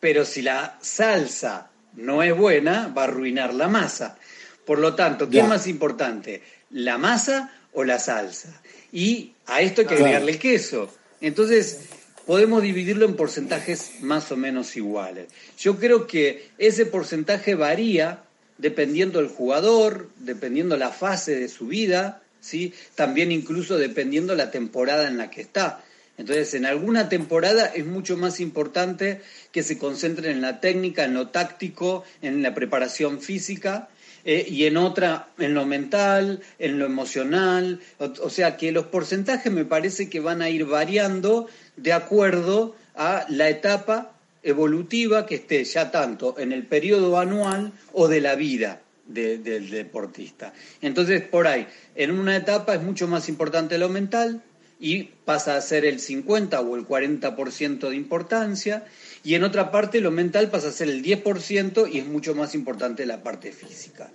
Pero 0.00 0.24
si 0.24 0.42
la 0.42 0.78
salsa 0.80 1.70
no 1.94 2.22
es 2.22 2.36
buena, 2.36 2.88
va 2.88 3.02
a 3.02 3.04
arruinar 3.06 3.54
la 3.54 3.68
masa. 3.68 4.18
Por 4.64 4.78
lo 4.78 4.94
tanto, 4.94 5.28
¿qué 5.28 5.40
es 5.40 5.48
más 5.48 5.66
importante? 5.66 6.42
¿La 6.70 6.98
masa 6.98 7.52
o 7.72 7.84
la 7.84 7.98
salsa? 7.98 8.60
Y 8.92 9.32
a 9.46 9.60
esto 9.60 9.82
hay 9.82 9.86
que 9.86 9.94
agregarle 9.94 10.38
queso. 10.38 10.92
Entonces, 11.20 11.88
podemos 12.26 12.62
dividirlo 12.62 13.04
en 13.04 13.16
porcentajes 13.16 14.00
más 14.00 14.30
o 14.32 14.36
menos 14.36 14.76
iguales. 14.76 15.28
Yo 15.58 15.78
creo 15.78 16.06
que 16.06 16.50
ese 16.58 16.86
porcentaje 16.86 17.54
varía 17.54 18.22
dependiendo 18.58 19.18
del 19.20 19.28
jugador, 19.28 20.08
dependiendo 20.18 20.76
la 20.76 20.90
fase 20.90 21.34
de 21.34 21.48
su 21.48 21.66
vida, 21.66 22.22
¿sí? 22.40 22.74
también 22.94 23.32
incluso 23.32 23.76
dependiendo 23.76 24.34
la 24.34 24.50
temporada 24.50 25.08
en 25.08 25.18
la 25.18 25.30
que 25.30 25.40
está. 25.40 25.82
Entonces, 26.22 26.54
en 26.54 26.66
alguna 26.66 27.08
temporada 27.08 27.66
es 27.66 27.84
mucho 27.84 28.16
más 28.16 28.38
importante 28.38 29.22
que 29.50 29.64
se 29.64 29.76
concentren 29.76 30.30
en 30.30 30.40
la 30.40 30.60
técnica, 30.60 31.02
en 31.02 31.14
lo 31.14 31.30
táctico, 31.30 32.04
en 32.22 32.44
la 32.44 32.54
preparación 32.54 33.20
física, 33.20 33.88
eh, 34.24 34.46
y 34.48 34.66
en 34.66 34.76
otra 34.76 35.30
en 35.40 35.52
lo 35.52 35.66
mental, 35.66 36.40
en 36.60 36.78
lo 36.78 36.86
emocional. 36.86 37.80
O, 37.98 38.30
sea 38.30 38.56
que 38.56 38.70
los 38.70 38.86
porcentajes 38.86 39.52
me 39.52 39.64
parece 39.64 40.08
que 40.08 40.20
van 40.20 40.42
a 40.42 40.48
ir 40.48 40.64
variando 40.64 41.48
de 41.76 41.92
acuerdo 41.92 42.76
a 42.94 43.26
la 43.28 43.48
etapa 43.48 44.12
evolutiva 44.44 45.26
que 45.26 45.34
esté 45.34 45.64
ya 45.64 45.90
tanto 45.90 46.38
en 46.38 46.52
el 46.52 46.64
periodo 46.66 47.18
anual 47.18 47.72
o 47.92 48.06
de 48.06 48.20
la 48.20 48.36
vida 48.36 48.80
del 49.08 49.70
deportista. 49.70 50.52
Entonces, 50.82 51.22
por 51.22 51.48
ahí, 51.48 51.66
en 51.96 52.12
una 52.12 52.36
etapa 52.36 52.76
es 52.76 52.82
mucho 52.82 53.08
más 53.08 53.28
importante 53.28 53.76
lo 53.76 53.88
mental, 53.88 54.40
y 54.82 55.10
pasa 55.24 55.54
a 55.56 55.60
ser 55.60 55.84
el 55.84 56.00
50 56.00 56.60
o 56.60 56.74
el 56.74 56.84
40% 56.84 57.88
de 57.88 57.94
importancia, 57.94 58.84
y 59.22 59.36
en 59.36 59.44
otra 59.44 59.70
parte 59.70 60.00
lo 60.00 60.10
mental 60.10 60.50
pasa 60.50 60.68
a 60.68 60.72
ser 60.72 60.88
el 60.88 61.04
10% 61.04 61.88
y 61.90 62.00
es 62.00 62.06
mucho 62.06 62.34
más 62.34 62.56
importante 62.56 63.06
la 63.06 63.22
parte 63.22 63.52
física. 63.52 64.10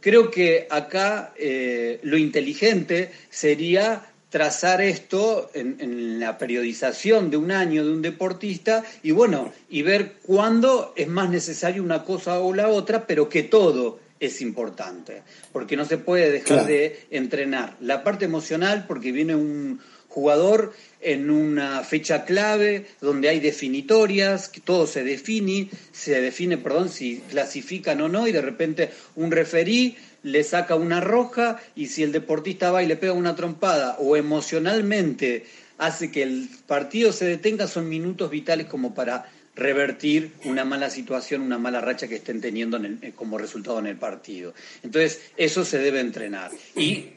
Creo 0.00 0.32
que 0.32 0.66
acá 0.68 1.32
eh, 1.38 2.00
lo 2.02 2.16
inteligente 2.16 3.12
sería 3.30 4.04
trazar 4.30 4.82
esto 4.82 5.48
en, 5.54 5.76
en, 5.78 6.18
la 6.18 6.38
periodización 6.38 7.30
de 7.30 7.36
un 7.36 7.52
año 7.52 7.84
de 7.84 7.92
un 7.92 8.02
deportista 8.02 8.82
y 9.04 9.12
bueno, 9.12 9.52
y 9.70 9.82
ver 9.82 10.14
cuándo 10.24 10.92
es 10.96 11.06
más 11.06 11.30
necesario 11.30 11.84
una 11.84 12.02
cosa 12.02 12.40
o 12.40 12.52
la 12.52 12.68
otra, 12.68 13.06
pero 13.06 13.28
que 13.28 13.44
todo 13.44 14.00
es 14.20 14.40
importante, 14.40 15.22
porque 15.52 15.76
no 15.76 15.84
se 15.84 15.98
puede 15.98 16.30
dejar 16.30 16.66
de 16.66 17.06
entrenar. 17.10 17.76
La 17.80 18.02
parte 18.02 18.24
emocional, 18.24 18.86
porque 18.86 19.12
viene 19.12 19.36
un 19.36 19.80
jugador 20.08 20.72
en 21.00 21.30
una 21.30 21.84
fecha 21.84 22.24
clave 22.24 22.86
donde 23.00 23.28
hay 23.28 23.40
definitorias, 23.40 24.48
que 24.48 24.60
todo 24.60 24.86
se 24.86 25.04
define, 25.04 25.70
se 25.92 26.20
define, 26.20 26.58
perdón, 26.58 26.88
si 26.88 27.18
clasifican 27.28 28.00
o 28.00 28.08
no, 28.08 28.26
y 28.26 28.32
de 28.32 28.42
repente 28.42 28.90
un 29.14 29.30
referí 29.30 29.96
le 30.22 30.42
saca 30.42 30.74
una 30.74 31.00
roja 31.00 31.60
y 31.76 31.86
si 31.86 32.02
el 32.02 32.12
deportista 32.12 32.72
va 32.72 32.82
y 32.82 32.86
le 32.86 32.96
pega 32.96 33.12
una 33.12 33.36
trompada 33.36 33.96
o 34.00 34.16
emocionalmente 34.16 35.44
hace 35.78 36.10
que 36.10 36.22
el 36.22 36.48
partido 36.66 37.12
se 37.12 37.24
detenga, 37.24 37.68
son 37.68 37.88
minutos 37.88 38.30
vitales 38.30 38.66
como 38.66 38.94
para 38.94 39.30
revertir 39.58 40.32
una 40.44 40.64
mala 40.64 40.88
situación, 40.88 41.42
una 41.42 41.58
mala 41.58 41.80
racha 41.80 42.08
que 42.08 42.16
estén 42.16 42.40
teniendo 42.40 42.78
eh, 42.78 43.12
como 43.14 43.38
resultado 43.38 43.78
en 43.78 43.86
el 43.86 43.96
partido. 43.96 44.54
Entonces, 44.82 45.20
eso 45.36 45.64
se 45.64 45.78
debe 45.78 46.00
entrenar. 46.00 46.50
Y 46.76 47.10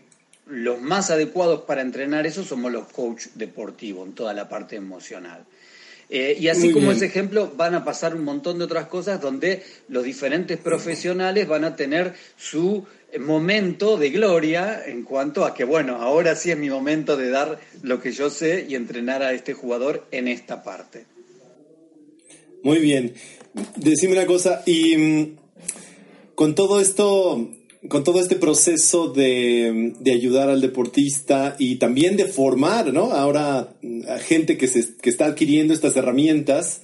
los 0.47 0.81
más 0.81 1.11
adecuados 1.11 1.61
para 1.61 1.81
entrenar 1.81 2.25
eso 2.25 2.43
somos 2.43 2.71
los 2.71 2.87
coach 2.87 3.27
deportivos 3.35 4.07
en 4.07 4.13
toda 4.13 4.33
la 4.33 4.49
parte 4.49 4.75
emocional. 4.75 5.45
Eh, 6.13 6.35
y 6.37 6.49
así 6.49 6.73
como 6.73 6.91
ese 6.91 7.05
ejemplo, 7.05 7.53
van 7.55 7.73
a 7.73 7.85
pasar 7.85 8.13
un 8.15 8.25
montón 8.25 8.57
de 8.57 8.65
otras 8.65 8.87
cosas 8.87 9.21
donde 9.21 9.63
los 9.87 10.03
diferentes 10.03 10.57
profesionales 10.57 11.47
van 11.47 11.63
a 11.63 11.77
tener 11.77 12.13
su 12.35 12.85
momento 13.17 13.97
de 13.97 14.09
gloria 14.09 14.83
en 14.85 15.03
cuanto 15.03 15.45
a 15.45 15.53
que, 15.53 15.63
bueno, 15.63 16.01
ahora 16.01 16.35
sí 16.35 16.51
es 16.51 16.57
mi 16.57 16.69
momento 16.69 17.15
de 17.15 17.29
dar 17.29 17.59
lo 17.81 18.01
que 18.01 18.11
yo 18.11 18.29
sé 18.29 18.65
y 18.67 18.75
entrenar 18.75 19.23
a 19.23 19.31
este 19.31 19.53
jugador 19.53 20.05
en 20.11 20.27
esta 20.27 20.63
parte. 20.63 21.05
Muy 22.63 22.77
bien. 22.79 23.13
Decime 23.75 24.13
una 24.13 24.25
cosa, 24.25 24.61
y 24.65 24.95
mm, 24.95 25.35
con 26.35 26.53
todo 26.53 26.79
esto, 26.79 27.49
con 27.87 28.03
todo 28.03 28.19
este 28.19 28.35
proceso 28.35 29.07
de, 29.07 29.93
ayudar 30.05 30.49
al 30.49 30.61
deportista 30.61 31.55
y 31.57 31.77
también 31.77 32.17
de 32.17 32.25
formar, 32.25 32.93
¿no? 32.93 33.11
Ahora 33.11 33.73
a 34.07 34.19
gente 34.19 34.57
que, 34.57 34.67
se, 34.67 34.95
que 34.97 35.09
está 35.09 35.25
adquiriendo 35.25 35.73
estas 35.73 35.95
herramientas, 35.95 36.81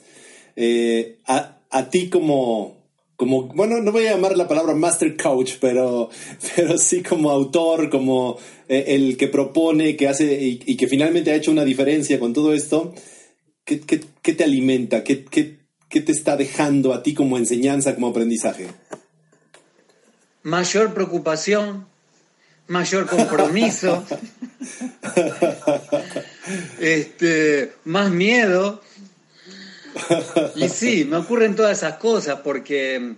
eh, 0.55 1.19
a, 1.25 1.89
ti 1.91 2.09
como, 2.09 2.77
como, 3.15 3.43
bueno, 3.43 3.79
no 3.79 3.91
voy 3.91 4.07
a 4.07 4.11
llamar 4.13 4.35
la 4.35 4.47
palabra 4.47 4.73
master 4.73 5.15
coach, 5.15 5.53
pero, 5.61 6.09
pero 6.55 6.77
sí 6.79 7.03
como 7.03 7.29
autor, 7.29 7.91
como 7.91 8.39
eh, 8.67 8.85
el 8.87 9.15
que 9.15 9.27
propone, 9.27 9.95
que 9.95 10.07
hace 10.07 10.41
y, 10.43 10.75
que 10.75 10.87
finalmente 10.87 11.31
ha 11.31 11.35
hecho 11.35 11.51
una 11.51 11.65
diferencia 11.65 12.19
con 12.19 12.33
todo 12.33 12.53
esto, 12.53 12.95
¿qué, 13.63 13.75
te 13.75 14.43
alimenta? 14.43 15.03
¿Qué, 15.03 15.23
¿Qué 15.23 15.66
te 15.89 16.11
está 16.11 16.35
dejando 16.37 16.93
a 16.93 17.03
ti 17.03 17.13
como 17.13 17.37
enseñanza, 17.37 17.95
como 17.95 18.07
aprendizaje? 18.07 18.67
Mayor 20.43 20.93
preocupación, 20.93 21.87
mayor 22.67 23.07
compromiso, 23.07 24.05
este, 26.79 27.73
más 27.85 28.11
miedo, 28.11 28.81
y 30.55 30.69
sí, 30.69 31.05
me 31.05 31.17
ocurren 31.17 31.55
todas 31.55 31.77
esas 31.77 31.97
cosas 31.97 32.39
porque 32.43 32.99
mm, 32.99 33.15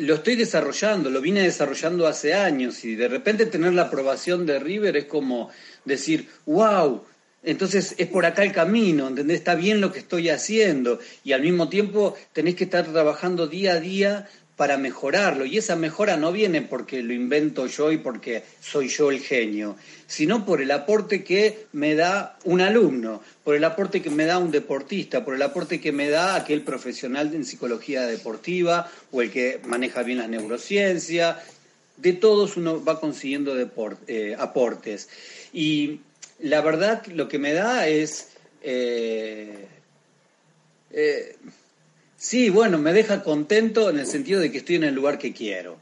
lo 0.00 0.14
estoy 0.14 0.36
desarrollando, 0.36 1.10
lo 1.10 1.20
vine 1.20 1.42
desarrollando 1.42 2.06
hace 2.06 2.34
años 2.34 2.84
y 2.84 2.94
de 2.94 3.08
repente 3.08 3.46
tener 3.46 3.74
la 3.74 3.82
aprobación 3.82 4.46
de 4.46 4.58
River 4.58 4.96
es 4.96 5.04
como 5.04 5.50
decir, 5.84 6.28
wow, 6.46 7.04
entonces 7.44 7.94
es 7.98 8.06
por 8.06 8.24
acá 8.24 8.44
el 8.44 8.52
camino, 8.52 9.08
¿entendés? 9.08 9.38
Está 9.38 9.54
bien 9.54 9.80
lo 9.80 9.92
que 9.92 9.98
estoy 9.98 10.28
haciendo 10.28 11.00
y 11.24 11.32
al 11.32 11.42
mismo 11.42 11.68
tiempo 11.68 12.14
tenés 12.32 12.54
que 12.54 12.64
estar 12.64 12.86
trabajando 12.86 13.48
día 13.48 13.72
a 13.72 13.80
día 13.80 14.28
para 14.56 14.76
mejorarlo. 14.76 15.44
Y 15.44 15.58
esa 15.58 15.74
mejora 15.74 16.16
no 16.16 16.30
viene 16.30 16.62
porque 16.62 17.02
lo 17.02 17.12
invento 17.12 17.66
yo 17.66 17.90
y 17.90 17.98
porque 17.98 18.44
soy 18.60 18.88
yo 18.88 19.10
el 19.10 19.18
genio, 19.18 19.76
sino 20.06 20.46
por 20.46 20.60
el 20.60 20.70
aporte 20.70 21.24
que 21.24 21.66
me 21.72 21.96
da 21.96 22.38
un 22.44 22.60
alumno, 22.60 23.22
por 23.42 23.56
el 23.56 23.64
aporte 23.64 24.02
que 24.02 24.10
me 24.10 24.24
da 24.24 24.38
un 24.38 24.52
deportista, 24.52 25.24
por 25.24 25.34
el 25.34 25.42
aporte 25.42 25.80
que 25.80 25.90
me 25.90 26.08
da 26.10 26.36
aquel 26.36 26.62
profesional 26.62 27.34
en 27.34 27.44
psicología 27.44 28.06
deportiva 28.06 28.88
o 29.10 29.20
el 29.20 29.32
que 29.32 29.58
maneja 29.66 30.04
bien 30.04 30.18
la 30.18 30.28
neurociencia. 30.28 31.42
De 31.96 32.12
todos 32.12 32.56
uno 32.56 32.84
va 32.84 33.00
consiguiendo 33.00 33.56
eh, 34.06 34.36
aportes. 34.38 35.08
Y 35.52 36.00
la 36.42 36.60
verdad 36.60 37.06
lo 37.06 37.28
que 37.28 37.38
me 37.38 37.52
da 37.54 37.88
es... 37.88 38.28
Eh, 38.62 39.66
eh, 40.90 41.36
Sí, 42.22 42.50
bueno, 42.50 42.78
me 42.78 42.92
deja 42.92 43.24
contento 43.24 43.90
en 43.90 43.98
el 43.98 44.06
sentido 44.06 44.38
de 44.38 44.52
que 44.52 44.58
estoy 44.58 44.76
en 44.76 44.84
el 44.84 44.94
lugar 44.94 45.18
que 45.18 45.32
quiero. 45.32 45.80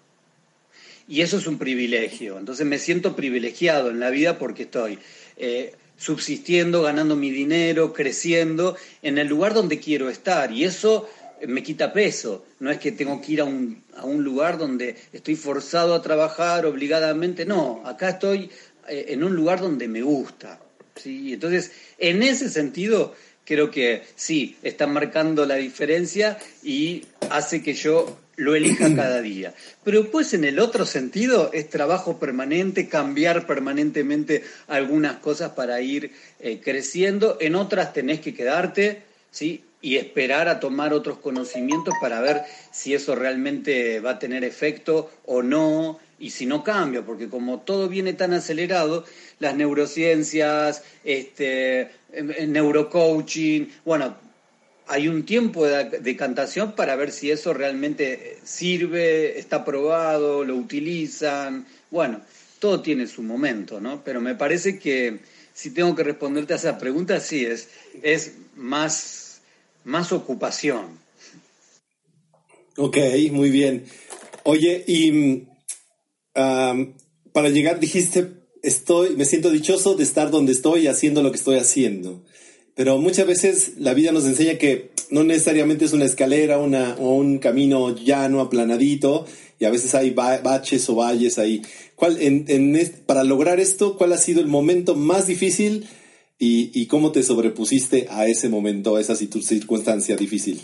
Y 1.06 1.20
eso 1.20 1.36
es 1.36 1.46
un 1.46 1.58
privilegio. 1.58 2.38
Entonces 2.38 2.66
me 2.66 2.78
siento 2.78 3.14
privilegiado 3.14 3.90
en 3.90 4.00
la 4.00 4.08
vida 4.08 4.38
porque 4.38 4.62
estoy 4.62 4.98
eh, 5.36 5.74
subsistiendo, 5.98 6.80
ganando 6.80 7.14
mi 7.14 7.30
dinero, 7.30 7.92
creciendo 7.92 8.74
en 9.02 9.18
el 9.18 9.28
lugar 9.28 9.52
donde 9.52 9.80
quiero 9.80 10.08
estar. 10.08 10.50
Y 10.50 10.64
eso 10.64 11.10
me 11.46 11.62
quita 11.62 11.92
peso. 11.92 12.46
No 12.58 12.70
es 12.70 12.78
que 12.78 12.90
tengo 12.90 13.20
que 13.20 13.32
ir 13.32 13.42
a 13.42 13.44
un, 13.44 13.82
a 13.94 14.06
un 14.06 14.24
lugar 14.24 14.56
donde 14.56 14.96
estoy 15.12 15.36
forzado 15.36 15.94
a 15.94 16.00
trabajar 16.00 16.64
obligadamente. 16.64 17.44
No, 17.44 17.82
acá 17.84 18.08
estoy 18.08 18.50
en 18.90 19.24
un 19.24 19.34
lugar 19.34 19.60
donde 19.60 19.88
me 19.88 20.02
gusta. 20.02 20.60
¿sí? 20.96 21.32
Entonces, 21.32 21.72
en 21.98 22.22
ese 22.22 22.48
sentido, 22.50 23.14
creo 23.44 23.70
que 23.70 24.02
sí, 24.16 24.56
está 24.62 24.86
marcando 24.86 25.46
la 25.46 25.56
diferencia 25.56 26.38
y 26.62 27.04
hace 27.30 27.62
que 27.62 27.74
yo 27.74 28.18
lo 28.36 28.54
elija 28.54 28.94
cada 28.96 29.20
día. 29.20 29.54
Pero 29.84 30.10
pues 30.10 30.34
en 30.34 30.44
el 30.44 30.58
otro 30.58 30.86
sentido 30.86 31.50
es 31.52 31.68
trabajo 31.68 32.18
permanente, 32.18 32.88
cambiar 32.88 33.46
permanentemente 33.46 34.44
algunas 34.68 35.16
cosas 35.18 35.52
para 35.52 35.80
ir 35.80 36.12
eh, 36.40 36.60
creciendo, 36.62 37.38
en 37.40 37.54
otras 37.54 37.92
tenés 37.92 38.20
que 38.20 38.34
quedarte, 38.34 39.02
¿sí? 39.30 39.64
y 39.82 39.96
esperar 39.96 40.48
a 40.48 40.60
tomar 40.60 40.92
otros 40.92 41.18
conocimientos 41.18 41.94
para 42.00 42.20
ver 42.20 42.42
si 42.70 42.94
eso 42.94 43.14
realmente 43.14 44.00
va 44.00 44.12
a 44.12 44.18
tener 44.18 44.44
efecto 44.44 45.10
o 45.24 45.42
no, 45.42 45.98
y 46.20 46.30
si 46.30 46.46
no 46.46 46.62
cambia, 46.62 47.02
porque 47.02 47.28
como 47.28 47.60
todo 47.60 47.88
viene 47.88 48.12
tan 48.12 48.34
acelerado, 48.34 49.04
las 49.38 49.56
neurociencias, 49.56 50.84
este, 51.02 51.80
em, 52.12 52.30
em, 52.36 52.52
neurocoaching, 52.52 53.68
bueno, 53.84 54.14
hay 54.86 55.08
un 55.08 55.24
tiempo 55.24 55.66
de 55.66 56.00
decantación 56.00 56.72
para 56.72 56.94
ver 56.94 57.10
si 57.10 57.30
eso 57.30 57.54
realmente 57.54 58.36
sirve, 58.44 59.38
está 59.38 59.64
probado, 59.64 60.44
lo 60.44 60.56
utilizan, 60.56 61.66
bueno, 61.90 62.20
todo 62.58 62.82
tiene 62.82 63.06
su 63.06 63.22
momento, 63.22 63.80
¿no? 63.80 64.04
Pero 64.04 64.20
me 64.20 64.34
parece 64.34 64.78
que 64.78 65.20
si 65.54 65.70
tengo 65.70 65.94
que 65.94 66.02
responderte 66.02 66.52
a 66.52 66.56
esa 66.56 66.78
pregunta, 66.78 67.18
sí, 67.20 67.46
es, 67.46 67.68
es 68.02 68.34
más, 68.56 69.40
más 69.84 70.12
ocupación. 70.12 70.98
Ok, 72.76 72.98
muy 73.30 73.50
bien. 73.50 73.84
Oye, 74.44 74.84
y 74.86 75.46
para 76.32 77.48
llegar 77.48 77.80
dijiste, 77.80 78.32
estoy, 78.62 79.16
me 79.16 79.24
siento 79.24 79.50
dichoso 79.50 79.94
de 79.94 80.04
estar 80.04 80.30
donde 80.30 80.52
estoy 80.52 80.86
haciendo 80.86 81.22
lo 81.22 81.30
que 81.30 81.38
estoy 81.38 81.56
haciendo. 81.56 82.22
Pero 82.74 82.98
muchas 82.98 83.26
veces 83.26 83.74
la 83.78 83.94
vida 83.94 84.12
nos 84.12 84.24
enseña 84.24 84.56
que 84.56 84.90
no 85.10 85.24
necesariamente 85.24 85.84
es 85.84 85.92
una 85.92 86.04
escalera 86.04 86.58
una, 86.58 86.94
o 86.98 87.14
un 87.14 87.38
camino 87.38 87.94
llano, 87.94 88.40
aplanadito, 88.40 89.26
y 89.58 89.64
a 89.64 89.70
veces 89.70 89.94
hay 89.94 90.10
baches 90.10 90.88
o 90.88 90.94
valles 90.94 91.38
ahí. 91.38 91.62
¿Cuál, 91.94 92.16
en, 92.20 92.78
para 93.04 93.24
lograr 93.24 93.60
esto, 93.60 93.98
¿cuál 93.98 94.12
ha 94.12 94.18
sido 94.18 94.40
el 94.40 94.46
momento 94.46 94.94
más 94.94 95.26
difícil 95.26 95.86
y, 96.38 96.86
cómo 96.86 97.12
te 97.12 97.22
sobrepusiste 97.22 98.06
a 98.08 98.26
ese 98.26 98.48
momento, 98.48 98.96
a 98.96 99.00
esa 99.00 99.14
circunstancia 99.14 100.16
difícil? 100.16 100.62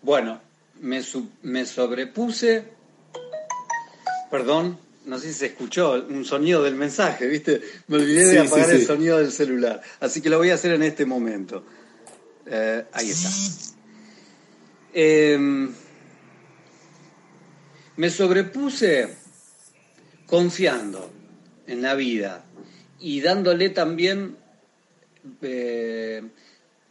Bueno, 0.00 0.40
me 0.80 1.66
sobrepuse 1.66 2.64
Perdón, 4.32 4.78
no 5.04 5.18
sé 5.18 5.26
si 5.26 5.34
se 5.40 5.46
escuchó 5.48 6.06
un 6.08 6.24
sonido 6.24 6.62
del 6.62 6.74
mensaje, 6.74 7.26
¿viste? 7.26 7.60
Me 7.88 7.98
olvidé 7.98 8.24
de 8.28 8.38
apagar 8.38 8.70
el 8.70 8.86
sonido 8.86 9.18
del 9.18 9.30
celular. 9.30 9.82
Así 10.00 10.22
que 10.22 10.30
lo 10.30 10.38
voy 10.38 10.48
a 10.48 10.54
hacer 10.54 10.72
en 10.72 10.82
este 10.82 11.04
momento. 11.04 11.62
Eh, 12.46 12.82
ahí 12.94 13.10
está. 13.10 13.28
Em, 14.94 15.70
me 17.96 18.08
sobrepuse 18.08 19.14
confiando 20.24 21.10
en 21.66 21.82
la 21.82 21.94
vida 21.94 22.42
y 23.00 23.20
dándole 23.20 23.68
también, 23.68 24.38
eh, 25.42 26.22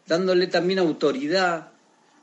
dándole 0.06 0.46
también 0.46 0.78
autoridad, 0.78 1.72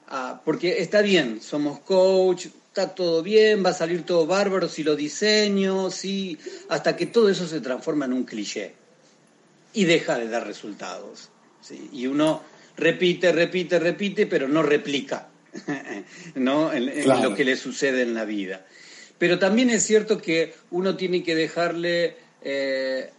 a, 0.06 0.42
porque 0.44 0.80
está 0.80 1.02
bien, 1.02 1.42
somos 1.42 1.80
coach, 1.80 2.46
está 2.78 2.94
todo 2.94 3.24
bien, 3.24 3.64
va 3.64 3.70
a 3.70 3.74
salir 3.74 4.04
todo 4.04 4.24
bárbaro 4.24 4.68
si 4.68 4.84
lo 4.84 4.94
diseño, 4.94 5.90
sí, 5.90 6.38
hasta 6.68 6.96
que 6.96 7.06
todo 7.06 7.28
eso 7.28 7.48
se 7.48 7.60
transforma 7.60 8.04
en 8.04 8.12
un 8.12 8.24
cliché 8.24 8.72
y 9.72 9.84
deja 9.84 10.16
de 10.16 10.28
dar 10.28 10.46
resultados. 10.46 11.28
¿sí? 11.60 11.90
Y 11.92 12.06
uno 12.06 12.40
repite, 12.76 13.32
repite, 13.32 13.80
repite, 13.80 14.26
pero 14.26 14.46
no 14.46 14.62
replica 14.62 15.28
¿no? 16.36 16.72
En, 16.72 17.08
lo 17.20 17.34
que 17.34 17.44
le 17.44 17.56
sucede 17.56 18.02
en 18.02 18.14
la 18.14 18.24
vida. 18.24 18.64
Pero 19.18 19.40
también 19.40 19.70
es 19.70 19.82
cierto 19.82 20.18
que 20.18 20.54
uno 20.70 20.96
tiene 20.96 21.24
que 21.24 21.34
dejarle 21.34 22.16
eh, 22.42 23.10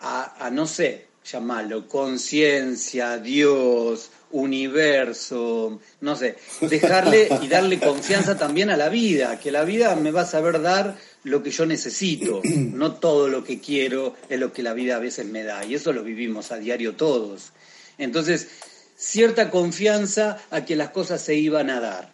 a, 0.00 0.46
a, 0.46 0.50
no 0.50 0.66
sé, 0.66 1.06
llamarlo, 1.24 1.86
conciencia, 1.86 3.18
Dios, 3.18 4.10
universo, 4.30 5.80
no 6.00 6.16
sé, 6.16 6.36
dejarle 6.60 7.28
y 7.42 7.48
darle 7.48 7.78
confianza 7.78 8.36
también 8.36 8.70
a 8.70 8.76
la 8.76 8.88
vida, 8.88 9.38
que 9.38 9.50
la 9.50 9.64
vida 9.64 9.94
me 9.96 10.10
va 10.10 10.22
a 10.22 10.26
saber 10.26 10.60
dar 10.62 10.96
lo 11.24 11.42
que 11.42 11.50
yo 11.50 11.66
necesito, 11.66 12.40
no 12.44 12.94
todo 12.94 13.28
lo 13.28 13.44
que 13.44 13.60
quiero 13.60 14.14
es 14.28 14.38
lo 14.38 14.52
que 14.52 14.62
la 14.62 14.74
vida 14.74 14.96
a 14.96 15.00
veces 15.00 15.26
me 15.26 15.42
da, 15.42 15.64
y 15.64 15.74
eso 15.74 15.92
lo 15.92 16.02
vivimos 16.02 16.52
a 16.52 16.58
diario 16.58 16.94
todos. 16.94 17.52
Entonces, 17.98 18.48
cierta 18.96 19.50
confianza 19.50 20.38
a 20.50 20.64
que 20.64 20.76
las 20.76 20.90
cosas 20.90 21.22
se 21.22 21.34
iban 21.34 21.70
a 21.70 21.80
dar, 21.80 22.12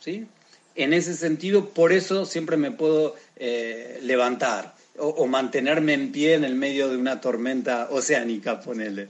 ¿sí? 0.00 0.26
En 0.74 0.94
ese 0.94 1.14
sentido, 1.14 1.68
por 1.68 1.92
eso 1.92 2.24
siempre 2.24 2.56
me 2.56 2.70
puedo 2.70 3.14
eh, 3.36 3.98
levantar 4.02 4.74
o, 4.98 5.26
mantenerme 5.26 5.94
en 5.94 6.12
pie 6.12 6.34
en 6.34 6.44
el 6.44 6.54
medio 6.54 6.88
de 6.88 6.96
una 6.96 7.20
tormenta 7.20 7.88
oceánica, 7.90 8.60
ponele. 8.60 9.08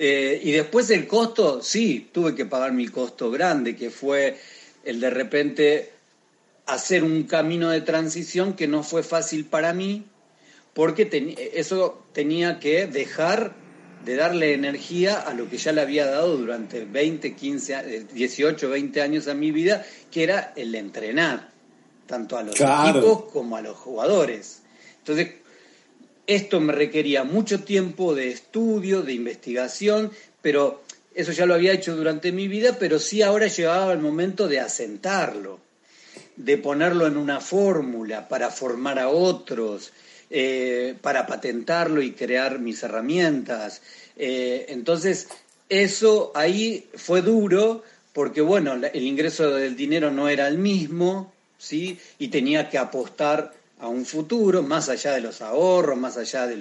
Eh, 0.00 0.40
y 0.44 0.52
después 0.52 0.88
el 0.90 1.08
costo, 1.08 1.60
sí, 1.60 2.08
tuve 2.12 2.36
que 2.36 2.46
pagar 2.46 2.72
mi 2.72 2.86
costo 2.86 3.32
grande, 3.32 3.74
que 3.74 3.90
fue 3.90 4.38
el 4.84 5.00
de 5.00 5.10
repente 5.10 5.92
hacer 6.66 7.02
un 7.02 7.24
camino 7.24 7.70
de 7.70 7.80
transición 7.80 8.54
que 8.54 8.68
no 8.68 8.84
fue 8.84 9.02
fácil 9.02 9.44
para 9.44 9.72
mí, 9.72 10.04
porque 10.72 11.36
eso 11.54 12.04
tenía 12.12 12.60
que 12.60 12.86
dejar 12.86 13.54
de 14.04 14.14
darle 14.14 14.54
energía 14.54 15.18
a 15.20 15.34
lo 15.34 15.50
que 15.50 15.58
ya 15.58 15.72
le 15.72 15.80
había 15.80 16.06
dado 16.06 16.36
durante 16.36 16.84
20, 16.84 17.34
15, 17.34 18.06
18, 18.12 18.68
20 18.68 19.02
años 19.02 19.26
a 19.26 19.34
mi 19.34 19.50
vida, 19.50 19.84
que 20.12 20.22
era 20.22 20.52
el 20.54 20.76
entrenar, 20.76 21.50
tanto 22.06 22.38
a 22.38 22.44
los 22.44 22.54
equipos 22.54 23.24
como 23.32 23.56
a 23.56 23.62
los 23.62 23.76
jugadores. 23.76 24.62
Entonces, 24.98 25.30
esto 26.28 26.60
me 26.60 26.74
requería 26.74 27.24
mucho 27.24 27.64
tiempo 27.64 28.14
de 28.14 28.28
estudio, 28.28 29.02
de 29.02 29.14
investigación, 29.14 30.12
pero 30.42 30.82
eso 31.14 31.32
ya 31.32 31.46
lo 31.46 31.54
había 31.54 31.72
hecho 31.72 31.96
durante 31.96 32.32
mi 32.32 32.48
vida, 32.48 32.76
pero 32.78 32.98
sí 32.98 33.22
ahora 33.22 33.46
llegaba 33.46 33.94
el 33.94 33.98
momento 33.98 34.46
de 34.46 34.60
asentarlo, 34.60 35.58
de 36.36 36.58
ponerlo 36.58 37.06
en 37.06 37.16
una 37.16 37.40
fórmula 37.40 38.28
para 38.28 38.50
formar 38.50 38.98
a 38.98 39.08
otros, 39.08 39.90
eh, 40.28 40.94
para 41.00 41.26
patentarlo 41.26 42.02
y 42.02 42.12
crear 42.12 42.58
mis 42.58 42.82
herramientas. 42.82 43.80
Eh, 44.18 44.66
entonces, 44.68 45.28
eso 45.70 46.30
ahí 46.34 46.88
fue 46.94 47.22
duro 47.22 47.82
porque, 48.12 48.42
bueno, 48.42 48.74
el 48.74 49.02
ingreso 49.02 49.50
del 49.54 49.76
dinero 49.76 50.10
no 50.10 50.28
era 50.28 50.46
el 50.46 50.58
mismo, 50.58 51.32
¿sí? 51.56 51.98
Y 52.18 52.28
tenía 52.28 52.68
que 52.68 52.76
apostar 52.76 53.54
a 53.80 53.88
un 53.88 54.04
futuro, 54.04 54.62
más 54.62 54.88
allá 54.88 55.12
de 55.12 55.20
los 55.20 55.40
ahorros, 55.40 55.98
más 55.98 56.16
allá 56.16 56.46
de, 56.46 56.56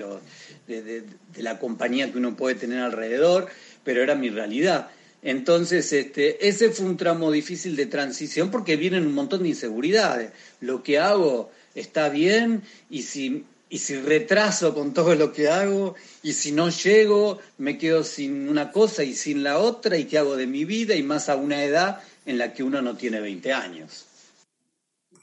de, 0.67 1.03
la 1.37 1.59
compañía 1.59 2.11
que 2.11 2.17
uno 2.17 2.35
puede 2.35 2.55
tener 2.55 2.79
alrededor, 2.79 3.47
pero 3.83 4.03
era 4.03 4.15
mi 4.15 4.29
realidad. 4.29 4.89
Entonces, 5.21 5.91
este, 5.93 6.47
ese 6.47 6.69
fue 6.69 6.85
un 6.85 6.97
tramo 6.97 7.31
difícil 7.31 7.75
de 7.75 7.87
transición 7.87 8.51
porque 8.51 8.75
vienen 8.75 9.07
un 9.07 9.13
montón 9.13 9.43
de 9.43 9.49
inseguridades. 9.49 10.31
Lo 10.61 10.83
que 10.83 10.99
hago 10.99 11.51
está 11.73 12.09
bien 12.09 12.61
y 12.89 13.01
si, 13.01 13.45
y 13.69 13.79
si 13.79 13.95
retraso 13.95 14.75
con 14.75 14.93
todo 14.93 15.15
lo 15.15 15.33
que 15.33 15.49
hago 15.49 15.95
y 16.21 16.33
si 16.33 16.51
no 16.51 16.69
llego, 16.69 17.39
me 17.57 17.77
quedo 17.77 18.03
sin 18.03 18.47
una 18.47 18.71
cosa 18.71 19.03
y 19.03 19.15
sin 19.15 19.43
la 19.43 19.57
otra 19.57 19.97
y 19.97 20.05
qué 20.05 20.19
hago 20.19 20.35
de 20.35 20.45
mi 20.45 20.65
vida 20.65 20.95
y 20.95 21.01
más 21.01 21.29
a 21.29 21.35
una 21.35 21.63
edad 21.63 22.01
en 22.25 22.37
la 22.37 22.53
que 22.53 22.63
uno 22.63 22.81
no 22.81 22.95
tiene 22.95 23.19
20 23.19 23.53
años. 23.53 24.05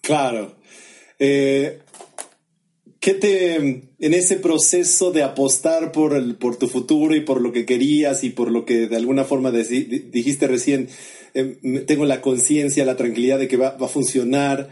Claro. 0.00 0.56
Eh, 1.18 1.80
¿Qué 3.04 3.12
te, 3.12 3.56
en 3.56 4.14
ese 4.14 4.36
proceso 4.36 5.12
de 5.12 5.22
apostar 5.22 5.92
por, 5.92 6.14
el, 6.14 6.36
por 6.36 6.56
tu 6.56 6.68
futuro 6.68 7.14
y 7.14 7.20
por 7.20 7.42
lo 7.42 7.52
que 7.52 7.66
querías 7.66 8.24
y 8.24 8.30
por 8.30 8.50
lo 8.50 8.64
que 8.64 8.86
de 8.86 8.96
alguna 8.96 9.24
forma 9.24 9.50
dijiste 9.50 10.46
recién, 10.46 10.88
em, 11.34 11.84
tengo 11.84 12.06
la 12.06 12.22
conciencia, 12.22 12.86
la 12.86 12.96
tranquilidad 12.96 13.38
de 13.38 13.46
que 13.46 13.58
va, 13.58 13.76
a 13.78 13.88
funcionar? 13.88 14.70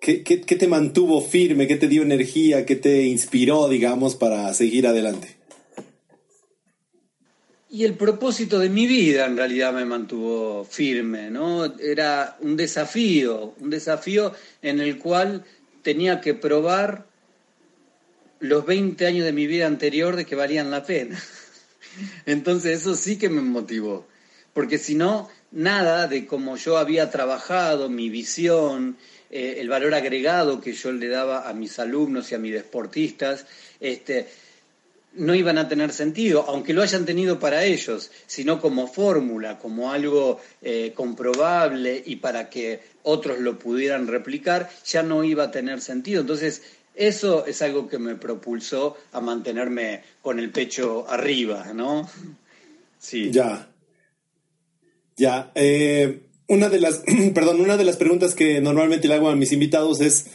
¿Qué, 0.00 0.22
¿Qué, 0.22 0.40
qué, 0.40 0.56
te 0.56 0.66
mantuvo 0.66 1.20
firme? 1.20 1.66
¿Qué 1.66 1.76
te 1.76 1.86
dio 1.86 2.00
energía? 2.00 2.64
¿Qué 2.64 2.76
te 2.76 3.02
inspiró, 3.02 3.68
digamos, 3.68 4.14
para 4.14 4.54
seguir 4.54 4.86
adelante? 4.86 5.36
Y 7.68 7.84
el 7.84 7.98
propósito 7.98 8.60
de 8.60 8.70
mi 8.70 8.86
vida 8.86 9.26
en 9.26 9.36
realidad 9.36 9.74
me 9.74 9.84
mantuvo 9.84 10.64
firme, 10.64 11.30
¿no? 11.30 11.66
Era 11.78 12.38
un 12.40 12.56
desafío, 12.56 13.52
un 13.60 13.68
desafío 13.68 14.32
en 14.62 14.80
el 14.80 14.96
cual 14.96 15.44
tenía 15.82 16.22
que 16.22 16.32
probar 16.32 17.12
los 18.40 18.66
20 18.66 19.06
años 19.06 19.24
de 19.24 19.32
mi 19.32 19.46
vida 19.46 19.66
anterior 19.66 20.16
de 20.16 20.24
que 20.24 20.36
valían 20.36 20.70
la 20.70 20.84
pena. 20.84 21.20
Entonces 22.26 22.80
eso 22.80 22.94
sí 22.94 23.18
que 23.18 23.28
me 23.28 23.40
motivó, 23.40 24.06
porque 24.52 24.78
si 24.78 24.94
no, 24.94 25.28
nada 25.52 26.06
de 26.08 26.26
cómo 26.26 26.56
yo 26.56 26.76
había 26.76 27.10
trabajado, 27.10 27.88
mi 27.88 28.08
visión, 28.08 28.96
eh, 29.30 29.56
el 29.58 29.68
valor 29.68 29.94
agregado 29.94 30.60
que 30.60 30.72
yo 30.72 30.92
le 30.92 31.08
daba 31.08 31.48
a 31.48 31.54
mis 31.54 31.78
alumnos 31.78 32.30
y 32.30 32.34
a 32.34 32.38
mis 32.38 32.52
deportistas, 32.52 33.46
este, 33.80 34.28
no 35.14 35.34
iban 35.34 35.58
a 35.58 35.68
tener 35.68 35.92
sentido, 35.92 36.44
aunque 36.48 36.72
lo 36.72 36.82
hayan 36.82 37.04
tenido 37.04 37.38
para 37.38 37.64
ellos, 37.64 38.10
sino 38.26 38.60
como 38.60 38.86
fórmula, 38.86 39.58
como 39.58 39.92
algo 39.92 40.40
eh, 40.62 40.92
comprobable 40.94 42.02
y 42.04 42.16
para 42.16 42.50
que 42.50 42.80
otros 43.02 43.38
lo 43.38 43.58
pudieran 43.58 44.06
replicar, 44.08 44.70
ya 44.84 45.02
no 45.02 45.24
iba 45.24 45.44
a 45.44 45.50
tener 45.50 45.80
sentido. 45.80 46.20
Entonces, 46.20 46.62
eso 46.94 47.44
es 47.46 47.60
algo 47.62 47.88
que 47.88 47.98
me 47.98 48.14
propulsó 48.14 48.96
a 49.12 49.20
mantenerme 49.20 50.02
con 50.22 50.38
el 50.38 50.50
pecho 50.50 51.06
arriba, 51.08 51.72
¿no? 51.74 52.08
Sí. 52.98 53.30
Ya. 53.32 53.68
Ya. 55.16 55.50
Eh, 55.54 56.20
una 56.48 56.68
de 56.68 56.80
las, 56.80 57.02
perdón, 57.34 57.60
una 57.60 57.76
de 57.76 57.84
las 57.84 57.96
preguntas 57.96 58.34
que 58.34 58.60
normalmente 58.60 59.08
le 59.08 59.14
hago 59.14 59.28
a 59.28 59.36
mis 59.36 59.52
invitados 59.52 60.00
es 60.00 60.26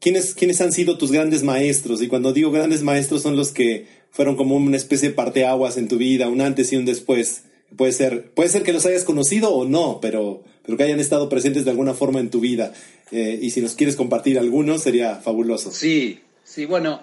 ¿quiénes, 0.00 0.34
quiénes 0.34 0.60
han 0.60 0.72
sido 0.72 0.98
tus 0.98 1.12
grandes 1.12 1.42
maestros? 1.42 2.02
Y 2.02 2.08
cuando 2.08 2.32
digo 2.32 2.50
grandes 2.50 2.82
maestros 2.82 3.22
son 3.22 3.36
los 3.36 3.52
que 3.52 3.86
fueron 4.10 4.36
como 4.36 4.56
una 4.56 4.76
especie 4.76 5.10
de 5.10 5.14
parteaguas 5.14 5.78
en 5.78 5.88
tu 5.88 5.96
vida, 5.96 6.28
un 6.28 6.42
antes 6.42 6.72
y 6.72 6.76
un 6.76 6.84
después. 6.84 7.44
Puede 7.76 7.92
ser, 7.92 8.30
puede 8.32 8.50
ser 8.50 8.64
que 8.64 8.74
los 8.74 8.84
hayas 8.84 9.04
conocido 9.04 9.50
o 9.54 9.64
no, 9.64 9.98
pero, 10.02 10.42
pero 10.62 10.76
que 10.76 10.84
hayan 10.84 11.00
estado 11.00 11.30
presentes 11.30 11.64
de 11.64 11.70
alguna 11.70 11.94
forma 11.94 12.20
en 12.20 12.28
tu 12.28 12.40
vida. 12.40 12.74
Eh, 13.12 13.38
y 13.42 13.50
si 13.50 13.60
nos 13.60 13.74
quieres 13.74 13.94
compartir 13.94 14.38
algunos, 14.38 14.82
sería 14.82 15.16
fabuloso. 15.16 15.70
Sí, 15.70 16.20
sí, 16.44 16.64
bueno, 16.64 17.02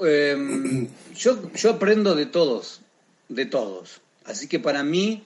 em, 0.00 0.88
yo, 1.14 1.52
yo 1.52 1.70
aprendo 1.70 2.14
de 2.14 2.26
todos, 2.26 2.80
de 3.28 3.44
todos. 3.46 4.00
Así 4.24 4.48
que 4.48 4.58
para 4.58 4.82
mí, 4.82 5.22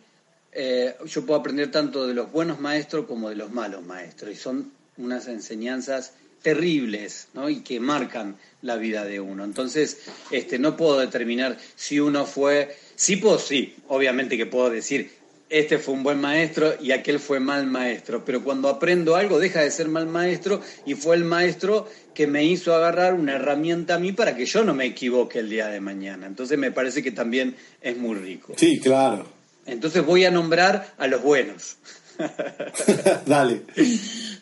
eh, 0.52 0.96
yo 1.06 1.24
puedo 1.24 1.38
aprender 1.38 1.70
tanto 1.70 2.06
de 2.06 2.14
los 2.14 2.32
buenos 2.32 2.58
maestros 2.60 3.06
como 3.06 3.28
de 3.28 3.36
los 3.36 3.52
malos 3.52 3.84
maestros. 3.84 4.32
Y 4.32 4.36
son 4.36 4.72
unas 4.96 5.28
enseñanzas 5.28 6.14
terribles 6.42 7.28
¿no? 7.34 7.50
y 7.50 7.60
que 7.60 7.80
marcan 7.80 8.36
la 8.62 8.76
vida 8.76 9.04
de 9.04 9.20
uno. 9.20 9.44
Entonces, 9.44 9.98
este, 10.30 10.58
no 10.58 10.76
puedo 10.76 10.98
determinar 10.98 11.58
si 11.74 12.00
uno 12.00 12.26
fue, 12.26 12.76
sí 12.94 13.16
puedo, 13.16 13.38
sí, 13.38 13.74
obviamente 13.88 14.36
que 14.36 14.46
puedo 14.46 14.70
decir, 14.70 15.10
este 15.48 15.78
fue 15.78 15.94
un 15.94 16.02
buen 16.02 16.20
maestro 16.20 16.74
y 16.80 16.90
aquel 16.90 17.20
fue 17.20 17.38
mal 17.38 17.66
maestro, 17.66 18.24
pero 18.24 18.42
cuando 18.42 18.68
aprendo 18.68 19.14
algo 19.14 19.38
deja 19.38 19.60
de 19.60 19.70
ser 19.70 19.88
mal 19.88 20.06
maestro 20.06 20.60
y 20.84 20.94
fue 20.94 21.16
el 21.16 21.24
maestro 21.24 21.88
que 22.14 22.26
me 22.26 22.44
hizo 22.44 22.74
agarrar 22.74 23.14
una 23.14 23.36
herramienta 23.36 23.94
a 23.94 23.98
mí 23.98 24.12
para 24.12 24.34
que 24.34 24.46
yo 24.46 24.64
no 24.64 24.74
me 24.74 24.86
equivoque 24.86 25.38
el 25.38 25.48
día 25.48 25.68
de 25.68 25.80
mañana. 25.80 26.26
Entonces 26.26 26.58
me 26.58 26.72
parece 26.72 27.02
que 27.02 27.12
también 27.12 27.56
es 27.80 27.96
muy 27.96 28.16
rico. 28.16 28.54
Sí, 28.56 28.80
claro. 28.80 29.26
Entonces 29.66 30.04
voy 30.04 30.24
a 30.24 30.30
nombrar 30.30 30.94
a 30.98 31.06
los 31.06 31.22
buenos. 31.22 31.76
Dale. 33.26 33.62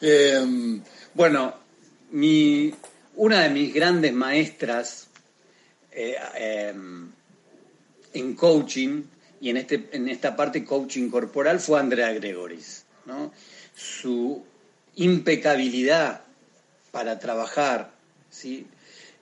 Em, 0.01 0.81
bueno, 1.13 1.55
mi, 2.13 2.73
una 3.17 3.43
de 3.43 3.51
mis 3.51 3.75
grandes 3.75 4.13
maestras 4.13 5.09
eh, 5.93 6.17
em, 6.37 7.11
en 8.13 8.35
coaching 8.35 9.03
y 9.45 9.51
en, 9.51 9.59
este, 9.59 9.89
en 9.93 10.09
esta 10.09 10.37
parte 10.37 10.65
coaching 10.65 11.11
corporal 11.11 11.61
fue 11.61 11.79
Andrea 11.79 12.11
Gregoris. 12.13 12.87
Su 13.75 14.43
impecabilidad 14.97 16.23
para 16.91 17.19
trabajar 17.19 17.91
¿sí? 18.31 18.67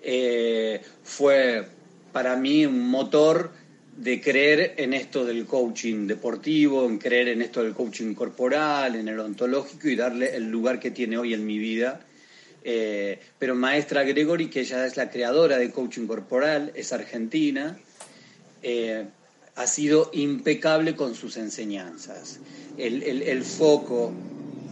Eh, 0.00 0.80
fue 1.02 1.66
para 2.12 2.36
mí 2.36 2.64
un 2.64 2.88
motor 2.88 3.50
de 3.96 4.20
creer 4.20 4.74
en 4.76 4.94
esto 4.94 5.24
del 5.24 5.44
coaching 5.44 6.06
deportivo, 6.06 6.86
en 6.86 6.98
creer 6.98 7.26
en 7.28 7.42
esto 7.42 7.64
del 7.64 7.72
coaching 7.72 8.14
corporal, 8.14 8.94
en 8.94 9.08
el 9.08 9.18
ontológico 9.18 9.88
y 9.88 9.96
darle 9.96 10.36
el 10.36 10.48
lugar 10.48 10.78
que 10.78 10.92
tiene 10.92 11.18
hoy 11.18 11.34
en 11.34 11.44
mi 11.44 11.58
vida 11.58 12.00
eh, 12.64 13.18
pero 13.40 13.56
maestra 13.56 14.04
Gregory, 14.04 14.48
que 14.48 14.60
ella 14.60 14.86
es 14.86 14.96
la 14.96 15.10
creadora 15.10 15.58
de 15.58 15.72
coaching 15.72 16.06
corporal, 16.06 16.70
es 16.76 16.92
argentina, 16.92 17.76
eh, 18.62 19.06
ha 19.54 19.66
sido 19.66 20.10
impecable 20.12 20.96
con 20.96 21.14
sus 21.14 21.36
enseñanzas. 21.36 22.40
El, 22.78 23.44
foco 23.44 24.12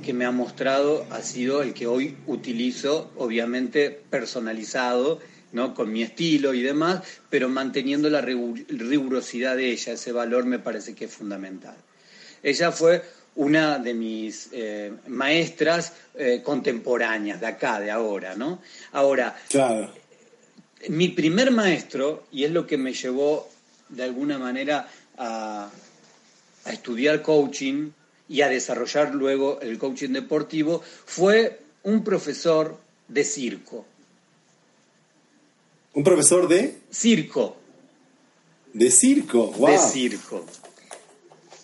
que 0.05 0.15
me 0.15 0.25
ha 0.25 0.31
mostrado 0.31 1.07
ha 1.11 1.23
sido 1.23 1.63
el 1.63 1.75
que 1.75 1.87
hoy 1.87 2.17
utilizo, 2.27 3.11
obviamente 3.17 3.91
personalizado, 3.91 5.21
¿no? 5.53 5.75
con 5.75 5.93
mi 5.93 6.03
estilo 6.03 6.55
y 6.55 6.63
demás, 6.63 7.03
pero 7.29 7.49
manteniendo 7.49 8.09
la 8.09 8.23
rigurosidad 8.23 9.57
de 9.57 9.71
ella, 9.71 9.93
ese 9.93 10.13
valor 10.13 10.47
me 10.47 10.59
parece 10.59 10.95
que 10.95 11.05
es 11.07 11.13
fundamental. 11.13 11.77
Ella 12.43 12.73
fue 12.73 13.03
una 13.37 13.79
de 13.79 13.95
mis 13.95 14.49
eh, 14.53 14.93
maestras 15.09 15.93
eh, 16.15 16.41
contemporáneas 16.43 17.41
de 17.41 17.47
acá, 17.47 17.81
de 17.81 17.91
ahora, 17.91 18.35
¿no? 18.35 18.61
Ahora, 18.93 19.37
claro. 19.49 19.93
mi 20.89 21.09
primer 21.09 21.51
maestro, 21.51 22.27
y 22.33 22.45
es 22.45 22.51
lo 22.51 22.67
que 22.67 22.79
me 22.79 22.93
llevó 22.95 23.49
de 23.91 24.05
alguna 24.05 24.39
manera 24.39 24.89
a, 25.19 25.71
a 26.65 26.73
estudiar 26.73 27.23
coaching 27.23 27.91
y 28.29 28.43
a 28.43 28.49
desarrollar 28.49 29.15
luego 29.15 29.61
el 29.61 29.79
coaching 29.79 30.11
deportivo, 30.11 30.83
fue 31.05 31.61
un 31.83 32.05
profesor 32.05 32.79
de 33.09 33.25
circo. 33.25 33.85
¿Un 35.95 36.05
profesor 36.05 36.47
de? 36.47 36.79
Circo. 36.91 37.57
De 38.73 38.91
circo, 38.91 39.51
wow. 39.53 39.71
De 39.71 39.79
circo 39.79 40.47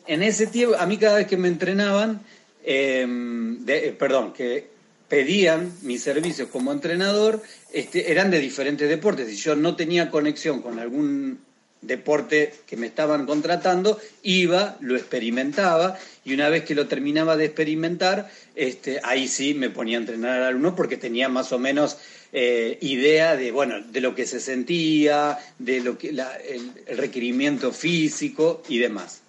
en 0.07 0.23
ese 0.23 0.47
tiempo, 0.47 0.77
a 0.77 0.87
mí 0.87 0.99
cada 0.99 1.17
vez 1.19 1.27
que 1.27 1.37
me 1.37 1.49
entrenaban, 1.49 2.21
em, 2.65 3.59
eh, 3.67 3.95
perdón, 3.99 4.33
que 4.33 4.69
pedían 5.09 5.73
mis 5.83 6.03
servicios 6.03 6.49
como 6.49 6.73
entrenador, 6.73 7.43
este, 7.73 8.11
eran 8.11 8.31
de 8.31 8.41
diferentes 8.41 8.89
deportes. 8.89 9.29
Si 9.29 9.37
yo 9.37 9.55
no 9.55 9.77
tenía 9.77 10.11
conexión 10.11 10.63
con 10.63 10.79
algún 10.79 11.39
deporte 11.87 12.53
que 12.67 12.77
me 12.77 12.87
estaban 12.87 13.27
contratando, 13.27 13.99
iba, 14.23 14.77
lo 14.81 14.97
experimentaba 14.97 15.99
y 16.25 16.35
una 16.35 16.49
vez 16.49 16.65
que 16.65 16.75
lo 16.75 16.89
terminaba 16.89 17.37
de 17.37 17.47
experimentar, 17.47 18.31
este, 18.55 19.01
ahí 19.05 19.29
sí 19.29 19.55
me 19.55 19.71
ponía 19.71 19.99
a 19.99 20.01
entrenar 20.01 20.39
al 20.39 20.49
alumno 20.49 20.75
porque 20.75 20.97
tenía 20.97 21.29
más 21.29 21.53
o 21.53 21.59
menos 21.59 21.97
eh, 22.33 22.79
idea 22.81 23.37
de, 23.37 23.53
bueno, 23.53 23.81
de 23.81 24.01
lo 24.01 24.15
que 24.15 24.27
se 24.27 24.41
sentía, 24.41 25.39
de 25.59 25.81
lo 25.81 25.97
que, 25.97 26.09
el 26.09 26.97
requerimiento 26.97 27.73
físico 27.73 28.63
y 28.69 28.79
demás. 28.79 29.23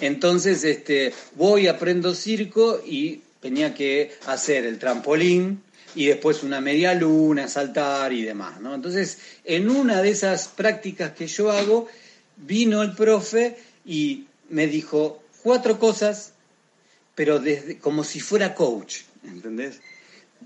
Entonces, 0.00 0.62
este, 0.64 1.14
voy, 1.34 1.68
aprendo 1.68 2.14
circo 2.14 2.82
y 2.84 3.22
tenía 3.40 3.74
que 3.74 4.12
hacer 4.26 4.66
el 4.66 4.78
trampolín 4.78 5.62
y 5.96 6.06
después 6.06 6.42
una 6.42 6.60
media 6.60 6.94
luna, 6.94 7.48
saltar 7.48 8.12
y 8.12 8.22
demás, 8.22 8.60
¿no? 8.60 8.74
Entonces, 8.74 9.18
en 9.44 9.70
una 9.70 10.02
de 10.02 10.10
esas 10.10 10.46
prácticas 10.46 11.12
que 11.12 11.26
yo 11.26 11.50
hago, 11.50 11.88
vino 12.36 12.82
el 12.82 12.94
profe 12.94 13.56
y 13.86 14.26
me 14.50 14.66
dijo 14.66 15.22
cuatro 15.42 15.78
cosas, 15.78 16.34
pero 17.14 17.38
desde, 17.38 17.78
como 17.78 18.04
si 18.04 18.20
fuera 18.20 18.54
coach, 18.54 18.98
¿entendés? 19.24 19.80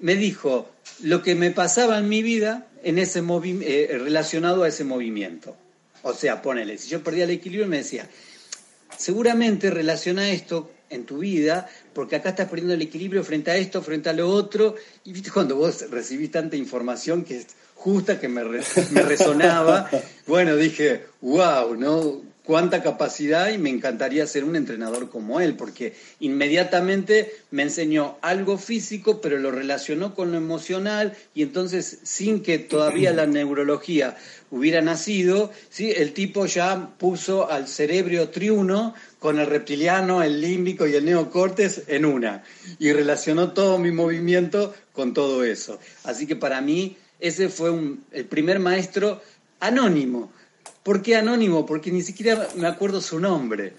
Me 0.00 0.14
dijo 0.14 0.70
lo 1.00 1.20
que 1.20 1.34
me 1.34 1.50
pasaba 1.50 1.98
en 1.98 2.08
mi 2.08 2.22
vida 2.22 2.68
en 2.84 2.98
ese 2.98 3.20
eh, 3.20 3.98
relacionado 4.00 4.62
a 4.62 4.68
ese 4.68 4.84
movimiento. 4.84 5.56
O 6.02 6.14
sea, 6.14 6.42
ponele, 6.42 6.78
si 6.78 6.88
yo 6.88 7.02
perdía 7.02 7.24
el 7.24 7.30
equilibrio, 7.30 7.66
me 7.66 7.78
decía, 7.78 8.08
seguramente 8.96 9.68
relaciona 9.68 10.30
esto 10.30 10.70
en 10.90 11.06
tu 11.06 11.18
vida, 11.18 11.68
porque 11.94 12.16
acá 12.16 12.30
estás 12.30 12.48
perdiendo 12.48 12.74
el 12.74 12.82
equilibrio 12.82 13.24
frente 13.24 13.50
a 13.50 13.56
esto, 13.56 13.80
frente 13.80 14.10
a 14.10 14.12
lo 14.12 14.28
otro, 14.28 14.74
y 15.04 15.12
viste 15.12 15.30
cuando 15.30 15.56
vos 15.56 15.90
recibís 15.90 16.30
tanta 16.30 16.56
información 16.56 17.24
que 17.24 17.38
es 17.38 17.46
justa, 17.74 18.20
que 18.20 18.28
me, 18.28 18.44
me 18.44 19.02
resonaba, 19.02 19.88
bueno, 20.26 20.56
dije, 20.56 21.06
wow, 21.20 21.74
¿no? 21.76 22.29
Cuánta 22.44 22.82
capacidad 22.82 23.50
y 23.50 23.58
me 23.58 23.70
encantaría 23.70 24.26
ser 24.26 24.44
un 24.44 24.56
entrenador 24.56 25.10
como 25.10 25.40
él, 25.40 25.54
porque 25.56 25.94
inmediatamente 26.20 27.32
me 27.50 27.62
enseñó 27.62 28.18
algo 28.22 28.58
físico, 28.58 29.20
pero 29.20 29.38
lo 29.38 29.50
relacionó 29.50 30.14
con 30.14 30.32
lo 30.32 30.38
emocional 30.38 31.16
y 31.34 31.42
entonces 31.42 31.98
sin 32.02 32.42
que 32.42 32.58
todavía 32.58 33.12
la 33.12 33.26
neurología 33.26 34.16
hubiera 34.50 34.80
nacido, 34.80 35.52
¿sí? 35.68 35.92
el 35.92 36.12
tipo 36.12 36.46
ya 36.46 36.90
puso 36.98 37.50
al 37.50 37.68
cerebro 37.68 38.30
triuno 38.30 38.94
con 39.18 39.38
el 39.38 39.46
reptiliano, 39.46 40.22
el 40.22 40.40
límbico 40.40 40.86
y 40.86 40.94
el 40.94 41.04
neocortes 41.04 41.82
en 41.86 42.04
una 42.04 42.42
y 42.78 42.92
relacionó 42.92 43.52
todo 43.52 43.78
mi 43.78 43.92
movimiento 43.92 44.74
con 44.92 45.14
todo 45.14 45.44
eso. 45.44 45.78
Así 46.04 46.26
que 46.26 46.36
para 46.36 46.60
mí 46.60 46.96
ese 47.20 47.48
fue 47.48 47.70
el 48.12 48.24
primer 48.24 48.58
maestro 48.58 49.20
anónimo 49.60 50.32
¿Por 50.82 51.02
qué 51.02 51.16
anónimo? 51.16 51.66
Porque 51.66 51.90
ni 51.90 52.02
siquiera 52.02 52.48
me 52.56 52.66
acuerdo 52.66 53.00
su 53.00 53.20
nombre. 53.20 53.74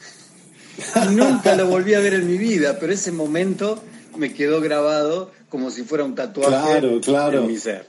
Y 1.04 1.16
nunca 1.16 1.56
lo 1.56 1.68
volví 1.68 1.94
a 1.94 2.00
ver 2.00 2.14
en 2.14 2.28
mi 2.28 2.38
vida, 2.38 2.80
pero 2.80 2.94
ese 2.94 3.12
momento 3.12 3.84
me 4.18 4.34
quedó 4.34 4.62
grabado 4.62 5.32
como 5.50 5.70
si 5.70 5.84
fuera 5.84 6.04
un 6.04 6.16
tatuaje 6.16 6.78
en 6.78 7.48
mi 7.48 7.58
ser. 7.58 7.86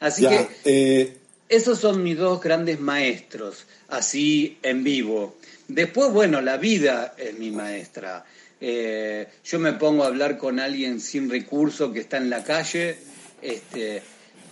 Así 0.00 0.26
que 0.26 0.48
eh, 0.64 1.16
esos 1.48 1.78
son 1.78 2.02
mis 2.02 2.16
dos 2.16 2.40
grandes 2.40 2.80
maestros, 2.80 3.66
así 3.88 4.58
en 4.62 4.82
vivo. 4.82 5.36
Después, 5.68 6.10
bueno, 6.10 6.40
la 6.40 6.56
vida 6.56 7.14
es 7.18 7.38
mi 7.38 7.50
maestra. 7.50 8.24
Eh, 8.60 9.28
yo 9.44 9.58
me 9.58 9.74
pongo 9.74 10.04
a 10.04 10.08
hablar 10.08 10.38
con 10.38 10.58
alguien 10.58 11.00
sin 11.00 11.30
recurso 11.30 11.92
que 11.92 12.00
está 12.00 12.16
en 12.16 12.30
la 12.30 12.42
calle, 12.44 12.98
este, 13.42 14.02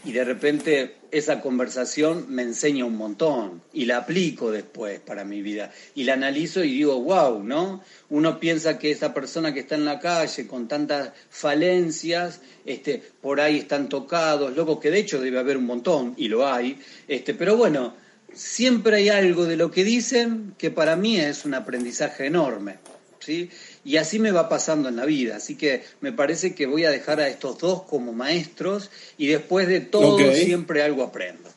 y 0.09 0.13
de 0.13 0.25
repente 0.25 0.95
esa 1.11 1.43
conversación 1.43 2.25
me 2.31 2.41
enseña 2.41 2.87
un 2.87 2.97
montón 2.97 3.61
y 3.75 3.85
la 3.85 3.99
aplico 3.99 4.51
después 4.51 5.01
para 5.01 5.23
mi 5.23 5.43
vida 5.43 5.71
y 5.95 6.05
la 6.05 6.15
analizo 6.15 6.65
y 6.65 6.73
digo, 6.73 6.99
wow, 6.99 7.43
¿no? 7.45 7.83
Uno 8.09 8.41
piensa 8.41 8.79
que 8.79 8.91
esa 8.91 9.13
persona 9.13 9.53
que 9.53 9.61
está 9.61 9.75
en 9.75 9.85
la 9.85 10.01
calle 10.01 10.47
con 10.47 10.67
tantas 10.67 11.11
falencias, 11.29 12.41
este, 12.65 13.03
por 13.21 13.39
ahí 13.43 13.59
están 13.59 13.91
tocados, 13.91 14.57
loco, 14.57 14.81
que 14.81 14.91
de 14.91 15.01
hecho 15.01 15.21
debe 15.21 15.41
haber 15.41 15.59
un 15.59 15.67
montón 15.67 16.15
y 16.17 16.29
lo 16.29 16.47
hay, 16.47 16.79
este, 17.07 17.35
pero 17.35 17.59
bueno, 17.59 17.95
siempre 18.33 18.97
hay 18.97 19.09
algo 19.11 19.45
de 19.45 19.59
lo 19.59 19.71
que 19.71 19.85
dicen 19.85 20.55
que 20.57 20.71
para 20.71 20.97
mí 20.97 21.21
es 21.21 21.45
un 21.45 21.53
aprendizaje 21.53 22.25
enorme, 22.25 22.79
¿sí? 23.21 23.51
Y 23.89 23.97
así 23.97 24.19
me 24.19 24.33
va 24.33 24.51
pasando 24.51 24.91
en 24.91 24.97
la 24.97 25.07
vida. 25.07 25.37
Así 25.37 25.55
que 25.55 25.81
me 26.03 26.13
parece 26.13 26.55
que 26.55 26.67
voy 26.67 26.85
a 26.85 26.91
dejar 26.91 27.21
a 27.21 27.29
estos 27.29 27.57
dos 27.57 27.85
como 27.85 28.13
maestros 28.13 28.91
y 29.17 29.29
después 29.29 29.67
de 29.67 29.81
todo 29.81 30.19
siempre 30.35 30.83
algo 30.83 31.03
aprendo. 31.03 31.49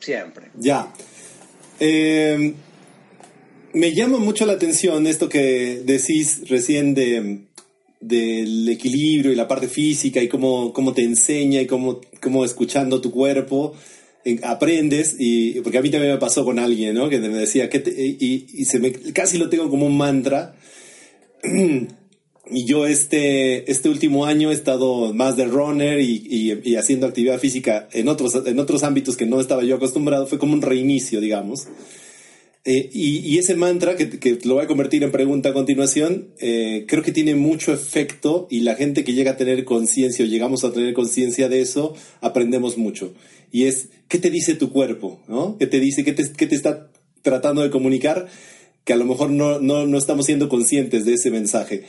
Siempre. 0.00 0.46
Ya. 0.58 0.92
Eh, 1.78 2.54
me 3.72 3.94
llama 3.94 4.18
mucho 4.18 4.46
la 4.46 4.54
atención 4.54 5.06
esto 5.06 5.28
que 5.28 5.80
decís 5.84 6.48
recién 6.48 6.92
de, 6.92 7.42
del 8.00 8.68
equilibrio 8.68 9.30
y 9.30 9.36
la 9.36 9.46
parte 9.46 9.68
física 9.68 10.20
y 10.20 10.26
cómo, 10.26 10.72
cómo 10.72 10.92
te 10.92 11.04
enseña 11.04 11.60
y 11.60 11.68
cómo, 11.68 12.00
cómo 12.20 12.44
escuchando 12.44 13.00
tu 13.00 13.12
cuerpo 13.12 13.76
eh, 14.24 14.40
aprendes 14.42 15.14
y 15.20 15.60
porque 15.60 15.78
a 15.78 15.82
mí 15.82 15.90
también 15.90 16.14
me 16.14 16.18
pasó 16.18 16.44
con 16.44 16.58
alguien 16.58 16.96
¿no? 16.96 17.08
que 17.08 17.20
me 17.20 17.28
decía 17.28 17.70
que 17.70 17.78
y, 17.86 18.46
y, 18.52 18.64
se 18.64 18.80
me, 18.80 18.90
casi 18.90 19.38
lo 19.38 19.48
tengo 19.48 19.70
como 19.70 19.86
un 19.86 19.96
mantra 19.96 20.56
y 22.50 22.64
yo 22.64 22.86
este, 22.86 23.70
este 23.70 23.88
último 23.88 24.26
año 24.26 24.50
he 24.50 24.54
estado 24.54 25.12
más 25.12 25.36
de 25.36 25.46
runner 25.46 26.00
y, 26.00 26.76
haciendo 26.76 27.06
actividad 27.06 27.38
física 27.38 27.88
en 27.92 28.08
otros, 28.08 28.34
en 28.46 28.58
otros 28.58 28.82
ámbitos 28.82 29.16
que 29.16 29.26
no 29.26 29.40
estaba 29.40 29.64
yo 29.64 29.76
acostumbrado. 29.76 30.26
Fue 30.26 30.38
como 30.38 30.52
un 30.52 30.62
reinicio, 30.62 31.20
digamos. 31.20 31.68
Eh, 32.68 32.90
y, 32.92 33.38
ese 33.38 33.54
mantra, 33.54 33.96
que, 33.96 34.38
lo 34.44 34.54
voy 34.54 34.64
a 34.64 34.66
convertir 34.66 35.04
en 35.04 35.12
pregunta 35.12 35.50
a 35.50 35.52
continuación, 35.52 36.32
eh, 36.40 36.84
creo 36.88 37.04
que 37.04 37.12
tiene 37.12 37.36
mucho 37.36 37.72
efecto 37.72 38.48
y 38.50 38.60
la 38.60 38.74
gente 38.74 39.04
que 39.04 39.14
llega 39.14 39.32
a 39.32 39.36
tener 39.36 39.64
conciencia 39.64 40.24
o 40.24 40.28
llegamos 40.28 40.64
a 40.64 40.72
tener 40.72 40.92
conciencia 40.92 41.48
de 41.48 41.60
eso, 41.60 41.94
aprendemos 42.20 42.76
mucho. 42.76 43.14
Y 43.52 43.64
es, 43.64 43.90
¿qué 44.08 44.18
te 44.18 44.30
dice 44.30 44.54
tu 44.54 44.72
cuerpo? 44.72 45.20
¿no? 45.28 45.56
¿Qué 45.58 45.68
te 45.68 45.78
dice? 45.78 46.02
¿Qué 46.04 46.12
te, 46.12 46.24
qué 46.32 46.48
te 46.48 46.56
está 46.56 46.90
tratando 47.22 47.62
de 47.62 47.70
comunicar? 47.70 48.26
Que 48.86 48.92
a 48.92 48.96
lo 48.96 49.04
mejor 49.04 49.30
no, 49.30 49.58
no, 49.58 49.84
no 49.84 49.98
estamos 49.98 50.26
siendo 50.26 50.48
conscientes 50.48 51.04
de 51.04 51.14
ese 51.14 51.32
mensaje. 51.32 51.84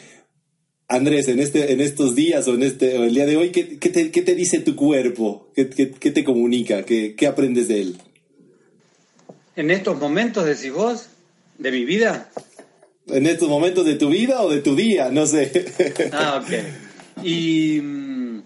Andrés, 0.87 1.27
en, 1.27 1.39
este, 1.39 1.71
en 1.71 1.79
estos 1.79 2.15
días 2.15 2.47
o 2.47 2.55
en 2.55 2.63
este, 2.63 2.95
el 2.95 3.13
día 3.13 3.27
de 3.27 3.37
hoy, 3.37 3.51
¿qué, 3.51 3.77
qué, 3.77 3.89
te, 3.89 4.09
qué 4.09 4.23
te, 4.23 4.33
dice 4.33 4.61
tu 4.61 4.75
cuerpo? 4.75 5.51
¿Qué, 5.55 5.69
qué, 5.69 5.91
qué 5.91 6.09
te 6.09 6.23
comunica? 6.23 6.83
¿Qué, 6.83 7.13
¿Qué, 7.15 7.27
aprendes 7.27 7.67
de 7.67 7.81
él? 7.81 7.97
¿En 9.55 9.69
estos 9.69 9.99
momentos 9.99 10.43
decís 10.43 10.73
vos? 10.73 11.09
¿De 11.59 11.71
mi 11.71 11.85
vida? 11.85 12.31
¿En 13.05 13.27
estos 13.27 13.47
momentos 13.47 13.85
de 13.85 13.93
tu 13.93 14.09
vida 14.09 14.41
o 14.41 14.49
de 14.49 14.61
tu 14.61 14.75
día? 14.75 15.11
No 15.11 15.27
sé. 15.27 15.51
Ah, 16.13 16.41
ok. 16.43 17.23
Y 17.23 17.79
mm, 17.79 18.41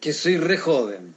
que 0.00 0.12
soy 0.12 0.36
re 0.36 0.58
joven. 0.58 1.14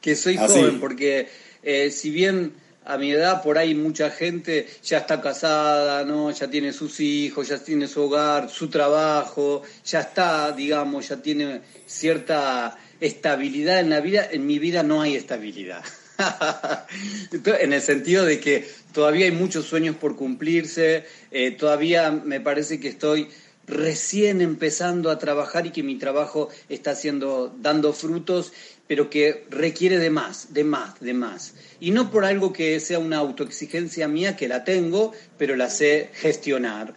Que 0.00 0.16
soy 0.16 0.38
ah, 0.38 0.48
joven, 0.48 0.80
porque 0.80 1.28
eh, 1.62 1.90
si 1.90 2.08
bien 2.08 2.52
a 2.86 2.96
mi 2.98 3.10
edad 3.10 3.42
por 3.42 3.58
ahí 3.58 3.74
mucha 3.74 4.10
gente 4.10 4.68
ya 4.82 4.98
está 4.98 5.20
casada, 5.20 6.04
¿no? 6.04 6.30
Ya 6.30 6.48
tiene 6.48 6.72
sus 6.72 7.00
hijos, 7.00 7.48
ya 7.48 7.58
tiene 7.58 7.88
su 7.88 8.02
hogar, 8.02 8.48
su 8.48 8.68
trabajo, 8.68 9.62
ya 9.84 10.00
está, 10.00 10.52
digamos, 10.52 11.08
ya 11.08 11.16
tiene 11.16 11.62
cierta 11.86 12.78
estabilidad 13.00 13.80
en 13.80 13.90
la 13.90 14.00
vida. 14.00 14.28
En 14.30 14.46
mi 14.46 14.58
vida 14.58 14.82
no 14.82 15.02
hay 15.02 15.16
estabilidad. 15.16 15.84
en 17.60 17.72
el 17.72 17.82
sentido 17.82 18.24
de 18.24 18.40
que 18.40 18.68
todavía 18.92 19.26
hay 19.26 19.32
muchos 19.32 19.66
sueños 19.66 19.96
por 19.96 20.16
cumplirse, 20.16 21.04
eh, 21.30 21.50
todavía 21.50 22.10
me 22.10 22.40
parece 22.40 22.80
que 22.80 22.88
estoy 22.88 23.28
recién 23.66 24.40
empezando 24.40 25.10
a 25.10 25.18
trabajar 25.18 25.66
y 25.66 25.70
que 25.70 25.82
mi 25.82 25.96
trabajo 25.96 26.48
está 26.68 26.92
haciendo, 26.92 27.54
dando 27.58 27.92
frutos 27.92 28.52
pero 28.86 29.10
que 29.10 29.44
requiere 29.50 29.98
de 29.98 30.10
más, 30.10 30.52
de 30.54 30.64
más, 30.64 31.00
de 31.00 31.14
más. 31.14 31.54
Y 31.80 31.90
no 31.90 32.10
por 32.10 32.24
algo 32.24 32.52
que 32.52 32.78
sea 32.80 32.98
una 32.98 33.18
autoexigencia 33.18 34.08
mía, 34.08 34.36
que 34.36 34.48
la 34.48 34.64
tengo, 34.64 35.12
pero 35.38 35.56
la 35.56 35.68
sé 35.70 36.10
gestionar, 36.14 36.94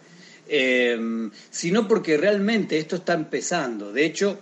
em, 0.48 1.30
sino 1.50 1.88
porque 1.88 2.16
realmente 2.16 2.78
esto 2.78 2.96
está 2.96 3.14
empezando. 3.14 3.92
De 3.92 4.04
hecho, 4.04 4.38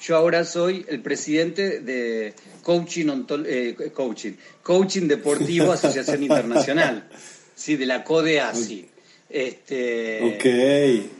yo 0.00 0.16
ahora 0.16 0.44
soy 0.44 0.84
el 0.88 1.00
presidente 1.00 1.80
de 1.80 2.34
Coaching, 2.62 3.24
eh, 3.46 3.90
coaching, 3.94 4.32
coaching 4.62 5.08
Deportivo 5.08 5.72
Asociación 5.72 6.22
Internacional, 6.24 7.08
sí, 7.54 7.76
de 7.76 7.86
la 7.86 8.04
CODEASI. 8.04 8.88
Este, 9.30 10.38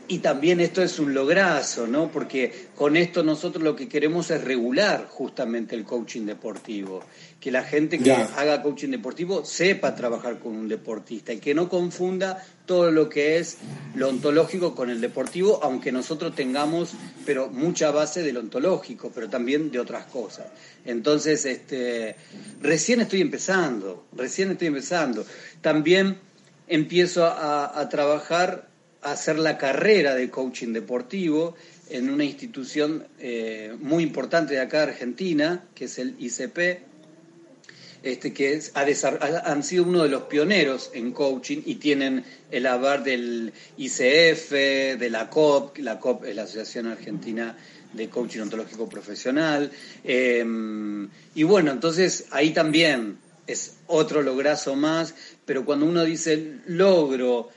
Y 0.07 0.17
también 0.17 0.59
esto 0.61 0.81
es 0.81 0.97
un 0.97 1.13
lograzo, 1.13 1.85
¿no? 1.85 2.11
Porque 2.11 2.51
con 2.75 2.97
esto 2.97 3.21
nosotros 3.23 3.63
lo 3.63 3.75
que 3.75 3.87
queremos 3.87 4.31
es 4.31 4.43
regular 4.43 5.05
justamente 5.07 5.75
el 5.75 5.83
coaching 5.83 6.25
deportivo. 6.25 7.03
Que 7.39 7.51
la 7.51 7.63
gente 7.63 7.99
que 7.99 8.11
haga 8.11 8.63
coaching 8.63 8.89
deportivo 8.89 9.45
sepa 9.45 9.93
trabajar 9.93 10.39
con 10.39 10.55
un 10.55 10.67
deportista 10.67 11.31
y 11.33 11.37
que 11.37 11.53
no 11.53 11.69
confunda 11.69 12.43
todo 12.65 12.91
lo 12.91 13.09
que 13.09 13.37
es 13.37 13.57
lo 13.95 14.09
ontológico 14.09 14.73
con 14.73 14.89
el 14.89 15.01
deportivo, 15.01 15.59
aunque 15.61 15.91
nosotros 15.91 16.35
tengamos 16.35 16.93
pero 17.25 17.49
mucha 17.49 17.91
base 17.91 18.23
del 18.23 18.37
ontológico, 18.37 19.11
pero 19.13 19.29
también 19.29 19.69
de 19.71 19.79
otras 19.79 20.05
cosas. 20.05 20.47
Entonces, 20.83 21.45
este, 21.45 22.15
recién 22.59 23.01
estoy 23.01 23.21
empezando, 23.21 24.05
recién 24.13 24.51
estoy 24.51 24.67
empezando. 24.67 25.23
También 25.61 26.17
empiezo 26.69 27.25
a, 27.25 27.87
trabajar, 27.89 28.69
a 29.01 29.11
hacer 29.11 29.37
la 29.39 29.57
carrera 29.57 30.15
de 30.15 30.29
coaching 30.29 30.71
deportivo 30.71 31.55
en 31.89 32.09
una 32.09 32.23
institución 32.23 33.07
eh, 33.19 33.75
muy 33.79 34.03
importante 34.03 34.53
de 34.53 34.61
acá 34.61 34.83
Argentina, 34.83 35.65
que 35.73 35.85
es 35.85 35.97
el 35.97 36.15
ICP, 36.19 36.87
este, 38.01 38.31
que 38.31 38.61
han 39.43 39.63
sido 39.63 39.83
uno 39.83 40.03
de 40.03 40.09
los 40.09 40.23
pioneros 40.23 40.91
en 40.93 41.11
coaching 41.11 41.61
y 41.65 41.75
tienen 41.75 42.23
el 42.49 42.65
avar 42.65 43.03
del 43.03 43.51
ICF, 43.75 44.51
de 44.51 45.09
la 45.09 45.29
COP, 45.29 45.79
la 45.79 45.99
COP 45.99 46.23
es 46.23 46.35
la 46.35 46.43
Asociación 46.43 46.87
Argentina 46.87 47.57
de 47.91 48.07
Coaching 48.07 48.41
Ontológico 48.41 48.87
Profesional. 48.87 49.71
Em, 50.03 51.09
y 51.35 51.43
bueno, 51.43 51.71
entonces 51.71 52.27
ahí 52.31 52.51
también 52.51 53.17
es 53.53 53.77
otro 53.87 54.21
lograzo 54.21 54.75
más, 54.75 55.13
pero 55.45 55.65
cuando 55.65 55.85
uno 55.85 56.03
dice 56.03 56.59
logro, 56.67 57.49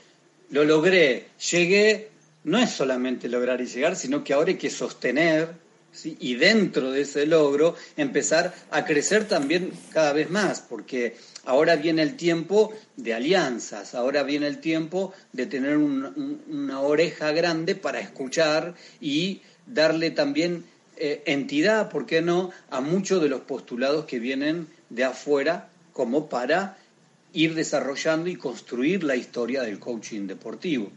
lo 0.49 0.63
logré, 0.63 1.27
llegué, 1.51 2.09
no 2.43 2.57
es 2.57 2.71
solamente 2.71 3.29
lograr 3.29 3.61
y 3.61 3.65
llegar, 3.65 3.95
sino 3.95 4.23
que 4.23 4.33
ahora 4.33 4.49
hay 4.49 4.57
que 4.57 4.69
sostener 4.69 5.63
y 6.03 6.35
dentro 6.35 6.91
de 6.91 7.01
ese 7.01 7.25
logro 7.25 7.75
empezar 7.97 8.53
a 8.71 8.83
crecer 8.83 9.27
también 9.27 9.71
cada 9.91 10.13
vez 10.13 10.29
más, 10.29 10.61
porque 10.61 11.15
ahora 11.45 11.75
viene 11.75 12.01
el 12.01 12.15
tiempo 12.15 12.73
de 12.97 13.13
alianzas, 13.13 13.93
ahora 13.93 14.23
viene 14.23 14.47
el 14.47 14.59
tiempo 14.59 15.13
de 15.31 15.45
tener 15.45 15.77
una 15.77 16.79
oreja 16.79 17.31
grande 17.31 17.75
para 17.75 17.99
escuchar 17.99 18.73
y 18.99 19.41
darle 19.67 20.09
también 20.11 20.65
eh, 20.97 21.21
entidad, 21.25 21.89
¿por 21.89 22.05
qué 22.05 22.21
no?, 22.21 22.51
a 22.69 22.81
muchos 22.81 23.21
de 23.21 23.29
los 23.29 23.41
postulados 23.41 24.05
que 24.05 24.19
vienen 24.19 24.67
de 24.89 25.03
afuera 25.03 25.69
como 25.93 26.27
para 26.27 26.77
ir 27.33 27.55
desarrollando 27.55 28.29
y 28.29 28.35
construir 28.35 29.03
la 29.03 29.15
historia 29.15 29.61
del 29.61 29.79
coaching 29.79 30.27
deportivo. 30.27 30.91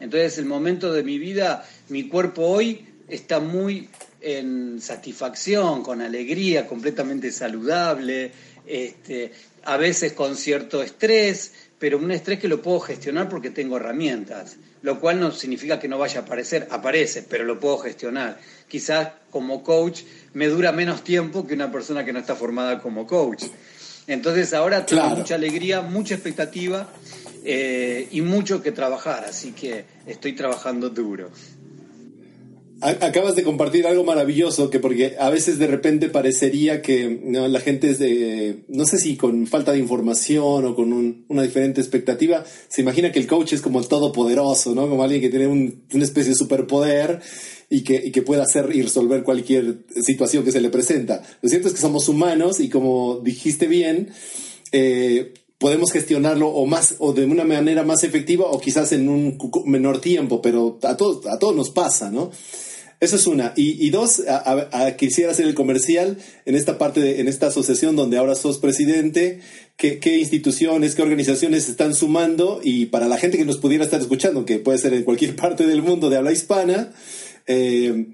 Entonces, 0.00 0.38
el 0.38 0.46
momento 0.46 0.92
de 0.92 1.02
mi 1.02 1.18
vida, 1.18 1.66
mi 1.88 2.08
cuerpo 2.08 2.42
hoy 2.42 2.86
está 3.08 3.40
muy 3.40 3.88
en 4.20 4.80
satisfacción, 4.80 5.82
con 5.82 6.00
alegría, 6.00 6.66
completamente 6.66 7.30
saludable, 7.30 8.32
este, 8.66 9.32
a 9.64 9.76
veces 9.76 10.12
con 10.12 10.36
cierto 10.36 10.82
estrés, 10.82 11.52
pero 11.78 11.98
un 11.98 12.10
estrés 12.12 12.38
que 12.38 12.48
lo 12.48 12.62
puedo 12.62 12.80
gestionar 12.80 13.28
porque 13.28 13.50
tengo 13.50 13.76
herramientas, 13.76 14.56
lo 14.82 15.00
cual 15.00 15.18
no 15.18 15.32
significa 15.32 15.80
que 15.80 15.88
no 15.88 15.98
vaya 15.98 16.20
a 16.20 16.22
aparecer, 16.22 16.68
aparece, 16.70 17.22
pero 17.22 17.44
lo 17.44 17.58
puedo 17.58 17.78
gestionar. 17.78 18.38
Quizás 18.68 19.08
como 19.30 19.62
coach 19.62 20.02
me 20.34 20.46
dura 20.46 20.72
menos 20.72 21.02
tiempo 21.02 21.46
que 21.46 21.54
una 21.54 21.72
persona 21.72 22.04
que 22.04 22.12
no 22.12 22.20
está 22.20 22.36
formada 22.36 22.80
como 22.80 23.06
coach. 23.06 23.44
Entonces 24.06 24.52
ahora 24.52 24.84
tengo 24.84 25.08
mucha 25.10 25.34
alegría, 25.36 25.80
mucha 25.80 26.14
expectativa 26.14 26.88
eh, 27.44 28.08
y 28.10 28.20
mucho 28.20 28.62
que 28.62 28.72
trabajar, 28.72 29.24
así 29.24 29.52
que 29.52 29.84
estoy 30.06 30.32
trabajando 30.32 30.90
duro. 30.90 31.30
Acabas 32.80 33.36
de 33.36 33.44
compartir 33.44 33.86
algo 33.86 34.02
maravilloso 34.02 34.68
que 34.68 34.80
porque 34.80 35.14
a 35.16 35.30
veces 35.30 35.60
de 35.60 35.68
repente 35.68 36.08
parecería 36.08 36.82
que 36.82 37.20
la 37.24 37.60
gente 37.60 37.90
es 37.90 38.00
de, 38.00 38.64
no 38.66 38.84
sé 38.86 38.98
si 38.98 39.16
con 39.16 39.46
falta 39.46 39.70
de 39.70 39.78
información 39.78 40.64
o 40.64 40.74
con 40.74 41.24
una 41.28 41.42
diferente 41.42 41.80
expectativa, 41.80 42.44
se 42.66 42.80
imagina 42.80 43.12
que 43.12 43.20
el 43.20 43.28
coach 43.28 43.52
es 43.52 43.62
como 43.62 43.78
el 43.78 43.86
todopoderoso, 43.86 44.74
¿no? 44.74 44.88
Como 44.88 45.04
alguien 45.04 45.20
que 45.20 45.28
tiene 45.28 45.46
una 45.46 46.02
especie 46.04 46.30
de 46.30 46.36
superpoder 46.36 47.20
y 47.72 47.84
que, 47.84 47.94
y 48.04 48.10
que 48.10 48.20
pueda 48.20 48.42
hacer 48.42 48.68
y 48.74 48.82
resolver 48.82 49.22
cualquier 49.22 49.78
situación 50.04 50.44
que 50.44 50.52
se 50.52 50.60
le 50.60 50.68
presenta. 50.68 51.22
Lo 51.40 51.48
cierto 51.48 51.68
es 51.68 51.74
que 51.74 51.80
somos 51.80 52.06
humanos 52.06 52.60
y 52.60 52.68
como 52.68 53.20
dijiste 53.24 53.66
bien, 53.66 54.10
eh, 54.72 55.32
podemos 55.56 55.90
gestionarlo 55.90 56.48
o 56.48 56.66
más 56.66 56.96
o 56.98 57.14
de 57.14 57.24
una 57.24 57.44
manera 57.44 57.82
más 57.82 58.04
efectiva 58.04 58.44
o 58.44 58.60
quizás 58.60 58.92
en 58.92 59.08
un 59.08 59.38
menor 59.64 60.02
tiempo, 60.02 60.42
pero 60.42 60.78
a 60.82 60.98
todos, 60.98 61.26
a 61.26 61.38
todos 61.38 61.56
nos 61.56 61.70
pasa, 61.70 62.10
¿no? 62.10 62.30
Eso 63.02 63.16
es 63.16 63.26
una. 63.26 63.52
Y, 63.56 63.90
dos, 63.90 64.22
quisiera 64.96 65.32
hacer 65.32 65.46
el 65.46 65.54
comercial 65.54 66.18
en 66.44 66.54
esta 66.54 66.78
parte, 66.78 67.00
de, 67.00 67.20
en 67.20 67.26
esta 67.26 67.48
asociación 67.48 67.96
donde 67.96 68.16
ahora 68.16 68.36
sos 68.36 68.58
presidente, 68.58 69.40
¿qué, 69.76 70.18
instituciones, 70.18 70.94
qué 70.94 71.02
organizaciones 71.02 71.68
están 71.68 71.94
sumando 71.94 72.60
y 72.62 72.86
para 72.86 73.08
la 73.08 73.16
gente 73.16 73.38
que 73.38 73.44
nos 73.44 73.58
pudiera 73.58 73.82
estar 73.82 74.00
escuchando, 74.00 74.44
que 74.44 74.60
puede 74.60 74.78
ser 74.78 74.94
en 74.94 75.02
cualquier 75.02 75.34
parte 75.42 75.66
del 75.66 75.82
mundo 75.82 76.10
de 76.10 76.18
habla 76.18 76.30
hispana, 76.30 76.92
eh, 77.46 78.06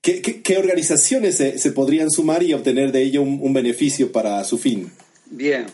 ¿qué, 0.00 0.56
organizaciones 0.58 1.36
se, 1.36 1.72
podrían 1.72 2.10
sumar 2.10 2.42
y 2.42 2.54
obtener 2.54 2.92
de 2.92 3.02
ello 3.02 3.22
un, 3.22 3.52
beneficio 3.52 4.12
para 4.12 4.42
su 4.44 4.58
fin? 4.58 4.90
Bien, 5.26 5.66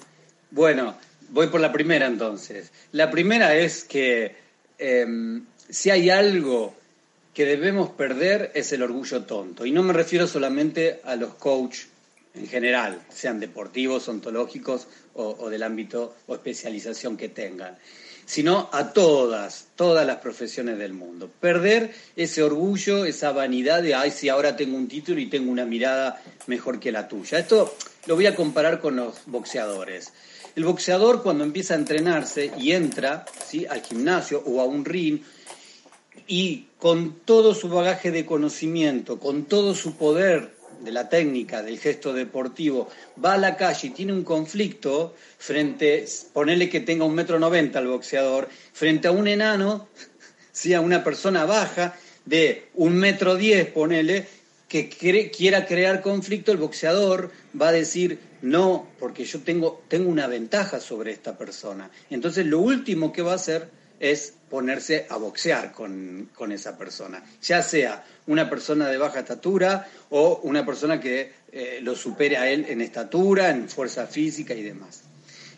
bueno, 0.50 0.96
voy 1.30 1.48
por 1.48 1.60
la 1.60 1.72
primera 1.72 2.06
entonces. 2.06 2.70
La 2.92 3.10
primera 3.10 3.56
es 3.56 3.84
que 3.84 4.34
em, 4.78 5.44
si 5.68 5.90
hay 5.90 6.10
algo 6.10 6.74
que 7.34 7.46
debemos 7.46 7.90
perder 7.90 8.50
es 8.54 8.72
el 8.72 8.82
orgullo 8.82 9.22
tonto. 9.24 9.64
Y 9.64 9.72
no 9.72 9.82
me 9.82 9.92
refiero 9.92 10.26
solamente 10.26 11.00
a 11.04 11.16
los 11.16 11.34
coach 11.34 11.78
en 12.34 12.46
general, 12.46 13.02
sean 13.10 13.40
deportivos, 13.40 14.08
ontológicos 14.08 14.88
o, 15.14 15.50
del 15.50 15.62
ámbito 15.62 16.14
o 16.26 16.34
especialización 16.34 17.16
que 17.16 17.28
tengan, 17.28 17.76
sino 18.24 18.68
a 18.72 18.92
todas, 18.92 19.66
todas 19.76 20.06
las 20.06 20.18
profesiones 20.18 20.78
del 20.78 20.92
mundo. 20.92 21.30
Perder 21.40 21.94
ese 22.16 22.42
orgullo, 22.42 23.04
esa 23.04 23.32
vanidad 23.32 23.82
de, 23.82 23.94
ay, 23.94 24.10
si 24.10 24.28
ahora 24.28 24.56
tengo 24.56 24.76
un 24.76 24.88
título 24.88 25.20
y 25.20 25.26
tengo 25.26 25.50
una 25.50 25.64
mirada 25.64 26.22
mejor 26.46 26.80
que 26.80 26.92
la 26.92 27.08
tuya. 27.08 27.38
Esto 27.38 27.74
lo 28.06 28.14
voy 28.14 28.26
a 28.26 28.34
comparar 28.34 28.80
con 28.80 28.96
los 28.96 29.14
boxeadores. 29.26 30.12
El 30.54 30.64
boxeador 30.64 31.22
cuando 31.22 31.44
empieza 31.44 31.74
a 31.74 31.78
entrenarse 31.78 32.52
y 32.58 32.72
entra 32.72 33.24
¿sí? 33.46 33.66
al 33.66 33.82
gimnasio 33.82 34.42
o 34.44 34.60
a 34.60 34.64
un 34.64 34.84
ring, 34.84 35.20
y 36.26 36.68
con 36.78 37.16
todo 37.24 37.54
su 37.54 37.68
bagaje 37.68 38.10
de 38.10 38.24
conocimiento, 38.24 39.18
con 39.18 39.44
todo 39.44 39.74
su 39.74 39.96
poder 39.96 40.54
de 40.82 40.92
la 40.92 41.08
técnica, 41.08 41.62
del 41.62 41.78
gesto 41.78 42.12
deportivo, 42.12 42.88
va 43.22 43.34
a 43.34 43.38
la 43.38 43.56
calle 43.56 43.88
y 43.88 43.90
tiene 43.90 44.12
un 44.12 44.24
conflicto 44.24 45.14
frente, 45.38 46.04
ponele 46.32 46.68
que 46.68 46.80
tenga 46.80 47.04
un 47.04 47.14
metro 47.14 47.38
noventa 47.38 47.78
el 47.78 47.88
boxeador, 47.88 48.48
frente 48.72 49.08
a 49.08 49.12
un 49.12 49.28
enano, 49.28 49.88
¿sí? 50.52 50.74
a 50.74 50.80
una 50.80 51.04
persona 51.04 51.44
baja 51.44 51.94
de 52.24 52.68
un 52.74 52.94
metro 52.94 53.36
diez, 53.36 53.66
ponele, 53.68 54.26
que 54.68 54.88
quiera 54.88 55.66
crear 55.66 56.00
conflicto, 56.00 56.50
el 56.50 56.56
boxeador 56.56 57.30
va 57.60 57.68
a 57.68 57.72
decir, 57.72 58.18
no, 58.40 58.88
porque 58.98 59.26
yo 59.26 59.40
tengo, 59.40 59.82
tengo 59.88 60.08
una 60.08 60.26
ventaja 60.26 60.80
sobre 60.80 61.12
esta 61.12 61.36
persona. 61.36 61.90
Entonces 62.08 62.46
lo 62.46 62.58
último 62.58 63.12
que 63.12 63.20
va 63.20 63.32
a 63.32 63.36
hacer 63.36 63.68
es 64.02 64.34
ponerse 64.50 65.06
a 65.08 65.16
boxear 65.16 65.70
con, 65.70 66.28
esa 66.50 66.76
persona, 66.76 67.22
ya 67.40 67.62
sea 67.62 68.04
una 68.26 68.50
persona 68.50 68.88
de 68.88 68.98
baja 68.98 69.20
estatura 69.20 69.88
o 70.10 70.40
una 70.42 70.66
persona 70.66 71.00
que 71.00 71.32
eh, 71.52 71.78
lo 71.82 71.94
supere 71.94 72.36
a 72.36 72.50
él 72.50 72.66
en 72.68 72.80
estatura, 72.80 73.50
en 73.50 73.68
fuerza 73.68 74.08
física 74.08 74.54
y 74.54 74.62
demás. 74.62 75.04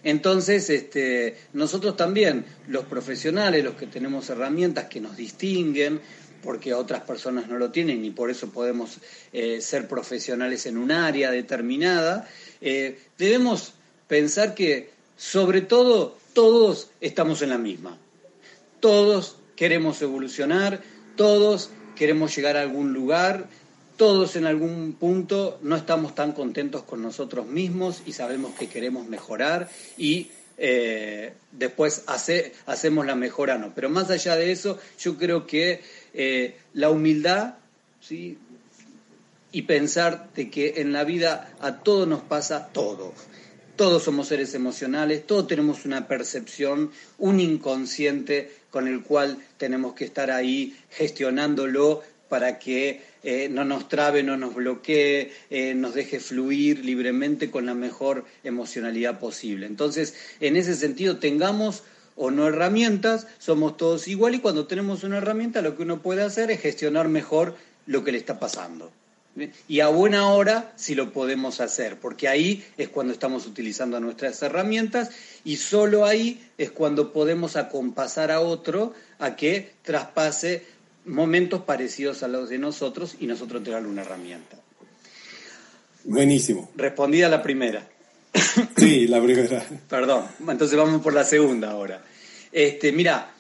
Entonces, 0.05 0.69
este, 0.69 1.39
nosotros 1.55 1.97
también, 1.97 2.45
los 2.69 2.85
profesionales, 2.85 3.65
los 3.65 3.77
que 3.77 3.87
tenemos 3.87 4.29
herramientas 4.29 4.89
que 4.89 5.01
nos 5.01 5.17
distinguen, 5.17 6.03
porque 6.43 6.75
otras 6.75 7.01
personas 7.01 7.49
no 7.49 7.57
lo 7.57 7.71
tienen 7.71 8.05
y 8.05 8.11
por 8.11 8.31
eso 8.31 8.51
podemos 8.51 8.99
eh, 9.33 9.63
ser 9.63 9.89
profesionales 9.89 10.67
en 10.67 10.77
un 10.77 10.93
área 10.93 11.31
determinada, 11.31 12.29
eh, 12.61 12.99
debemos 13.17 13.73
pensar 14.07 14.55
que 14.55 14.91
sobre 15.17 15.63
todo 15.63 16.19
todos 16.35 16.91
estamos 17.01 17.41
en 17.41 17.49
la 17.49 17.59
misma 17.59 17.99
todos 18.85 19.37
queremos 19.57 20.03
evolucionar, 20.03 20.83
todos 21.17 21.71
queremos 21.97 22.37
llegar 22.37 22.59
a 22.59 22.61
algún 22.61 22.93
lugar, 22.93 23.47
todos 23.97 24.37
en 24.37 24.45
algún 24.45 24.93
punto 24.93 25.59
no 25.63 25.75
estamos 25.75 26.15
tan 26.15 26.33
contentos 26.33 26.83
con 26.83 27.01
nosotros 27.01 27.47
mismos 27.47 28.03
y 28.05 28.13
sabemos 28.13 28.53
que 28.59 28.69
queremos 28.69 29.09
mejorar 29.09 29.71
y 29.97 30.29
eh, 30.59 31.33
después 31.51 32.05
hacemos 32.67 33.07
la 33.07 33.15
mejora, 33.15 33.57
no. 33.57 33.73
Pero 33.75 33.89
más 33.89 34.11
allá 34.11 34.37
de 34.37 34.53
eso, 34.53 34.79
yo 35.01 35.17
creo 35.17 35.47
que 35.47 35.81
eh, 36.13 36.59
la 36.75 36.91
humildad 36.91 37.55
¿sí? 38.03 38.37
y 39.51 39.63
pensar 39.63 40.29
de 40.37 40.51
que 40.51 40.75
en 40.83 40.93
la 40.93 41.05
vida 41.05 41.55
a 41.63 41.79
todos 41.79 42.07
nos 42.07 42.21
pasa 42.21 42.69
todo. 42.71 43.15
Todos 43.77 44.05
somos 44.05 44.29
seres 44.29 44.55
emocionales, 44.55 45.27
todos 45.27 45.49
tenemos 45.49 45.85
una 45.85 46.07
percepción, 46.07 46.93
un 47.19 47.41
inconsciente 47.41 48.53
con 48.75 48.89
el 48.89 49.05
cual 49.05 49.39
tenemos 49.57 49.95
que 49.95 50.05
estar 50.05 50.33
ahí 50.33 50.77
gestionándolo 50.91 52.03
para 52.29 52.59
que 52.59 53.03
eh, 53.23 53.49
no 53.49 53.65
nos 53.65 53.89
trabe, 53.89 54.25
no 54.25 54.37
nos 54.37 54.53
bloquee, 54.53 55.31
eh, 55.49 55.75
nos 55.75 55.95
deje 55.95 56.19
fluir 56.19 56.85
libremente 56.85 57.53
con 57.53 57.67
la 57.67 57.75
mejor 57.75 58.25
emocionalidad 58.43 59.21
posible. 59.21 59.67
Entonces, 59.67 60.17
en 60.41 60.57
ese 60.57 60.75
sentido, 60.75 61.19
tengamos 61.19 61.85
o 62.17 62.33
no 62.33 62.49
herramientas, 62.49 63.29
somos 63.39 63.77
todos 63.77 64.09
igual 64.09 64.35
y 64.35 64.41
cuando 64.41 64.67
tenemos 64.67 65.05
una 65.05 65.19
herramienta 65.19 65.63
lo 65.63 65.77
que 65.77 65.85
uno 65.85 66.03
puede 66.03 66.23
hacer 66.23 66.51
es 66.51 66.61
gestionar 66.61 67.07
mejor 67.07 67.55
lo 67.87 68.03
que 68.03 68.11
le 68.11 68.19
está 68.19 68.41
pasando. 68.41 68.91
Y 69.67 69.81
a 69.81 69.89
buena 69.89 70.29
hora 70.29 70.73
si 70.77 70.95
lo 70.95 71.13
podemos 71.13 71.61
hacer, 71.61 71.99
porque 71.99 72.29
ahí 72.29 72.65
es 72.77 72.89
cuando 72.89 73.13
estamos 73.13 73.47
utilizando 73.47 73.99
nuestras 73.99 74.41
herramientas 74.43 75.11
y 75.45 75.57
solo 75.57 76.05
ahí 76.05 76.47
es 76.57 76.71
cuando 76.71 77.13
podemos 77.13 77.57
acompasar 77.57 78.31
a 78.31 78.41
otro 78.41 78.95
a 79.19 79.35
que 79.35 79.73
traspase 79.83 80.63
momentos 81.05 81.63
parecidos 81.63 82.23
a 82.23 82.29
los 82.29 82.49
de 82.49 82.59
nosotros 82.59 83.17
y 83.19 83.27
nosotros 83.27 83.59
entregarle 83.61 83.89
una 83.89 84.03
herramienta. 84.03 84.57
Buenísimo. 86.05 86.71
Respondida 86.77 87.29
la 87.29 87.43
primera. 87.43 87.89
Sí, 88.77 89.07
la 89.07 89.23
primera. 89.23 89.65
Perdón, 89.89 90.27
entonces 90.49 90.77
vamos 90.77 91.01
por 91.03 91.15
la 91.15 91.25
segunda 91.25 91.71
ahora. 91.71 92.03
Este, 92.53 92.93
mira, 92.93 93.33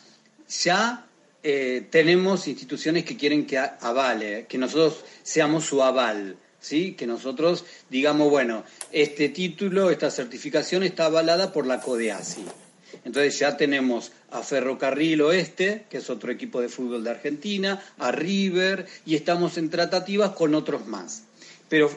ya 0.63 1.04
eh, 1.47 1.87
tenemos 1.91 2.49
instituciones 2.49 3.05
que 3.05 3.19
quieren 3.19 3.45
que 3.45 3.59
avale, 3.59 4.47
que 4.49 4.57
nosotros 4.57 5.05
seamos 5.23 5.67
su 5.67 5.83
aval, 5.83 6.37
¿sí? 6.59 6.95
Que 6.95 7.07
nosotros 7.07 7.67
digamos, 7.91 8.31
bueno, 8.31 8.65
este 8.91 9.29
título, 9.29 9.91
esta 9.91 10.11
certificación 10.11 10.83
está 10.83 11.05
avalada 11.05 11.53
por 11.53 11.67
la 11.67 11.83
CODEASI. 11.83 12.47
Entonces 13.05 13.39
ya 13.39 13.59
tenemos 13.59 14.13
a 14.31 14.43
Ferrocarril 14.43 15.21
Oeste, 15.21 15.85
que 15.91 15.99
es 15.99 16.09
otro 16.09 16.33
equipo 16.33 16.63
de 16.63 16.71
fútbol 16.71 17.05
de 17.05 17.11
Argentina, 17.11 17.83
a 17.99 18.11
River, 18.11 18.87
y 19.05 19.15
estamos 19.15 19.59
en 19.59 19.69
tratativas 19.69 20.31
con 20.31 20.55
otros 20.55 20.87
más. 20.87 21.25
Pero 21.69 21.91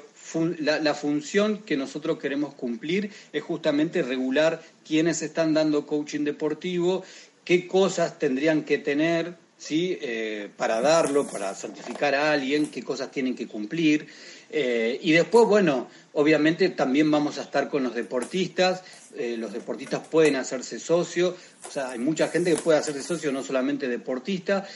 la, 0.59 0.93
función 0.93 1.59
que 1.59 1.77
nosotros 1.77 2.19
queremos 2.19 2.53
cumplir 2.53 3.11
es 3.31 3.43
justamente 3.43 4.01
regular 4.01 4.61
quiénes 4.85 5.21
están 5.21 5.53
dando 5.53 5.85
coaching 5.85 6.25
deportivo, 6.25 7.03
qué 7.47 7.65
cosas 7.65 8.19
tendrían 8.19 8.63
que 8.63 8.77
tener 8.77 9.37
¿sí? 9.57 9.97
Eh, 10.01 10.49
para 10.57 10.81
darlo, 10.81 11.25
para 11.25 11.55
certificar 11.55 12.13
a 12.13 12.33
alguien, 12.33 12.67
qué 12.67 12.83
cosas 12.83 13.09
tienen 13.09 13.35
que 13.35 13.47
cumplir. 13.47 14.07
Eh, 14.49 14.99
y 15.01 15.13
después, 15.13 15.45
bueno, 15.47 15.87
obviamente 16.13 16.69
también 16.69 17.09
vamos 17.09 17.37
a 17.37 17.43
estar 17.43 17.69
con 17.69 17.83
los 17.83 17.95
deportistas. 17.95 18.83
Eh, 19.17 19.35
los 19.37 19.53
deportistas 19.53 20.05
pueden 20.07 20.35
hacerse 20.35 20.77
socio. 20.77 21.37
O 21.67 21.71
sea, 21.71 21.91
hay 21.91 21.99
mucha 21.99 22.27
gente 22.27 22.53
que 22.53 22.61
puede 22.61 22.79
hacerse 22.79 23.01
socio, 23.01 23.31
no 23.31 23.43
solamente 23.43 23.87
deportista, 23.87 24.67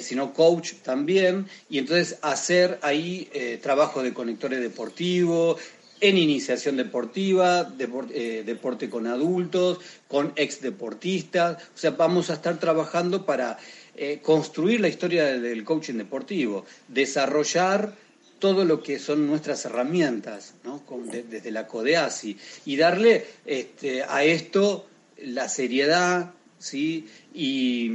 sino 0.00 0.32
coach 0.32 0.74
también. 0.82 1.46
Y 1.68 1.78
entonces 1.78 2.18
hacer 2.22 2.78
ahí 2.82 3.28
trabajo 3.62 4.02
de 4.02 4.14
conectores 4.14 4.60
deportivos, 4.60 5.60
en 6.00 6.18
iniciación 6.18 6.76
deportiva, 6.76 7.64
deporte 7.64 8.88
con 8.88 9.06
adultos, 9.06 9.78
con 10.08 10.32
ex 10.36 10.60
deportistas. 10.60 11.62
O 11.74 11.78
sea, 11.78 11.90
vamos 11.92 12.30
a 12.30 12.34
estar 12.34 12.58
trabajando 12.58 13.26
para 13.26 13.58
eh, 13.94 14.20
construir 14.22 14.80
la 14.80 14.88
historia 14.88 15.38
del 15.38 15.64
coaching 15.64 15.94
deportivo, 15.94 16.64
desarrollar 16.88 17.94
todo 18.38 18.64
lo 18.64 18.82
que 18.82 18.98
son 18.98 19.26
nuestras 19.26 19.66
herramientas, 19.66 20.54
¿no? 20.64 20.82
desde 21.04 21.50
la 21.50 21.66
CODEASI, 21.66 22.38
y 22.64 22.76
darle 22.76 23.26
este, 23.44 24.02
a 24.02 24.24
esto 24.24 24.86
la 25.22 25.48
seriedad 25.48 26.32
¿sí? 26.58 27.06
y, 27.34 27.90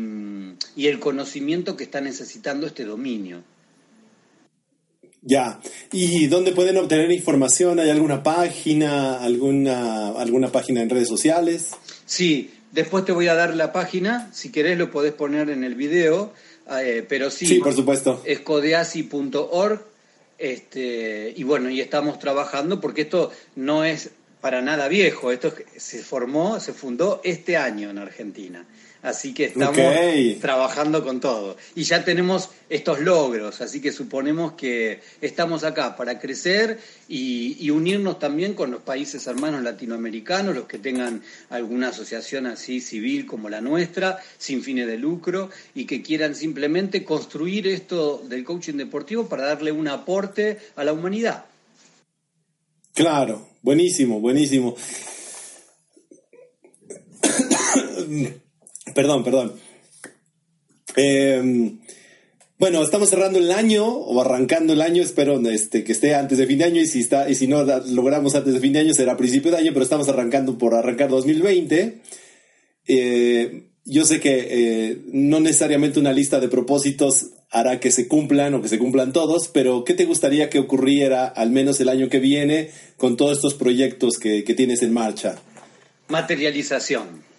y 0.75 0.87
el 0.87 0.99
conocimiento 0.99 1.75
que 1.75 1.83
está 1.83 2.01
necesitando 2.01 2.67
este 2.67 2.85
dominio. 2.85 3.43
Ya. 5.25 5.59
¿Y 5.91 6.27
dónde 6.27 6.53
pueden 6.53 6.77
obtener 6.77 7.11
información? 7.11 7.79
¿Hay 7.79 7.89
alguna 7.89 8.23
página, 8.23 9.19
alguna, 9.19 10.11
alguna 10.11 10.51
página 10.51 10.81
en 10.81 10.89
redes 10.89 11.09
sociales? 11.09 11.71
Sí, 12.05 12.51
Después 12.75 13.05
te 13.05 13.13
voy 13.13 13.29
a 13.29 13.35
dar 13.35 13.55
la 13.55 13.71
página, 13.71 14.29
si 14.33 14.51
querés 14.51 14.77
lo 14.77 14.91
podés 14.91 15.13
poner 15.13 15.49
en 15.49 15.63
el 15.63 15.75
video, 15.75 16.33
eh, 16.77 17.05
pero 17.07 17.31
sí, 17.31 17.45
sí, 17.45 17.59
por 17.59 17.73
supuesto. 17.73 18.21
es 18.25 18.41
codeasi.org. 18.41 19.81
Este, 20.37 21.33
y 21.33 21.43
bueno, 21.43 21.69
y 21.69 21.79
estamos 21.79 22.19
trabajando 22.19 22.81
porque 22.81 23.03
esto 23.03 23.31
no 23.55 23.85
es 23.85 24.09
para 24.41 24.61
nada 24.61 24.89
viejo, 24.89 25.31
esto 25.31 25.53
se 25.77 25.99
formó, 25.99 26.59
se 26.59 26.73
fundó 26.73 27.21
este 27.23 27.55
año 27.55 27.89
en 27.89 27.97
Argentina. 27.97 28.65
Así 29.05 29.35
que 29.35 29.45
estamos 29.45 29.85
trabajando 30.41 31.03
con 31.03 31.19
todo. 31.19 31.57
Y 31.75 31.83
ya 31.83 32.03
tenemos 32.03 32.49
estos 32.69 32.99
logros, 33.01 33.61
así 33.61 33.79
que 33.79 33.91
suponemos 33.91 34.53
que 34.53 34.99
estamos 35.21 35.63
acá 35.63 35.95
para 35.95 36.19
crecer 36.19 36.79
y, 37.07 37.69
unirnos 37.69 38.17
también 38.17 38.55
con 38.55 38.71
los 38.71 38.81
países 38.81 39.27
hermanos 39.27 39.61
latinoamericanos, 39.61 40.55
los 40.55 40.65
que 40.65 40.79
tengan 40.79 41.21
alguna 41.51 41.89
asociación 41.89 42.47
así 42.47 42.81
civil 42.81 43.27
como 43.27 43.47
la 43.47 43.61
nuestra, 43.61 44.17
sin 44.39 44.63
fines 44.63 44.87
de 44.87 44.97
lucro, 44.97 45.51
y 45.75 45.85
que 45.85 46.01
quieran 46.01 46.33
simplemente 46.33 47.03
construir 47.03 47.67
esto 47.67 48.23
del 48.27 48.43
coaching 48.43 48.73
deportivo 48.73 49.27
para 49.27 49.45
darle 49.45 49.71
un 49.71 49.87
aporte 49.87 50.57
a 50.75 50.83
la 50.83 50.93
humanidad. 50.93 51.45
Claro, 52.95 53.49
buenísimo, 53.61 54.19
buenísimo. 54.19 54.75
Perdón, 58.93 59.23
perdón. 59.23 59.53
Em, 60.95 61.79
bueno, 62.57 62.83
estamos 62.83 63.09
cerrando 63.09 63.39
el 63.39 63.51
año 63.51 63.85
o 63.85 64.21
arrancando 64.21 64.73
el 64.73 64.81
año. 64.81 65.01
Espero 65.01 65.39
este, 65.49 65.83
que 65.83 65.91
esté 65.91 66.15
antes 66.15 66.37
de 66.37 66.45
fin 66.45 66.59
de 66.59 66.65
año 66.65 66.81
y 66.81 66.87
si 66.87 67.01
está 67.01 67.29
y 67.29 67.35
si 67.35 67.47
no 67.47 67.63
logramos 67.63 68.35
antes 68.35 68.53
de 68.53 68.59
fin 68.59 68.73
de 68.73 68.79
año 68.79 68.93
será 68.93 69.17
principio 69.17 69.51
de 69.51 69.57
año. 69.57 69.71
Pero 69.73 69.83
estamos 69.83 70.07
arrancando 70.07 70.57
por 70.57 70.73
arrancar 70.73 71.09
2020. 71.09 72.01
Eh, 72.87 73.69
yo 73.83 74.05
sé 74.05 74.19
que 74.19 74.47
eh, 74.49 75.01
no 75.11 75.39
necesariamente 75.39 75.99
una 75.99 76.13
lista 76.13 76.39
de 76.39 76.47
propósitos 76.47 77.31
hará 77.51 77.79
que 77.79 77.91
se 77.91 78.07
cumplan 78.07 78.53
o 78.53 78.61
que 78.61 78.69
se 78.69 78.79
cumplan 78.79 79.13
todos, 79.13 79.47
pero 79.47 79.83
¿qué 79.83 79.93
te 79.93 80.05
gustaría 80.05 80.49
que 80.49 80.59
ocurriera 80.59 81.27
al 81.27 81.51
menos 81.51 81.79
el 81.79 81.89
año 81.89 82.09
que 82.09 82.19
viene 82.19 82.71
con 82.97 83.15
todos 83.17 83.37
estos 83.37 83.53
proyectos 83.53 84.17
que 84.17 84.41
tienes 84.43 84.81
en 84.81 84.93
marcha? 84.93 85.35
Materialización 86.07 87.34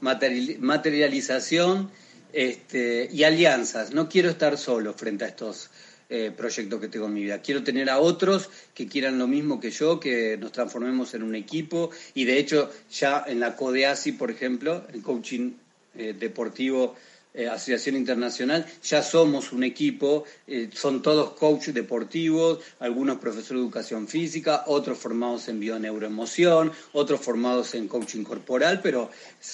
materialización 0.00 1.90
este, 2.32 3.08
y 3.12 3.24
alianzas. 3.24 3.92
No 3.92 4.08
quiero 4.08 4.30
estar 4.30 4.56
solo 4.56 4.94
frente 4.94 5.24
a 5.24 5.28
estos 5.28 5.70
eh, 6.08 6.32
proyectos 6.36 6.80
que 6.80 6.88
tengo 6.88 7.06
en 7.06 7.14
mi 7.14 7.22
vida. 7.22 7.40
Quiero 7.40 7.62
tener 7.62 7.88
a 7.88 8.00
otros 8.00 8.50
que 8.74 8.88
quieran 8.88 9.18
lo 9.18 9.28
mismo 9.28 9.60
que 9.60 9.70
yo, 9.70 10.00
que 10.00 10.36
nos 10.38 10.52
transformemos 10.52 11.14
en 11.14 11.22
un 11.22 11.34
equipo 11.34 11.90
y 12.14 12.24
de 12.24 12.38
hecho 12.38 12.70
ya 12.90 13.24
en 13.26 13.38
la 13.38 13.54
CODEASI, 13.54 14.12
por 14.12 14.30
ejemplo, 14.30 14.84
el 14.92 15.02
coaching 15.02 15.52
eh, 15.94 16.14
deportivo 16.18 16.96
eh, 17.32 17.46
Asociación 17.46 17.96
Internacional, 17.96 18.66
ya 18.82 19.02
somos 19.02 19.52
un 19.52 19.62
equipo, 19.62 20.24
eh, 20.48 20.68
son 20.72 21.00
todos 21.00 21.34
coaches 21.34 21.72
deportivos, 21.72 22.58
algunos 22.80 23.18
profesores 23.18 23.60
de 23.60 23.66
educación 23.66 24.08
física, 24.08 24.64
otros 24.66 24.98
formados 24.98 25.46
en 25.48 25.60
bioneuroemoción, 25.60 26.72
otros 26.92 27.20
formados 27.20 27.74
en 27.74 27.86
coaching 27.86 28.24
corporal, 28.24 28.80
pero 28.82 29.10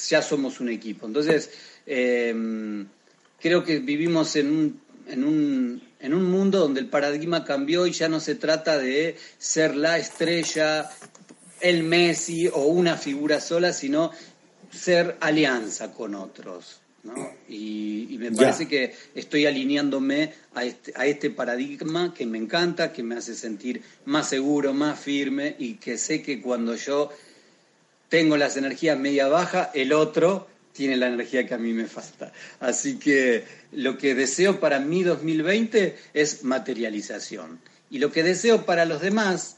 ya 0.09 0.23
somos 0.23 0.59
un 0.61 0.71
equipo. 0.71 1.07
Entonces, 1.07 1.51
em, 1.85 2.87
creo 3.39 3.63
que 3.63 3.81
vivimos 3.81 4.37
en 4.37 4.51
un, 4.51 4.81
en 5.07 5.25
un, 5.25 5.83
en 6.01 6.15
un 6.15 6.25
mundo 6.25 6.61
donde 6.61 6.81
el 6.81 6.89
paradigma 6.89 7.45
cambió 7.45 7.87
y 7.87 7.93
ya 7.93 8.09
no 8.09 8.21
se 8.21 8.37
trata 8.37 8.79
de 8.79 9.17
ser 9.37 9.77
la 9.77 9.99
estrella, 9.99 10.91
el 11.61 11.83
Messi 11.83 12.49
o 12.49 12.63
una 12.67 12.97
figura 12.97 13.41
sola, 13.41 13.75
sino 13.75 14.13
ser 14.71 15.19
alianza 15.21 15.93
con 15.93 16.15
otros. 16.15 16.81
Y, 17.49 18.17
me 18.19 18.33
parece 18.33 18.67
que 18.67 18.95
estoy 19.15 19.47
alineándome 19.47 20.33
a 20.55 20.65
este, 20.65 20.93
a 20.97 21.07
este 21.07 21.31
paradigma 21.31 22.13
que 22.15 22.27
me 22.27 22.39
encanta, 22.39 22.93
que 22.93 23.03
me 23.03 23.15
hace 23.15 23.35
sentir 23.35 23.83
más 24.05 24.31
seguro, 24.31 24.73
más 24.73 24.99
firme 24.99 25.55
y 25.59 25.75
que 25.75 25.97
sé 25.99 26.23
que 26.23 26.41
cuando 26.41 26.75
yo 26.75 27.13
tengo 28.09 28.37
las 28.37 28.57
energías 28.57 28.99
media 28.99 29.29
baja, 29.29 29.71
el 29.75 29.93
otro 29.93 30.49
tiene 30.73 30.97
la 30.97 31.09
energía 31.09 31.47
que 31.47 31.55
a 31.55 31.59
mí 31.59 31.73
me 31.73 31.87
falta. 31.87 32.33
Así 32.59 32.99
que 32.99 33.45
lo 33.73 33.97
que 33.97 34.15
deseo 34.15 34.61
para 34.61 34.81
mí 34.81 35.03
2020 35.03 35.97
es 36.15 36.43
materialización. 36.43 37.61
Y 37.91 37.99
lo 37.99 38.11
que 38.11 38.23
deseo 38.23 38.67
para 38.67 38.85
los 38.85 39.01
demás 39.01 39.57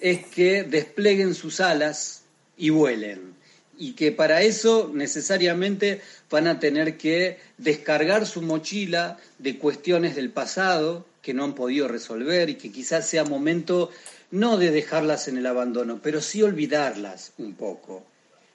es 0.00 0.24
que 0.26 0.62
desplieguen 0.62 1.34
sus 1.34 1.60
alas 1.60 2.22
y 2.56 2.70
vuelen 2.70 3.38
y 3.78 3.92
que 3.92 4.10
para 4.10 4.42
eso 4.42 4.90
necesariamente 4.92 6.00
van 6.30 6.46
a 6.46 6.58
tener 6.58 6.96
que 6.96 7.38
descargar 7.56 8.26
su 8.26 8.42
mochila 8.42 9.18
de 9.38 9.58
cuestiones 9.58 10.16
del 10.16 10.30
pasado 10.30 11.06
que 11.22 11.34
no 11.34 11.44
han 11.44 11.54
podido 11.54 11.88
resolver 11.88 12.50
y 12.50 12.56
que 12.56 12.70
quizás 12.70 13.06
sea 13.06 13.24
momento 13.24 13.90
no 14.30 14.58
de 14.58 14.70
dejarlas 14.70 15.28
en 15.28 15.38
el 15.38 15.46
abandono, 15.46 16.00
pero 16.02 16.20
sí 16.20 16.42
olvidarlas 16.42 17.32
un 17.38 17.54
poco. 17.54 18.04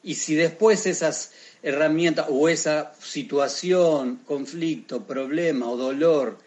Y 0.03 0.15
si 0.15 0.35
después 0.35 0.85
esas 0.85 1.31
herramientas 1.63 2.27
o 2.29 2.49
esa 2.49 2.93
situación, 3.01 4.19
conflicto, 4.25 5.03
problema 5.03 5.69
o 5.69 5.77
dolor 5.77 6.37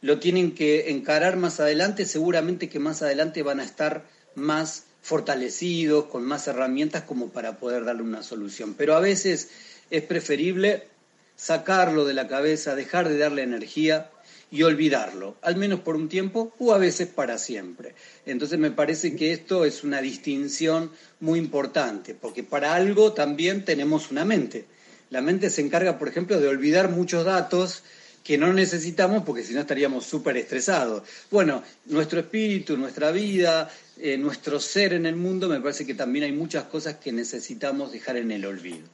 lo 0.00 0.20
tienen 0.20 0.54
que 0.54 0.90
encarar 0.90 1.36
más 1.36 1.58
adelante, 1.58 2.06
seguramente 2.06 2.68
que 2.68 2.78
más 2.78 3.02
adelante 3.02 3.42
van 3.42 3.60
a 3.60 3.64
estar 3.64 4.04
más 4.34 4.84
fortalecidos, 5.02 6.04
con 6.06 6.24
más 6.24 6.46
herramientas 6.46 7.02
como 7.02 7.30
para 7.30 7.58
poder 7.58 7.84
darle 7.84 8.02
una 8.02 8.22
solución. 8.22 8.74
Pero 8.74 8.94
a 8.94 9.00
veces 9.00 9.48
es 9.90 10.02
preferible 10.02 10.88
sacarlo 11.36 12.04
de 12.04 12.14
la 12.14 12.28
cabeza, 12.28 12.74
dejar 12.74 13.08
de 13.08 13.18
darle 13.18 13.42
energía 13.42 14.10
y 14.50 14.62
olvidarlo, 14.62 15.36
al 15.42 15.56
menos 15.56 15.80
por 15.80 15.94
un 15.94 16.08
tiempo 16.08 16.52
o 16.58 16.72
a 16.72 16.78
veces 16.78 17.08
para 17.08 17.38
siempre. 17.38 17.94
Entonces 18.26 18.58
me 18.58 18.70
parece 18.70 19.14
que 19.14 19.32
esto 19.32 19.64
es 19.64 19.84
una 19.84 20.00
distinción 20.00 20.90
muy 21.20 21.38
importante, 21.38 22.14
porque 22.14 22.42
para 22.42 22.74
algo 22.74 23.12
también 23.12 23.64
tenemos 23.64 24.10
una 24.10 24.24
mente. 24.24 24.64
La 25.10 25.20
mente 25.20 25.50
se 25.50 25.62
encarga, 25.62 25.98
por 25.98 26.08
ejemplo, 26.08 26.40
de 26.40 26.48
olvidar 26.48 26.90
muchos 26.90 27.24
datos 27.24 27.82
que 28.24 28.36
no 28.36 28.52
necesitamos 28.52 29.22
porque 29.24 29.42
si 29.42 29.54
no 29.54 29.60
estaríamos 29.60 30.04
súper 30.04 30.36
estresados. 30.36 31.02
Bueno, 31.30 31.62
nuestro 31.86 32.20
espíritu, 32.20 32.76
nuestra 32.76 33.10
vida, 33.10 33.70
eh, 33.98 34.18
nuestro 34.18 34.60
ser 34.60 34.92
en 34.92 35.06
el 35.06 35.16
mundo, 35.16 35.48
me 35.48 35.60
parece 35.60 35.86
que 35.86 35.94
también 35.94 36.26
hay 36.26 36.32
muchas 36.32 36.64
cosas 36.64 36.96
que 36.96 37.12
necesitamos 37.12 37.90
dejar 37.90 38.16
en 38.18 38.30
el 38.30 38.44
olvido. 38.44 38.86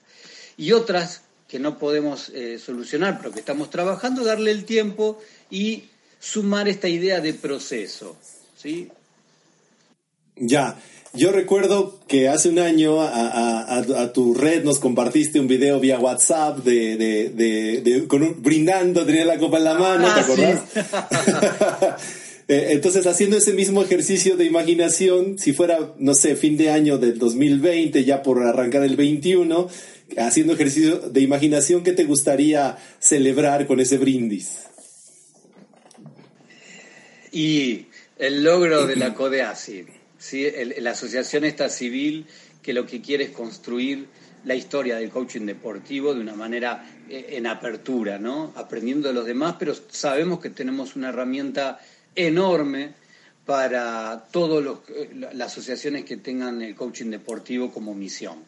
Y 0.56 0.72
otras 0.72 1.22
que 1.48 1.58
no 1.58 1.78
podemos 1.78 2.30
eh, 2.30 2.58
solucionar, 2.58 3.18
pero 3.18 3.32
que 3.32 3.40
estamos 3.40 3.70
trabajando, 3.70 4.24
darle 4.24 4.50
el 4.50 4.64
tiempo 4.64 5.20
y 5.50 5.84
sumar 6.18 6.68
esta 6.68 6.88
idea 6.88 7.20
de 7.20 7.34
proceso. 7.34 8.16
¿sí? 8.56 8.88
Ya, 10.36 10.76
yo 11.12 11.30
recuerdo 11.30 12.00
que 12.08 12.28
hace 12.28 12.48
un 12.48 12.58
año 12.58 13.00
a, 13.00 14.12
tu 14.12 14.34
red 14.34 14.64
nos 14.64 14.80
compartiste 14.80 15.38
un 15.38 15.46
video 15.46 15.78
vía 15.78 16.00
WhatsApp 16.00 16.58
de, 16.64 16.96
de, 16.96 18.06
con 18.08 18.42
brindando, 18.42 19.06
tenía 19.06 19.24
la 19.24 19.38
copa 19.38 19.58
en 19.58 19.64
la 19.64 19.74
mano, 19.74 20.12
¿te 20.12 20.20
ah, 20.20 20.24
acordás? 20.24 20.62
Eh, 22.46 22.68
entonces, 22.72 23.06
haciendo 23.06 23.38
ese 23.38 23.54
mismo 23.54 23.82
ejercicio 23.82 24.36
de 24.36 24.44
imaginación, 24.44 25.38
si 25.38 25.54
fuera, 25.54 25.94
no 25.98 26.12
sé, 26.14 26.36
fin 26.36 26.58
de 26.58 26.70
año 26.70 26.98
del 26.98 27.18
2020, 27.18 28.04
ya 28.04 28.22
por 28.22 28.42
arrancar 28.42 28.84
el 28.84 28.96
21, 28.96 29.68
haciendo 30.16 30.52
ejercicio 30.52 30.98
de 30.98 31.20
imaginación, 31.20 31.82
¿qué 31.82 31.92
te 31.92 32.04
gustaría 32.04 32.76
celebrar 32.98 33.66
con 33.66 33.80
ese 33.80 33.98
brindis? 33.98 34.64
Y 37.32 37.86
el 38.18 38.44
logro 38.44 38.86
de 38.86 38.96
la 38.96 39.12
CODEASI 39.12 39.86
¿sí? 40.18 40.46
la 40.78 40.92
asociación 40.92 41.44
esta 41.44 41.68
civil 41.68 42.26
que 42.62 42.72
lo 42.72 42.86
que 42.86 43.00
quiere 43.00 43.24
es 43.24 43.30
construir 43.30 44.06
la 44.44 44.54
historia 44.54 44.96
del 44.96 45.10
coaching 45.10 45.46
deportivo 45.46 46.14
de 46.14 46.20
una 46.20 46.34
manera 46.34 46.86
eh, 47.08 47.30
en 47.30 47.46
apertura, 47.46 48.18
¿no? 48.18 48.52
Aprendiendo 48.56 49.08
de 49.08 49.14
los 49.14 49.26
demás, 49.26 49.56
pero 49.58 49.74
sabemos 49.88 50.40
que 50.40 50.50
tenemos 50.50 50.96
una 50.96 51.08
herramienta 51.08 51.80
enorme 52.14 52.94
para 53.46 54.26
todas 54.30 54.78
eh, 54.88 55.10
las 55.32 55.52
asociaciones 55.52 56.04
que 56.04 56.18
tengan 56.18 56.62
el 56.62 56.74
coaching 56.74 57.10
deportivo 57.10 57.72
como 57.72 57.94
misión. 57.94 58.38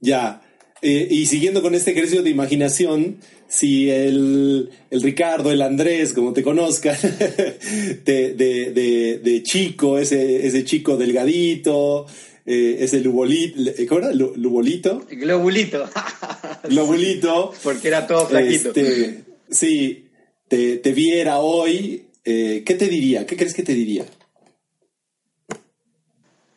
Ya, 0.00 0.42
eh, 0.82 1.08
y 1.10 1.26
siguiendo 1.26 1.62
con 1.62 1.74
este 1.74 1.92
ejercicio 1.92 2.22
de 2.22 2.30
imaginación, 2.30 3.16
si 3.48 3.90
el, 3.90 4.70
Ricardo, 4.90 5.50
el 5.50 5.62
Andrés, 5.62 6.12
como 6.12 6.32
te 6.32 6.42
conozcan, 6.42 6.96
de, 8.04 9.40
chico, 9.42 9.98
ese, 9.98 10.46
ese 10.46 10.64
chico 10.64 10.96
delgadito, 10.96 12.06
eh, 12.44 12.76
ese 12.80 13.00
lubolito, 13.00 13.58
¿cómo 13.88 14.00
era? 14.00 14.12
¿Lubolito? 14.12 15.04
Globulito. 15.10 15.88
Globulito. 16.68 17.52
Porque 17.62 17.88
era 17.88 18.06
todo 18.06 18.26
flaquito. 18.26 18.68
Este, 18.68 19.24
sí, 19.50 20.06
te, 20.48 20.92
viera 20.92 21.38
hoy, 21.38 22.06
eh, 22.24 22.62
¿qué 22.64 22.74
te 22.74 22.86
diría? 22.88 23.26
¿Qué 23.26 23.36
crees 23.36 23.54
que 23.54 23.62
te 23.62 23.74
diría? 23.74 24.04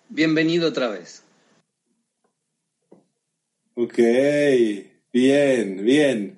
Bienvenido 0.09 0.67
otra 0.67 0.89
vez. 0.89 1.23
Ok, 3.81 3.97
bien, 5.13 5.85
bien. 5.85 6.37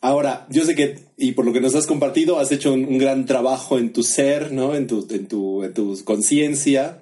Ahora, 0.00 0.46
yo 0.50 0.64
sé 0.64 0.76
que, 0.76 0.94
y 1.16 1.32
por 1.32 1.44
lo 1.44 1.52
que 1.52 1.60
nos 1.60 1.74
has 1.74 1.88
compartido, 1.88 2.38
has 2.38 2.52
hecho 2.52 2.72
un, 2.72 2.96
gran 2.96 3.26
trabajo 3.26 3.76
en 3.76 3.92
tu 3.92 4.04
ser, 4.04 4.52
¿no? 4.52 4.76
En 4.76 4.86
tu, 4.86 5.04
en 5.10 5.26
tu, 5.26 5.64
en 5.64 5.74
tu 5.74 5.98
conciencia. 6.04 7.00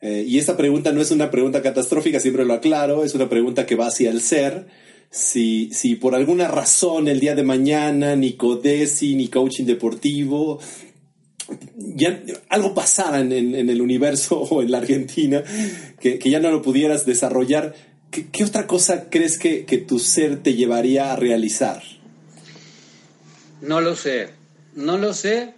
Eh, 0.00 0.24
y 0.26 0.38
esta 0.38 0.56
pregunta 0.56 0.90
no 0.92 1.02
es 1.02 1.10
una 1.10 1.30
pregunta 1.30 1.60
catastrófica, 1.60 2.18
siempre 2.18 2.46
lo 2.46 2.54
aclaro, 2.54 3.04
es 3.04 3.14
una 3.14 3.28
pregunta 3.28 3.66
que 3.66 3.74
va 3.74 3.88
hacia 3.88 4.08
el 4.10 4.22
ser. 4.22 4.68
Si, 5.10 5.68
si 5.70 5.96
por 5.96 6.14
alguna 6.14 6.48
razón 6.48 7.08
el 7.08 7.20
día 7.20 7.34
de 7.34 7.42
mañana 7.42 8.16
ni 8.16 8.34
Codesi 8.38 9.16
ni 9.16 9.28
coaching 9.28 9.64
deportivo 9.66 10.60
ya 11.76 12.22
algo 12.48 12.74
pasara 12.74 13.20
en, 13.20 13.32
el 13.32 13.80
universo 13.80 14.40
o 14.50 14.62
en 14.62 14.70
la 14.70 14.78
Argentina, 14.78 15.42
que, 16.00 16.18
ya 16.18 16.40
no 16.40 16.50
lo 16.50 16.62
pudieras 16.62 17.06
desarrollar, 17.06 17.74
¿qué, 18.10 18.44
otra 18.44 18.66
cosa 18.66 19.08
crees 19.10 19.38
que, 19.38 19.64
que, 19.64 19.78
tu 19.78 19.98
ser 19.98 20.42
te 20.42 20.54
llevaría 20.54 21.12
a 21.12 21.16
realizar? 21.16 21.82
No 23.60 23.80
lo 23.80 23.96
sé, 23.96 24.30
no 24.74 24.98
lo 24.98 25.12
sé 25.12 25.54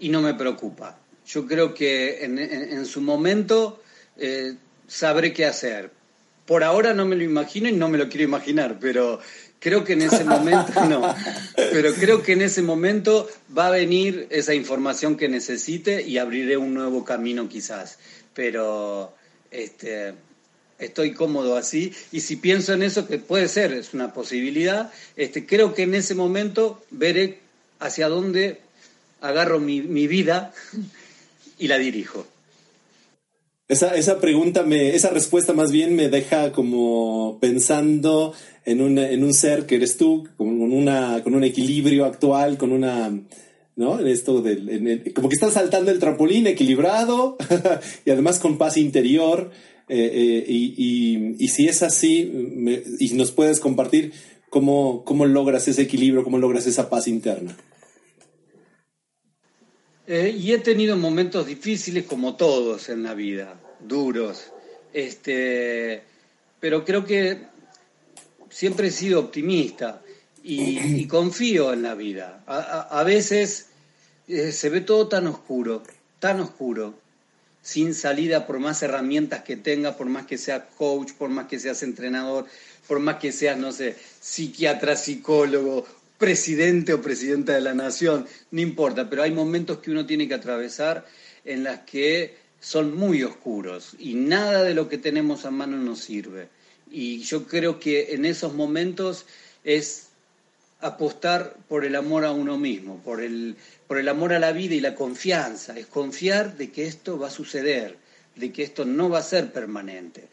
y 0.00 0.08
no 0.08 0.22
me 0.22 0.34
preocupa. 0.34 0.98
Yo 1.26 1.46
creo 1.46 1.74
que 1.74 2.24
en, 2.24 2.86
su 2.86 3.00
momento 3.00 3.82
eh, 4.16 4.54
sabré 4.86 5.32
qué 5.32 5.46
hacer. 5.46 5.90
Por 6.46 6.64
ahora 6.64 6.92
no 6.92 7.06
me 7.06 7.16
lo 7.16 7.22
imagino 7.22 7.68
y 7.68 7.72
no 7.72 7.88
me 7.88 7.98
lo 7.98 8.08
quiero 8.08 8.24
imaginar, 8.24 8.78
pero 8.80 9.20
creo 9.58 9.84
que 9.84 9.92
en 9.92 10.02
ese 10.02 10.24
momento 10.24 10.84
no. 10.88 11.14
Pero 11.54 11.94
creo 11.94 12.22
que 12.22 12.32
en 12.32 12.42
ese 12.42 12.62
momento 12.62 13.28
va 13.56 13.68
a 13.68 13.70
venir 13.70 14.26
esa 14.30 14.54
información 14.54 15.16
que 15.16 15.28
necesite 15.28 16.02
y 16.02 16.18
abriré 16.18 16.56
un 16.56 16.74
nuevo 16.74 17.04
camino 17.04 17.48
quizás. 17.48 17.98
Pero 18.34 19.14
este, 19.50 20.14
estoy 20.84 21.12
cómodo 21.12 21.56
así 21.56 21.92
y 22.12 22.20
si 22.20 22.36
pienso 22.36 22.72
en 22.72 22.82
eso 22.82 23.06
que 23.06 23.18
puede 23.18 23.48
ser 23.48 23.72
es 23.72 23.94
una 23.94 24.12
posibilidad 24.12 24.90
este 25.16 25.46
creo 25.46 25.74
que 25.74 25.82
en 25.82 25.94
ese 25.94 26.14
momento 26.14 26.82
veré 26.90 27.40
hacia 27.82 28.08
dónde 28.08 28.60
agarro 29.20 29.60
mi, 29.60 29.80
vida 30.06 30.52
y 31.58 31.68
la 31.68 31.78
dirijo. 31.78 32.26
Esa, 33.68 33.94
esa, 33.94 34.20
pregunta, 34.20 34.64
me, 34.64 34.94
esa 34.94 35.10
respuesta 35.10 35.54
más 35.54 35.72
bien 35.72 35.96
me 35.96 36.08
deja 36.08 36.52
como 36.52 37.38
pensando 37.40 38.34
en 38.66 38.82
un, 38.82 38.98
en 38.98 39.24
un 39.24 39.32
ser 39.32 39.64
que 39.64 39.76
eres 39.76 39.96
tú, 39.96 40.28
con, 40.36 40.48
una, 40.60 41.22
con 41.22 41.34
un 41.34 41.44
equilibrio 41.44 42.04
actual, 42.04 42.58
con 42.58 42.72
una, 42.72 43.10
¿no? 43.76 43.98
En 43.98 44.08
esto 44.08 44.42
del, 44.42 45.12
como 45.14 45.28
que 45.28 45.34
estás 45.34 45.54
saltando 45.54 45.90
el 45.90 45.98
trampolín 45.98 46.46
equilibrado 46.48 47.38
y 48.04 48.10
además 48.10 48.38
con 48.40 48.58
paz 48.58 48.76
interior. 48.76 49.50
Eh, 49.88 50.10
eh, 50.14 50.44
y, 50.48 51.36
y, 51.44 51.48
si 51.48 51.66
es 51.66 51.82
así, 51.82 52.30
y 52.98 53.14
nos 53.14 53.32
puedes 53.32 53.60
compartir 53.60 54.12
cómo, 54.48 55.04
cómo 55.04 55.26
logras 55.26 55.66
ese 55.68 55.82
equilibrio, 55.82 56.24
cómo 56.24 56.38
logras 56.38 56.66
esa 56.66 56.88
paz 56.88 57.08
interna. 57.08 57.56
Eh, 60.06 60.34
y 60.38 60.52
he 60.52 60.58
tenido 60.58 60.96
momentos 60.96 61.46
difíciles 61.46 62.04
como 62.04 62.36
todos 62.36 62.88
en 62.88 63.02
la 63.02 63.14
vida, 63.14 63.60
duros. 63.80 64.52
Este, 64.92 66.02
pero 66.60 66.84
creo 66.84 67.04
que 67.04 67.46
siempre 68.50 68.88
he 68.88 68.90
sido 68.90 69.20
optimista 69.20 70.02
y, 70.44 71.06
confío 71.06 71.72
en 71.72 71.82
la 71.82 71.94
vida. 71.94 72.44
A, 72.46 73.02
veces 73.04 73.68
se 74.26 74.70
ve 74.70 74.80
todo 74.80 75.08
tan 75.08 75.26
oscuro, 75.26 75.82
tan 76.18 76.40
oscuro, 76.40 77.01
sin 77.62 77.94
salida 77.94 78.46
por 78.46 78.58
más 78.58 78.82
herramientas 78.82 79.42
que 79.42 79.56
tenga, 79.56 79.96
por 79.96 80.08
más 80.08 80.26
que 80.26 80.36
seas 80.36 80.64
coach, 80.76 81.12
por 81.12 81.30
más 81.30 81.46
que 81.46 81.58
seas 81.58 81.82
entrenador, 81.82 82.46
por 82.88 82.98
más 82.98 83.16
que 83.16 83.32
seas, 83.32 83.56
no 83.56 83.72
sé, 83.72 83.96
psiquiatra, 84.20 84.96
psicólogo 84.96 85.86
presidente 86.22 86.92
o 86.92 87.02
presidenta 87.02 87.52
de 87.52 87.60
la 87.60 87.74
nación, 87.74 88.26
no 88.52 88.60
importa, 88.60 89.10
pero 89.10 89.24
hay 89.24 89.32
momentos 89.32 89.78
que 89.78 89.90
uno 89.90 90.06
tiene 90.06 90.28
que 90.28 90.34
atravesar 90.34 91.04
en 91.44 91.64
las 91.64 91.80
que 91.80 92.36
son 92.60 92.96
muy 92.96 93.24
oscuros 93.24 93.96
y 93.98 94.14
nada 94.14 94.62
de 94.62 94.72
lo 94.72 94.88
que 94.88 94.98
tenemos 94.98 95.44
a 95.44 95.50
mano 95.50 95.76
nos 95.78 95.98
sirve. 95.98 96.48
Y 96.88 97.22
yo 97.22 97.48
creo 97.48 97.80
que 97.80 98.14
en 98.14 98.24
esos 98.24 98.54
momentos 98.54 99.26
es 99.64 100.10
apostar 100.80 101.56
por 101.68 101.84
el 101.84 101.96
amor 101.96 102.24
a 102.24 102.30
uno 102.30 102.56
mismo, 102.56 103.00
por 103.02 103.20
el, 103.20 103.56
por 103.92 103.98
el 103.98 104.08
amor 104.08 104.32
a 104.32 104.38
la 104.38 104.52
vida 104.52 104.74
y 104.74 104.80
la 104.80 104.94
confianza, 104.94 105.78
es 105.78 105.84
confiar 105.84 106.56
de 106.56 106.70
que 106.70 106.86
esto 106.86 107.18
va 107.18 107.26
a 107.26 107.30
suceder, 107.30 107.98
de 108.36 108.50
que 108.50 108.62
esto 108.62 108.86
no 108.86 109.10
va 109.10 109.18
a 109.18 109.22
ser 109.22 109.52
permanente. 109.52 110.28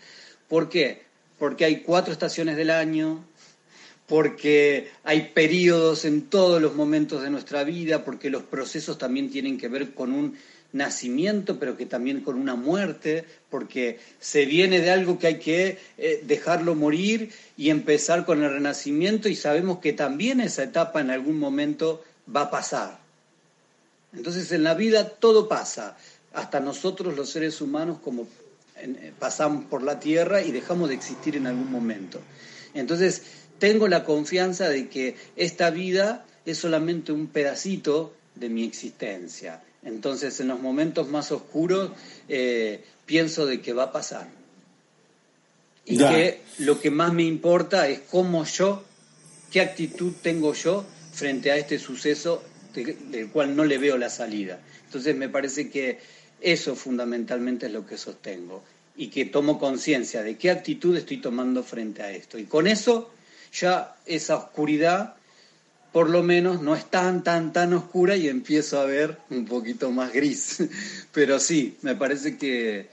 ¿Por 0.47 0.69
qué? 0.69 1.01
Porque 1.37 1.65
hay 1.65 1.81
cuatro 1.81 2.13
estaciones 2.13 2.55
del 2.55 2.69
año, 2.69 3.21
porque 4.07 4.91
hay 5.03 5.31
periodos 5.33 6.05
en 6.05 6.29
todos 6.29 6.61
los 6.61 6.73
momentos 6.75 7.21
de 7.21 7.29
nuestra 7.29 7.65
vida, 7.65 8.05
porque 8.05 8.29
los 8.29 8.43
procesos 8.43 8.97
también 8.97 9.29
tienen 9.29 9.57
que 9.57 9.67
ver 9.67 9.93
con 9.93 10.13
un 10.13 10.37
nacimiento, 10.71 11.59
pero 11.59 11.75
que 11.75 11.85
también 11.85 12.21
con 12.21 12.37
una 12.37 12.55
muerte, 12.55 13.25
porque 13.49 13.99
se 14.21 14.45
viene 14.45 14.79
de 14.79 14.91
algo 14.91 15.19
que 15.19 15.27
hay 15.27 15.39
que 15.39 15.79
eh, 15.97 16.23
dejarlo 16.25 16.75
morir 16.75 17.29
y 17.57 17.71
empezar 17.71 18.25
con 18.25 18.41
el 18.41 18.51
renacimiento 18.51 19.27
y 19.27 19.35
sabemos 19.35 19.79
que 19.79 19.91
también 19.91 20.39
esa 20.39 20.63
etapa 20.63 21.01
en 21.01 21.09
algún 21.09 21.37
momento 21.37 22.01
va 22.33 22.43
a 22.43 22.51
pasar. 22.51 23.08
Entonces 24.13 24.51
en 24.51 24.63
la 24.63 24.73
vida 24.73 25.09
todo 25.09 25.47
pasa, 25.47 25.97
hasta 26.33 26.59
nosotros 26.59 27.15
los 27.15 27.29
seres 27.29 27.61
humanos 27.61 27.99
como 28.03 28.27
eh, 28.77 29.13
pasamos 29.17 29.65
por 29.65 29.83
la 29.83 29.99
tierra 29.99 30.41
y 30.41 30.51
dejamos 30.51 30.89
de 30.89 30.95
existir 30.95 31.35
en 31.35 31.47
algún 31.47 31.71
momento. 31.71 32.19
Entonces 32.73 33.23
tengo 33.59 33.87
la 33.87 34.03
confianza 34.03 34.69
de 34.69 34.89
que 34.89 35.15
esta 35.35 35.69
vida 35.69 36.25
es 36.45 36.57
solamente 36.57 37.11
un 37.11 37.27
pedacito 37.27 38.13
de 38.35 38.49
mi 38.49 38.63
existencia. 38.63 39.61
Entonces, 39.83 40.39
en 40.39 40.49
los 40.49 40.59
momentos 40.59 41.07
más 41.07 41.31
oscuros, 41.31 41.91
eh, 42.27 42.83
pienso 43.05 43.45
de 43.45 43.61
que 43.61 43.73
va 43.73 43.83
a 43.83 43.91
pasar. 43.91 44.27
Y 45.85 45.97
que 45.97 46.41
lo 46.59 46.79
que 46.79 46.91
más 46.91 47.13
me 47.13 47.23
importa 47.23 47.87
es 47.87 48.01
cómo 48.01 48.43
yo 48.45 48.83
¿Qué 49.51 49.61
actitud 49.61 50.13
tengo 50.21 50.53
yo 50.53 50.85
frente 51.11 51.51
a 51.51 51.57
este 51.57 51.79
suceso 51.79 52.43
del 52.73 53.29
cual 53.29 53.55
no 53.55 53.65
le 53.65 53.77
veo 53.77 53.97
la 53.97 54.09
salida? 54.09 54.59
Entonces 54.85 55.15
me 55.15 55.29
parece 55.29 55.69
que 55.69 55.99
eso 56.41 56.75
fundamentalmente 56.75 57.67
es 57.67 57.71
lo 57.71 57.85
que 57.85 57.97
sostengo 57.97 58.63
y 58.95 59.07
que 59.07 59.25
tomo 59.25 59.59
conciencia 59.59 60.23
de 60.23 60.37
qué 60.37 60.51
actitud 60.51 60.95
estoy 60.95 61.17
tomando 61.17 61.63
frente 61.63 62.01
a 62.01 62.11
esto. 62.11 62.37
Y 62.37 62.45
con 62.45 62.67
eso 62.67 63.11
ya 63.51 63.95
esa 64.05 64.35
oscuridad 64.35 65.15
por 65.91 66.09
lo 66.09 66.21
menos 66.21 66.61
no 66.61 66.75
es 66.75 66.85
tan, 66.85 67.23
tan, 67.23 67.51
tan 67.51 67.73
oscura 67.73 68.15
y 68.15 68.27
empiezo 68.27 68.79
a 68.79 68.85
ver 68.85 69.17
un 69.29 69.45
poquito 69.45 69.91
más 69.91 70.13
gris. 70.13 70.63
Pero 71.11 71.39
sí, 71.39 71.77
me 71.81 71.95
parece 71.95 72.37
que, 72.37 72.89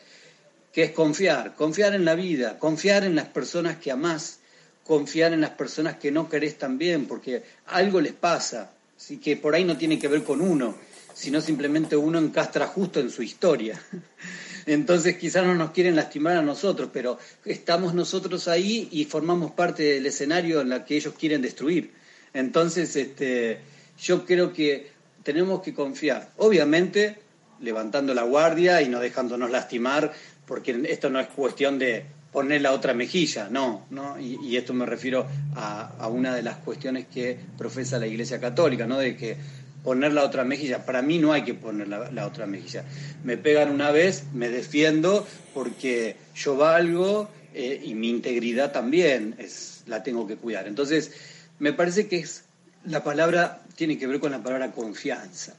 que 0.73 0.85
es 0.85 0.91
confiar, 0.93 1.55
confiar 1.55 1.95
en 1.95 2.05
la 2.05 2.15
vida, 2.15 2.59
confiar 2.59 3.05
en 3.05 3.15
las 3.15 3.27
personas 3.29 3.77
que 3.77 3.91
amás, 3.91 4.39
confiar 4.85 5.33
en 5.33 5.41
las 5.41 5.51
personas 5.51 5.97
que 5.97 6.11
no 6.11 6.29
querés 6.29 6.57
también, 6.57 7.07
porque 7.07 7.43
algo 7.67 8.01
les 8.01 8.15
pasa, 8.15 8.71
así 8.97 9.19
que 9.19 9.37
por 9.37 9.55
ahí 9.55 9.65
no 9.65 9.77
tiene 9.77 9.99
que 9.99 10.09
ver 10.09 10.25
con 10.25 10.41
uno, 10.41 10.75
sino 11.15 11.41
simplemente 11.41 11.97
uno 11.97 12.19
encastra 12.19 12.67
justo 12.67 13.01
en 13.01 13.11
su 13.11 13.23
historia. 13.23 13.81
Entonces 14.67 15.17
quizás 15.17 15.45
no 15.47 15.55
nos 15.55 15.71
quieren 15.71 15.95
lastimar 15.95 16.37
a 16.37 16.43
nosotros, 16.43 16.91
pero 16.93 17.19
estamos 17.45 17.95
nosotros 17.95 18.49
ahí 18.49 18.89
y 18.91 19.05
formamos 19.05 19.53
parte 19.53 19.83
del 19.85 20.07
escenario 20.07 20.61
en 20.61 20.71
la 20.71 20.85
que 20.85 20.97
ellos 20.97 21.15
quieren 21.19 21.41
destruir. 21.41 21.93
Entonces, 22.35 22.97
este, 22.97 23.61
yo 23.99 24.27
creo 24.27 24.53
que 24.53 24.91
tenemos 25.23 25.63
que 25.63 25.73
confiar, 25.73 26.33
obviamente 26.37 27.19
levantando 27.61 28.13
la 28.13 28.23
guardia 28.23 28.83
y 28.83 28.89
no 28.89 29.01
dejándonos 29.01 29.51
lastimar, 29.51 30.13
porque 30.47 30.83
esto 30.89 31.11
no 31.11 31.21
es 31.21 31.29
cuestión 31.29 31.79
de 31.79 32.05
poner 32.37 32.61
la 32.61 32.73
otra 32.73 32.93
mejilla, 32.93 33.49
no, 33.49 33.87
¿no? 33.89 34.21
Y, 34.21 34.59
esto 34.59 34.75
me 34.75 34.85
refiero 34.85 35.27
a, 35.55 36.07
una 36.09 36.35
de 36.35 36.43
las 36.43 36.59
cuestiones 36.59 37.07
que 37.07 37.39
profesa 37.57 37.99
la 37.99 38.07
Iglesia 38.07 38.39
Católica, 38.39 38.87
¿no? 38.87 38.99
De 38.99 39.17
que 39.17 39.39
poner 39.83 40.13
la 40.13 40.23
otra 40.23 40.45
mejilla, 40.45 40.85
para 40.85 41.01
mí 41.01 41.19
no 41.19 41.33
hay 41.33 41.45
que 41.45 41.55
poner 41.55 41.89
la, 41.89 42.27
otra 42.27 42.47
mejilla. 42.47 42.85
Me 43.25 43.39
pegan 43.39 43.71
una 43.71 43.91
vez, 43.91 44.25
me 44.35 44.51
defiendo 44.51 45.27
porque 45.55 46.17
yo 46.35 46.59
valgo 46.59 47.31
eh, 47.55 47.81
y 47.83 47.95
mi 47.95 48.11
integridad 48.11 48.71
también 48.71 49.37
es, 49.39 49.85
la 49.87 50.03
tengo 50.03 50.27
que 50.27 50.37
cuidar. 50.37 50.69
Entonces, 50.69 51.13
me 51.59 51.73
parece 51.73 52.07
que 52.07 52.19
es, 52.19 52.45
la 52.85 53.03
palabra 53.03 53.63
tiene 53.77 53.97
que 53.97 54.07
ver 54.07 54.21
con 54.21 54.31
la 54.31 54.43
palabra 54.43 54.73
confianza. 54.73 55.55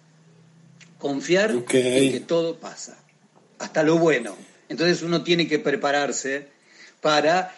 Confiar 0.99 1.49
en 1.49 1.63
que 1.65 2.23
todo 2.27 2.57
pasa, 2.57 2.99
hasta 3.57 3.81
lo 3.81 3.97
bueno. 3.97 4.35
Entonces 4.69 5.01
uno 5.01 5.23
tiene 5.23 5.47
que 5.47 5.57
prepararse 5.57 6.55
para, 7.01 7.53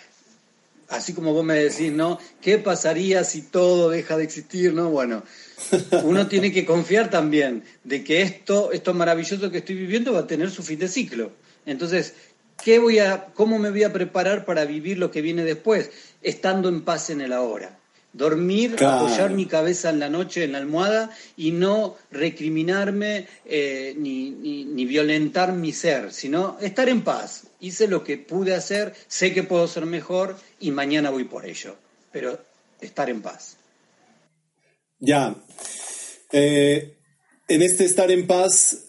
así 0.90 1.14
como 1.14 1.34
vos 1.34 1.44
me 1.44 1.56
decís, 1.56 1.92
¿no? 1.92 2.20
¿Qué 2.42 2.58
pasaría 2.58 3.24
si 3.24 3.42
todo 3.42 3.90
deja 3.90 4.18
de 4.18 4.24
existir, 4.24 4.74
no? 4.74 4.90
Bueno, 4.90 5.24
uno 6.04 6.28
tiene 6.28 6.52
que 6.52 6.66
confiar 6.66 7.10
también 7.10 7.64
de 7.84 8.04
que 8.04 8.22
esto, 8.22 8.72
esto 8.72 8.94
maravilloso 8.94 9.52
que 9.52 9.60
estoy 9.60 9.76
viviendo 9.76 10.14
va 10.14 10.20
a 10.20 10.28
tener 10.28 10.50
su 10.52 10.64
fin 10.64 10.80
de 10.80 10.88
ciclo. 10.88 11.32
Entonces, 11.66 12.14
¿qué 12.64 12.80
voy 12.80 13.00
a, 13.00 13.26
¿cómo 13.34 13.60
me 13.60 13.70
voy 13.70 13.84
a 13.84 13.94
preparar 13.94 14.46
para 14.46 14.66
vivir 14.66 14.98
lo 14.98 15.12
que 15.12 15.22
viene 15.22 15.44
después? 15.44 15.92
Estando 16.22 16.70
en 16.70 16.82
paz 16.82 17.10
en 17.10 17.22
el 17.22 17.34
ahora 17.34 17.80
dormir, 18.14 18.76
apoyar 18.84 19.32
mi 19.32 19.46
cabeza 19.46 19.90
en 19.90 20.00
la 20.00 20.10
noche 20.10 20.44
en 20.44 20.54
la 20.54 20.58
almohada 20.58 21.12
y 21.38 21.52
no 21.52 21.96
recriminarme 22.12 23.28
eh, 23.46 23.94
ni, 23.98 24.32
ni, 24.32 24.86
violentar 24.86 25.54
mi 25.54 25.72
ser, 25.72 26.12
sino 26.12 26.58
estar 26.60 26.90
en 26.90 27.04
paz. 27.04 27.44
Hice 27.60 27.88
lo 27.88 28.03
que 28.03 28.18
pude 28.18 28.55
hacer, 28.55 28.93
sé 29.07 29.34
que 29.34 29.43
puedo 29.43 29.68
ser 29.68 29.86
mejor 29.86 30.38
y 30.60 30.72
mañana 30.72 31.10
voy 31.10 31.26
por 31.26 31.45
ello, 31.45 31.76
pero 32.12 32.39
estar 32.80 33.10
en 33.10 33.22
paz. 33.22 33.57
Ya. 34.99 35.36
Eh, 36.32 36.95
en 37.47 37.62
este 37.62 37.86
estar 37.86 38.12
en 38.12 38.28
paz, 38.28 38.86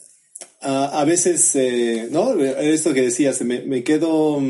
a, 0.61 1.05
veces, 1.05 1.57
eh, 1.57 2.09
¿no? 2.11 2.39
Esto 2.39 2.93
que 2.93 3.03
decías, 3.03 3.41
me, 3.43 3.83
quedo 3.83 4.41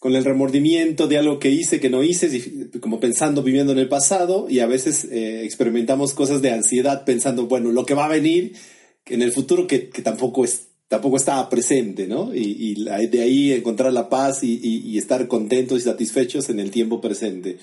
con 0.00 0.14
el 0.14 0.24
remordimiento 0.24 1.06
de 1.06 1.18
algo 1.18 1.38
que 1.38 1.50
hice, 1.50 1.80
que 1.80 1.90
no 1.90 2.02
hice, 2.02 2.70
como 2.80 3.00
pensando, 3.00 3.42
viviendo 3.42 3.72
en 3.72 3.78
el 3.78 3.88
pasado, 3.88 4.46
y 4.48 4.60
a 4.60 4.66
veces 4.66 5.04
eh, 5.04 5.44
experimentamos 5.44 6.14
cosas 6.14 6.40
de 6.42 6.52
ansiedad 6.52 7.04
pensando, 7.04 7.46
bueno, 7.46 7.70
lo 7.72 7.84
que 7.84 7.94
va 7.94 8.06
a 8.06 8.10
venir 8.10 8.56
en 9.04 9.22
el 9.22 9.32
futuro 9.32 9.66
que, 9.66 9.78
tampoco, 9.78 10.44
es, 10.44 10.68
tampoco 10.88 11.16
estaba 11.16 11.48
presente, 11.48 12.06
¿no? 12.06 12.34
Y, 12.34 12.84
de 13.08 13.22
ahí 13.22 13.52
encontrar 13.52 13.92
la 13.92 14.08
paz 14.08 14.42
y, 14.42 14.96
estar 14.98 15.26
contentos 15.28 15.78
y 15.78 15.84
satisfechos 15.84 16.48
en 16.48 16.60
el 16.60 16.70
tiempo 16.70 17.00
presente. 17.00 17.58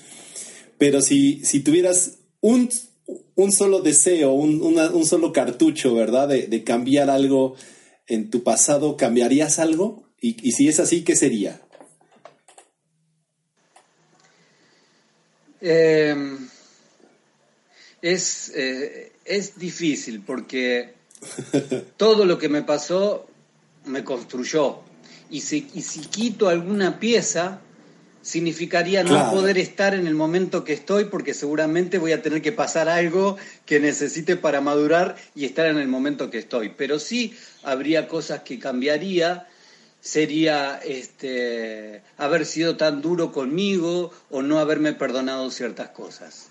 Pero 0.77 1.01
si, 1.01 1.41
tuvieras 1.63 2.19
un, 2.41 2.69
solo 3.51 3.81
deseo, 3.81 4.33
un, 4.33 5.05
solo 5.05 5.31
cartucho, 5.31 5.95
¿verdad? 5.95 6.27
De, 6.27 6.63
cambiar 6.63 7.09
algo 7.09 7.55
en 8.07 8.29
tu 8.29 8.43
pasado, 8.43 8.97
¿cambiarías 8.97 9.59
algo? 9.59 10.09
Y, 10.19 10.51
si 10.51 10.67
es 10.67 10.79
así, 10.79 11.03
¿qué 11.03 11.15
sería? 11.15 11.61
Eh, 15.61 16.13
es, 18.01 18.51
eh, 18.53 19.13
es 19.23 19.57
difícil 19.57 20.21
porque 20.25 20.93
todo 21.97 22.25
lo 22.25 22.37
que 22.37 22.49
me 22.49 22.63
pasó 22.63 23.27
me 23.85 24.03
construyó. 24.03 24.79
Y 25.29 25.41
si, 25.41 25.69
y 25.73 25.81
si 25.81 26.01
quito 26.01 26.49
alguna 26.49 26.99
pieza, 26.99 27.59
significaría 28.21 29.03
no 29.03 29.31
poder 29.31 29.57
estar 29.57 29.93
en 29.93 30.07
el 30.07 30.15
momento 30.15 30.63
que 30.63 30.73
estoy 30.73 31.05
porque 31.05 31.33
seguramente 31.33 31.97
voy 31.97 32.13
a 32.13 32.21
tener 32.21 32.41
que 32.41 32.51
pasar 32.51 32.87
algo 32.87 33.37
que 33.65 33.79
necesite 33.79 34.37
para 34.37 34.61
madurar 34.61 35.17
y 35.35 35.45
estar 35.45 35.65
en 35.67 35.77
el 35.77 35.87
momento 35.87 36.29
que 36.29 36.37
estoy. 36.37 36.69
Pero 36.69 36.99
sí 36.99 37.35
habría 37.63 38.07
cosas 38.07 38.41
que 38.43 38.59
cambiaría 38.59 39.47
sería 40.03 40.79
este, 40.83 42.01
haber 42.17 42.45
sido 42.45 42.75
tan 42.75 43.01
duro 43.01 43.31
conmigo 43.31 44.11
o 44.29 44.41
no 44.41 44.59
haberme 44.59 44.93
perdonado 44.93 45.49
ciertas 45.49 45.89
cosas. 45.89 46.49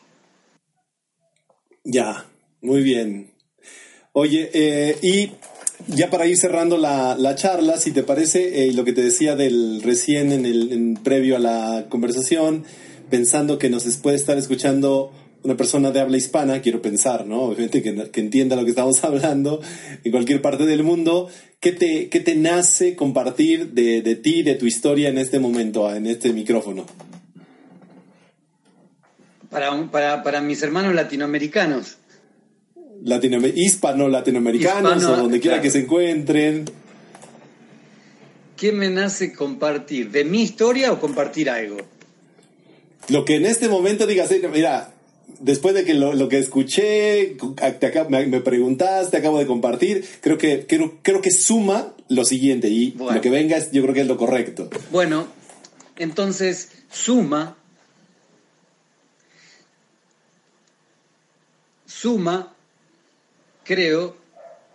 Ya, 1.85 2.27
muy 2.63 2.83
bien. 2.83 3.32
Oye, 4.15 4.51
eh, 4.53 4.99
y 5.01 5.31
ya 5.87 6.11
para 6.11 6.27
ir 6.27 6.37
cerrando 6.37 6.77
la, 6.77 7.35
charla, 7.35 7.79
si 7.79 7.93
te 7.93 8.03
parece, 8.03 8.69
eh, 8.69 8.73
lo 8.73 8.85
que 8.85 8.93
te 8.93 9.03
decía 9.03 9.37
del 9.37 9.83
recién 9.83 10.33
en 10.33 10.45
el 10.45 10.99
previo 11.03 11.37
a 11.37 11.39
la 11.39 11.87
conversación, 11.89 12.65
pensando 13.09 13.59
que 13.59 13.71
nos 13.71 13.85
puede 13.97 14.17
estar 14.17 14.37
escuchando 14.37 15.13
una 15.43 15.57
persona 15.57 15.91
de 15.91 16.01
habla 16.01 16.17
hispana, 16.17 16.61
quiero 16.61 16.83
pensar, 16.83 17.27
¿no? 17.27 17.43
Obviamente 17.43 17.83
que, 17.83 18.11
que, 18.11 18.21
entienda 18.21 18.55
lo 18.55 18.65
que 18.65 18.71
estamos 18.71 19.03
hablando 19.05 19.61
en 20.05 20.13
cualquier 20.13 20.43
parte 20.43 20.67
del 20.67 20.83
mundo. 20.83 21.29
¿Qué 21.59 21.73
te, 21.73 22.09
qué 22.09 22.21
te 22.21 22.35
nace 22.35 22.97
compartir 22.97 23.73
de, 23.73 24.03
de 24.03 24.17
ti, 24.17 24.43
de 24.43 24.57
tu 24.57 24.67
historia 24.67 25.09
en 25.09 25.19
este 25.19 25.39
momento, 25.39 25.93
en 25.93 26.07
este 26.07 26.33
micrófono? 26.33 26.87
Para, 29.51 29.91
para, 29.91 30.23
para 30.23 30.41
mis 30.41 30.63
hermanos 30.63 30.95
latinoamericanos. 30.95 31.99
Hispano-latinoamericanos 33.05 35.05
o 35.05 35.17
donde 35.17 35.41
quiera 35.41 35.61
que 35.61 35.71
se 35.71 35.81
encuentren. 35.81 36.65
¿Qué 38.57 38.73
me 38.73 38.91
nace 38.91 39.33
compartir? 39.33 40.11
¿De 40.11 40.25
mi 40.25 40.43
historia 40.43 40.93
o 40.93 41.01
compartir 41.01 41.51
algo? 41.51 41.79
Lo 43.09 43.25
que 43.25 43.37
en 43.37 43.47
este 43.47 43.69
momento 43.69 44.07
digas, 44.07 44.31
mira, 44.53 44.95
después 45.41 45.75
de 45.75 45.85
que 45.85 45.95
lo, 45.95 46.29
que 46.29 46.39
escuché, 46.39 47.37
me, 48.09 48.41
preguntaste, 48.41 49.17
acabo 49.17 49.39
de 49.39 49.47
compartir, 49.47 50.05
creo 50.21 50.39
que, 50.39 50.67
creo, 50.67 51.21
que 51.21 51.31
suma 51.31 51.95
lo 52.09 52.25
siguiente 52.25 52.69
y 52.69 52.93
lo 52.93 53.21
que 53.21 53.31
venga 53.31 53.59
yo 53.73 53.83
creo 53.83 53.95
que 53.95 54.03
es 54.03 54.07
lo 54.07 54.17
correcto. 54.17 54.71
Bueno, 54.91 55.27
entonces 55.97 56.71
suma, 56.91 57.57
suma, 61.87 62.52
creo, 63.65 64.17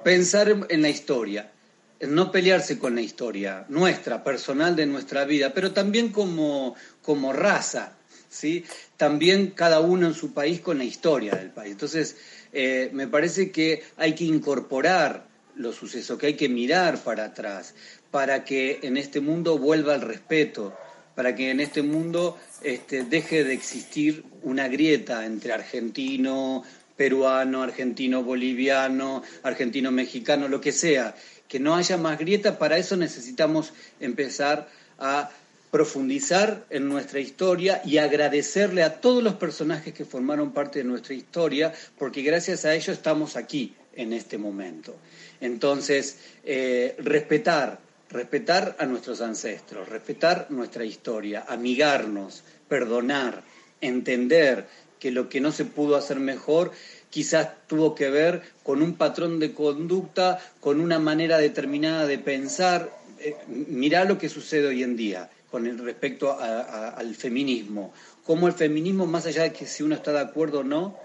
pensar 0.04 0.68
en 0.70 0.82
la 0.82 0.90
historia, 0.90 1.52
en 2.00 2.16
no 2.16 2.32
pelearse 2.32 2.78
con 2.78 2.96
la 2.96 3.02
historia 3.02 3.66
nuestra, 3.70 4.24
personal 4.24 4.76
de 4.76 4.86
nuestra 4.86 5.26
vida, 5.26 5.54
pero 5.54 5.72
también 5.72 6.12
como, 6.12 6.76
como 7.02 7.34
raza, 7.34 7.98
¿sí? 8.30 8.66
también 8.98 9.52
cada 9.52 9.80
uno 9.80 10.08
en 10.08 10.14
su 10.14 10.34
país 10.34 10.62
con 10.62 10.78
la 10.78 10.84
historia 10.84 11.36
del 11.36 11.50
país. 11.50 11.72
Entonces, 11.72 12.18
eh, 12.54 12.90
me 12.94 13.08
parece 13.08 13.52
que 13.52 13.84
hay 13.98 14.14
que 14.16 14.26
incorporar 14.26 15.28
los 15.56 15.76
sucesos, 15.76 16.18
que 16.18 16.28
hay 16.28 16.36
que 16.36 16.50
mirar 16.50 16.98
para 17.00 17.26
atrás, 17.26 17.74
para 18.12 18.44
que 18.44 18.80
en 18.84 18.98
este 18.98 19.20
mundo 19.20 19.58
vuelva 19.58 19.96
el 19.96 20.02
respeto, 20.02 20.78
para 21.16 21.36
que 21.36 21.50
en 21.50 21.60
este 21.60 21.82
mundo 21.82 22.38
este, 22.62 23.04
deje 23.04 23.44
de 23.44 23.54
existir 23.54 24.24
una 24.44 24.68
grieta 24.68 25.26
entre 25.26 25.52
argentino, 25.52 26.64
peruano, 26.98 27.64
argentino, 27.64 28.24
boliviano, 28.24 29.24
argentino, 29.44 29.92
mexicano, 29.92 30.48
lo 30.48 30.60
que 30.60 30.72
sea, 30.72 31.16
que 31.48 31.60
no 31.60 31.76
haya 31.76 31.98
más 31.98 32.20
grieta, 32.20 32.60
para 32.60 32.78
eso 32.78 32.98
necesitamos 32.98 33.72
empezar 34.00 34.68
a 35.00 35.30
profundizar 35.72 36.66
en 36.70 36.88
nuestra 36.88 37.20
historia 37.20 37.82
y 37.86 37.98
agradecerle 37.98 38.84
a 38.84 39.00
todos 39.00 39.24
los 39.24 39.36
personajes 39.36 39.94
que 39.94 40.06
formaron 40.06 40.52
parte 40.52 40.80
de 40.80 40.86
nuestra 40.86 41.14
historia, 41.14 41.74
porque 41.98 42.22
gracias 42.22 42.66
a 42.66 42.74
ellos 42.74 42.98
estamos 42.98 43.36
aquí 43.36 43.76
en 43.96 44.14
este 44.14 44.38
momento. 44.38 44.96
Entonces, 45.42 46.18
eh, 46.44 46.96
respetar, 47.00 47.80
respetar 48.10 48.76
a 48.80 48.86
nuestros 48.86 49.22
ancestros, 49.22 49.90
respetar 49.90 50.48
nuestra 50.50 50.86
historia, 50.86 51.46
amigarnos, 51.48 52.44
perdonar, 52.68 53.44
entender 53.82 54.68
que 55.00 55.12
lo 55.12 55.30
que 55.30 55.42
no 55.42 55.52
se 55.52 55.66
pudo 55.66 55.96
hacer 55.96 56.20
mejor 56.20 56.72
quizás 57.10 57.50
tuvo 57.68 57.96
que 57.96 58.10
ver 58.10 58.42
con 58.64 58.82
un 58.82 58.96
patrón 58.96 59.40
de 59.40 59.54
conducta, 59.54 60.40
con 60.60 60.82
una 60.82 61.00
manera 61.00 61.38
determinada 61.38 62.06
de 62.06 62.20
pensar. 62.20 62.92
Eh, 63.20 63.36
mirá 63.48 64.06
lo 64.06 64.18
que 64.18 64.30
sucede 64.30 64.68
hoy 64.68 64.84
en 64.84 64.96
día 64.96 65.30
con 65.50 65.66
el 65.66 65.78
respecto 65.78 66.38
al 66.40 67.16
feminismo. 67.16 67.94
Cómo 68.26 68.48
el 68.48 68.54
feminismo, 68.54 69.06
más 69.06 69.26
allá 69.26 69.44
de 69.44 69.54
que 69.54 69.66
si 69.66 69.84
uno 69.84 69.96
está 69.96 70.12
de 70.12 70.20
acuerdo 70.20 70.60
o 70.60 70.64
no, 70.64 70.98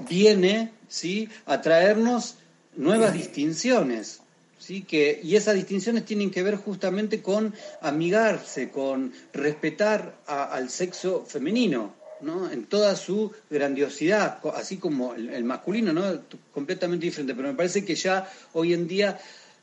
viene 0.00 0.70
¿sí? 0.88 1.28
a 1.46 1.62
traernos 1.62 2.36
nuevas 2.76 3.14
distinciones. 3.14 4.20
¿sí? 4.58 4.82
Que, 4.82 5.20
y 5.22 5.36
esas 5.36 5.54
distinciones 5.54 6.04
tienen 6.04 6.30
que 6.30 6.42
ver 6.42 6.56
justamente 6.56 7.22
con 7.22 7.54
amigarse, 7.80 8.70
con 8.70 9.12
respetar 9.32 10.14
al 10.26 10.68
sexo 10.68 11.24
femenino. 11.26 11.94
En 12.20 12.64
toda 12.64 12.96
su 12.96 13.32
grandiosidad, 13.50 14.40
así 14.54 14.78
como 14.78 15.14
el, 15.14 15.44
masculino, 15.44 15.92
¿no? 15.92 16.20
completamente 16.52 17.06
diferente. 17.06 17.34
Pero 17.34 17.48
me 17.48 17.54
parece 17.54 17.84
que 17.84 17.94
ya 17.94 18.28
hoy 18.52 18.72
en 18.72 18.88
día, 18.88 19.18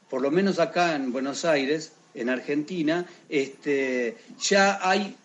por 0.10 0.22
lo 0.22 0.32
menos 0.32 0.60
acá 0.60 0.96
en 0.96 1.12
Buenos 1.12 1.46
Aires, 1.46 1.94
en 2.14 2.30
Argentina, 2.30 3.06
este, 3.30 4.18
ya 4.40 4.80
hay 4.88 5.16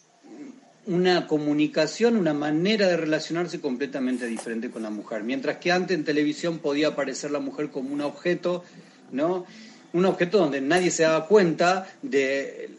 una 0.86 1.26
comunicación, 1.26 2.16
una 2.16 2.32
manera 2.32 2.88
de 2.88 2.96
relacionarse 2.96 3.60
completamente 3.60 4.26
diferente 4.26 4.70
con 4.70 4.82
la 4.82 4.90
mujer. 4.90 5.22
Mientras 5.22 5.59
que 5.59 5.70
antes 5.70 5.96
en 5.96 6.05
televisión 6.05 6.60
podía 6.60 6.88
aparecer 6.88 7.30
la 7.30 7.40
mujer 7.40 7.68
como 7.68 7.92
un 7.92 8.00
objeto, 8.00 8.64
¿no? 9.12 9.44
Un 9.92 10.06
objeto 10.06 10.38
donde 10.38 10.62
nadie 10.62 10.90
se 10.90 11.02
daba 11.02 11.26
cuenta 11.26 11.86
de, 12.00 12.70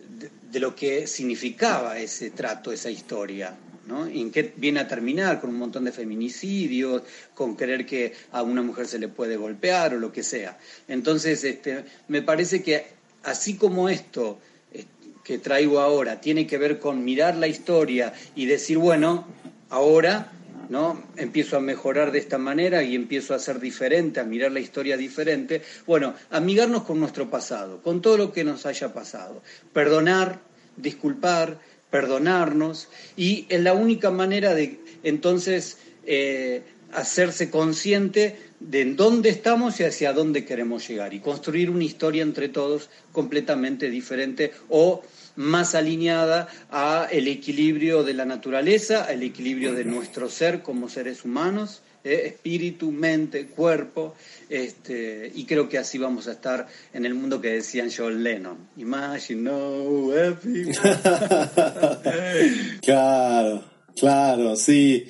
de, 0.51 0.59
lo 0.59 0.75
que 0.75 1.05
significaba 1.05 1.99
ese 1.99 2.31
trato, 2.31 2.71
esa 2.71 2.89
historia. 2.89 3.55
En 3.89 4.31
qué 4.31 4.53
viene 4.55 4.79
a 4.79 4.87
terminar 4.87 5.41
con 5.41 5.49
un 5.49 5.57
montón 5.57 5.85
de 5.85 5.91
feminicidios, 5.91 7.03
con 7.33 7.55
creer 7.55 7.85
que 7.85 8.13
a 8.31 8.43
una 8.43 8.61
mujer 8.61 8.87
se 8.87 8.99
le 8.99 9.07
puede 9.07 9.37
golpear 9.37 9.93
o 9.95 9.99
lo 9.99 10.11
que 10.11 10.23
sea. 10.23 10.57
Entonces, 10.87 11.43
este, 11.43 11.83
me 12.07 12.21
parece 12.21 12.61
que 12.61 12.87
así 13.23 13.55
como 13.55 13.89
esto 13.89 14.39
eh, 14.73 14.85
que 15.23 15.39
traigo 15.39 15.79
ahora 15.79 16.21
tiene 16.21 16.47
que 16.47 16.57
ver 16.57 16.79
con 16.79 17.03
mirar 17.03 17.35
la 17.35 17.47
historia 17.47 18.13
y 18.35 18.45
decir, 18.45 18.77
bueno, 18.77 19.27
ahora 19.69 20.31
¿no? 20.69 21.03
Empiezo 21.17 21.57
a 21.57 21.59
mejorar 21.59 22.11
de 22.11 22.19
esta 22.19 22.37
manera 22.37 22.83
y 22.83 22.95
empiezo 22.95 23.33
a 23.33 23.39
ser 23.39 23.59
diferente, 23.59 24.19
a 24.19 24.23
mirar 24.23 24.51
la 24.51 24.59
historia 24.59 24.95
diferente. 24.95 25.63
Bueno, 25.87 26.13
amigarnos 26.29 26.83
con 26.83 26.99
nuestro 26.99 27.29
pasado, 27.29 27.81
con 27.81 28.01
todo 28.01 28.17
lo 28.17 28.31
que 28.31 28.43
nos 28.43 28.67
haya 28.67 28.93
pasado. 28.93 29.41
Perdonar, 29.73 30.39
disculpar, 30.77 31.59
perdonarnos 31.89 32.87
y 33.17 33.45
es 33.49 33.61
la 33.61 33.73
única 33.73 34.11
manera 34.11 34.53
de 34.53 34.79
entonces 35.03 35.77
eh, 36.05 36.63
hacerse 36.91 37.49
consciente 37.49 38.37
de 38.59 38.81
en 38.81 38.95
dónde 38.95 39.29
estamos 39.29 39.79
y 39.79 39.83
hacia 39.83 40.13
dónde 40.13 40.45
queremos 40.45 40.87
llegar 40.87 41.13
y 41.13 41.19
construir 41.19 41.69
una 41.69 41.83
historia 41.83 42.23
entre 42.23 42.49
todos 42.49 42.89
completamente 43.11 43.89
diferente 43.89 44.51
o 44.69 45.01
más 45.35 45.75
alineada 45.75 46.49
a 46.69 47.07
el 47.11 47.27
equilibrio 47.27 48.03
de 48.03 48.13
la 48.13 48.25
naturaleza, 48.25 49.05
al 49.05 49.23
equilibrio 49.23 49.73
de 49.73 49.85
nuestro 49.85 50.29
ser 50.29 50.61
como 50.61 50.89
seres 50.89 51.23
humanos, 51.23 51.81
eh, 52.03 52.23
espíritu, 52.27 52.91
mente, 52.91 53.47
cuerpo, 53.47 54.15
este, 54.49 55.31
y 55.35 55.45
creo 55.45 55.67
que 55.67 55.77
así 55.77 55.97
vamos 55.97 56.27
a 56.27 56.31
estar 56.31 56.67
en 56.93 57.05
el 57.05 57.13
mundo 57.13 57.41
que 57.41 57.49
decían 57.49 57.89
John 57.95 58.23
Lennon. 58.23 58.69
Imagine 58.77 59.41
no 59.41 60.09
claro, 62.81 63.63
claro, 63.95 64.55
sí. 64.55 65.07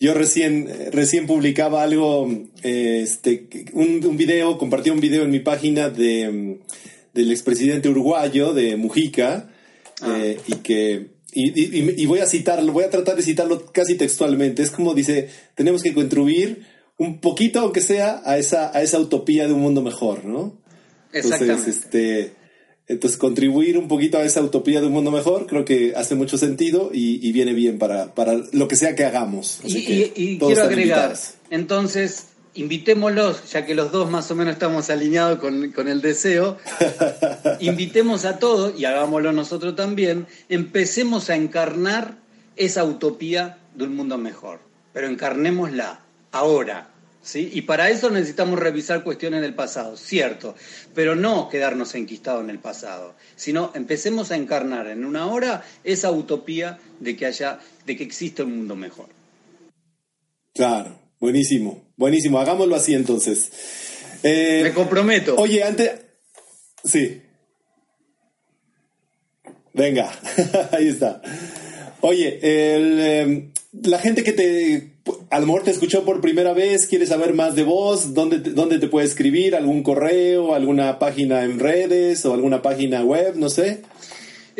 Yo 0.00 0.14
recién, 0.14 0.68
recién 0.92 1.26
publicaba 1.26 1.82
algo, 1.82 2.28
este, 2.62 3.48
un, 3.72 4.16
video, 4.16 4.56
compartí 4.56 4.90
un 4.90 5.00
video 5.00 5.24
en 5.24 5.30
mi 5.30 5.40
página 5.40 5.90
de, 5.90 6.60
del 7.14 7.30
expresidente 7.32 7.88
uruguayo, 7.88 8.54
de 8.54 8.76
Mujica, 8.76 9.50
ah. 10.02 10.18
eh, 10.20 10.38
y 10.46 10.54
que 10.56 11.17
y, 11.32 12.06
voy 12.06 12.20
a 12.20 12.26
citarlo, 12.26 12.72
voy 12.72 12.84
a 12.84 12.90
tratar 12.90 13.16
de 13.16 13.22
citarlo 13.22 13.66
casi 13.72 13.96
textualmente. 13.96 14.62
Es 14.62 14.70
como 14.70 14.94
dice, 14.94 15.28
tenemos 15.54 15.82
que 15.82 15.94
contribuir 15.94 16.66
un 16.96 17.20
poquito, 17.20 17.60
aunque 17.60 17.80
sea, 17.80 18.22
a 18.24 18.38
esa, 18.38 18.76
a 18.76 18.82
esa 18.82 18.98
utopía 18.98 19.46
de 19.46 19.52
un 19.52 19.60
mundo 19.60 19.82
mejor, 19.82 20.24
¿no? 20.24 20.58
Exactamente. 21.12 21.52
Entonces, 21.52 21.84
este, 21.84 22.32
entonces, 22.88 23.18
contribuir 23.18 23.76
un 23.76 23.86
poquito 23.86 24.18
a 24.18 24.24
esa 24.24 24.40
utopía 24.40 24.80
de 24.80 24.86
un 24.86 24.94
mundo 24.94 25.10
mejor 25.10 25.46
creo 25.46 25.64
que 25.64 25.92
hace 25.94 26.14
mucho 26.14 26.38
sentido 26.38 26.90
y, 26.92 27.30
viene 27.32 27.52
bien 27.52 27.78
para, 27.78 28.14
para, 28.14 28.34
lo 28.52 28.66
que 28.66 28.76
sea 28.76 28.94
que 28.94 29.04
hagamos. 29.04 29.60
y, 29.62 30.38
quiero 30.38 30.62
agregar, 30.62 31.14
entonces, 31.50 32.27
invitémoslos, 32.54 33.50
ya 33.50 33.64
que 33.64 33.74
los 33.74 33.92
dos 33.92 34.10
más 34.10 34.30
o 34.30 34.34
menos 34.34 34.54
estamos 34.54 34.90
alineados 34.90 35.38
con, 35.38 35.72
con 35.72 35.88
el 35.88 36.00
deseo, 36.00 36.58
invitemos 37.60 38.24
a 38.24 38.38
todos, 38.38 38.78
y 38.78 38.84
hagámoslo 38.84 39.32
nosotros 39.32 39.76
también, 39.76 40.26
empecemos 40.48 41.30
a 41.30 41.36
encarnar 41.36 42.16
esa 42.56 42.84
utopía 42.84 43.58
de 43.74 43.84
un 43.84 43.96
mundo 43.96 44.18
mejor, 44.18 44.60
pero 44.92 45.08
encarnémosla 45.08 46.00
ahora, 46.32 46.90
¿sí? 47.22 47.50
Y 47.52 47.62
para 47.62 47.90
eso 47.90 48.10
necesitamos 48.10 48.58
revisar 48.58 49.04
cuestiones 49.04 49.40
del 49.40 49.54
pasado, 49.54 49.96
cierto, 49.96 50.54
pero 50.94 51.14
no 51.14 51.48
quedarnos 51.48 51.94
enquistados 51.94 52.42
en 52.42 52.50
el 52.50 52.58
pasado, 52.58 53.14
sino 53.36 53.70
empecemos 53.74 54.30
a 54.30 54.36
encarnar 54.36 54.88
en 54.88 55.04
una 55.04 55.26
hora 55.26 55.62
esa 55.84 56.10
utopía 56.10 56.78
de 57.00 57.16
que 57.16 57.26
haya, 57.26 57.60
de 57.86 57.96
que 57.96 58.04
existe 58.04 58.42
un 58.42 58.56
mundo 58.56 58.76
mejor. 58.76 59.06
Claro, 60.54 60.98
buenísimo, 61.20 61.82
buenísimo, 61.96 62.38
hagámoslo 62.38 62.74
así 62.74 62.94
entonces. 62.94 63.50
Eh, 64.22 64.60
Me 64.64 64.72
comprometo. 64.72 65.36
Oye, 65.36 65.62
antes, 65.62 65.90
sí. 66.84 67.22
Venga, 69.72 70.10
ahí 70.72 70.88
está. 70.88 71.22
Oye, 72.00 72.38
em, 72.42 73.52
la 73.82 73.98
gente 73.98 74.22
que 74.22 74.32
te 74.32 74.98
a 75.30 75.40
lo 75.40 75.46
mejor 75.46 75.62
te 75.62 75.70
escuchó 75.70 76.04
por 76.04 76.20
primera 76.20 76.52
vez, 76.52 76.86
quiere 76.86 77.06
saber 77.06 77.34
más 77.34 77.54
de 77.54 77.64
vos, 77.64 78.14
¿dónde 78.14 78.40
te, 78.40 78.50
dónde 78.50 78.78
te 78.78 78.88
puede 78.88 79.06
escribir? 79.06 79.54
¿Algún 79.54 79.82
correo, 79.82 80.54
alguna 80.54 80.98
página 80.98 81.44
en 81.44 81.58
redes 81.58 82.24
o 82.26 82.34
alguna 82.34 82.62
página 82.62 83.04
web? 83.04 83.34
No 83.36 83.48
sé. 83.48 83.82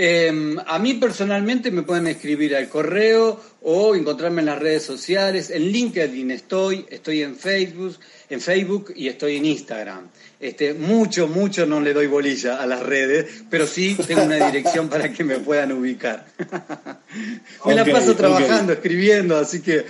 Em, 0.00 0.56
a 0.64 0.78
mí 0.78 0.94
personalmente 0.94 1.72
me 1.72 1.82
pueden 1.82 2.06
escribir 2.06 2.54
al 2.54 2.68
correo 2.68 3.40
o 3.62 3.96
encontrarme 3.96 4.42
en 4.42 4.46
las 4.46 4.60
redes 4.60 4.84
sociales. 4.84 5.50
En 5.50 5.72
LinkedIn 5.72 6.30
estoy, 6.30 6.86
estoy 6.88 7.22
en 7.22 7.34
Facebook, 7.34 7.98
en 8.30 8.40
Facebook 8.40 8.92
y 8.94 9.08
estoy 9.08 9.38
en 9.38 9.46
Instagram. 9.46 10.08
Este, 10.38 10.72
mucho, 10.72 11.26
mucho 11.26 11.66
no 11.66 11.80
le 11.80 11.94
doy 11.94 12.06
bolilla 12.06 12.62
a 12.62 12.66
las 12.68 12.80
redes, 12.80 13.42
pero 13.50 13.66
sí 13.66 13.96
tengo 14.06 14.22
una 14.22 14.46
dirección 14.46 14.88
para 14.88 15.12
que 15.12 15.24
me 15.24 15.40
puedan 15.40 15.72
ubicar. 15.72 16.26
me 17.66 17.74
la 17.74 17.84
paso 17.84 18.14
trabajando, 18.14 18.74
escribiendo, 18.74 19.36
así 19.36 19.62
que 19.62 19.84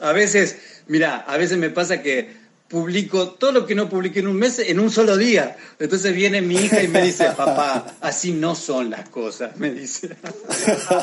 a 0.00 0.10
veces, 0.10 0.56
mira, 0.88 1.18
a 1.18 1.36
veces 1.36 1.58
me 1.58 1.70
pasa 1.70 2.02
que 2.02 2.43
publico 2.68 3.28
todo 3.28 3.52
lo 3.52 3.66
que 3.66 3.74
no 3.74 3.88
publiqué 3.88 4.20
en 4.20 4.26
un 4.26 4.36
mes 4.36 4.58
en 4.58 4.80
un 4.80 4.90
solo 4.90 5.16
día. 5.16 5.56
Entonces 5.78 6.14
viene 6.14 6.40
mi 6.40 6.56
hija 6.56 6.82
y 6.82 6.88
me 6.88 7.02
dice, 7.02 7.26
papá, 7.36 7.96
así 8.00 8.32
no 8.32 8.54
son 8.54 8.90
las 8.90 9.08
cosas, 9.08 9.56
me 9.56 9.70
dice. 9.70 10.16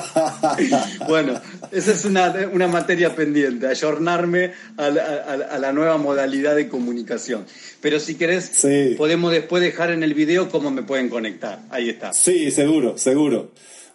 bueno, 1.08 1.40
esa 1.72 1.92
es 1.92 2.06
una, 2.06 2.34
una 2.52 2.68
materia 2.68 3.16
pendiente, 3.16 3.68
ayornarme 3.68 4.54
a 4.78 4.90
la, 4.90 5.72
nueva 5.72 5.98
modalidad 5.98 6.56
de 6.56 6.68
comunicación. 6.68 7.46
Pero 7.80 8.00
si 8.00 8.16
querés, 8.16 8.66
podemos 8.98 9.32
después 9.32 9.64
dejar 9.64 9.92
en 9.92 10.04
el 10.04 10.14
video 10.14 10.50
cómo 10.50 10.72
me 10.72 10.84
pueden 10.84 11.10
conectar. 11.10 11.60
Ahí 11.70 11.90
está. 11.90 12.12
Sí, 12.12 12.52
seguro, 12.52 12.98
seguro. 12.98 13.52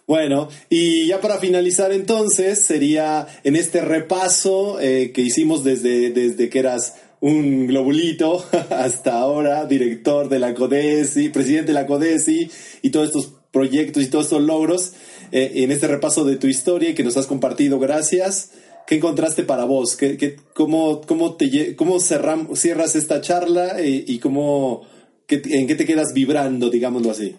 Bueno, 0.07 0.47
y 0.69 1.05
ya 1.07 1.19
para 1.19 1.37
finalizar 1.37 1.91
entonces, 1.91 2.59
sería 2.59 3.27
en 3.43 3.57
este 3.57 3.81
repaso 3.81 4.79
eh, 4.79 5.11
que 5.13 5.21
hicimos 5.21 5.65
desde, 5.65 6.11
desde 6.11 6.49
que 6.49 6.59
eras 6.59 6.95
un 7.19 7.67
globulito 7.67 8.45
hasta 8.69 9.13
ahora, 9.13 9.65
director 9.65 10.29
de 10.29 10.39
la 10.39 10.53
CODESI, 10.53 11.29
presidente 11.29 11.67
de 11.67 11.73
la 11.73 11.87
CODESI 11.87 12.49
y 12.81 12.89
todos 12.89 13.07
estos 13.07 13.33
proyectos 13.51 14.03
y 14.03 14.07
todos 14.07 14.25
estos 14.25 14.41
logros 14.41 14.93
eh, 15.31 15.51
en 15.55 15.71
este 15.71 15.87
repaso 15.87 16.25
de 16.25 16.35
tu 16.37 16.47
historia 16.47 16.93
que 16.95 17.03
nos 17.03 17.17
has 17.17 17.27
compartido. 17.27 17.79
Gracias. 17.79 18.51
¿Qué 18.85 18.95
encontraste 18.95 19.43
para 19.43 19.65
vos? 19.65 19.97
¿Qué, 19.97 20.37
cómo, 20.53 21.01
cómo, 21.01 21.35
te, 21.35 21.75
cómo 21.75 21.99
cierras 21.99 22.95
esta 22.95 23.19
charla 23.19 23.81
eh, 23.81 24.05
y, 24.07 24.19
cómo, 24.19 24.87
en 25.27 25.67
qué 25.67 25.75
te 25.75 25.85
quedas 25.85 26.13
vibrando, 26.13 26.69
digámoslo 26.69 27.11
así? 27.11 27.35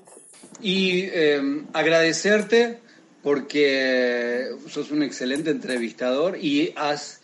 Y 0.61 1.05
em, 1.05 1.67
agradecerte 1.73 2.81
porque 3.23 4.49
sos 4.69 4.91
un 4.91 5.03
excelente 5.03 5.51
entrevistador 5.51 6.37
y 6.37 6.73
has 6.77 7.21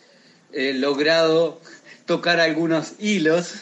eh, 0.53 0.73
logrado 0.73 1.59
tocar 2.05 2.39
algunos 2.39 2.93
hilos 2.99 3.53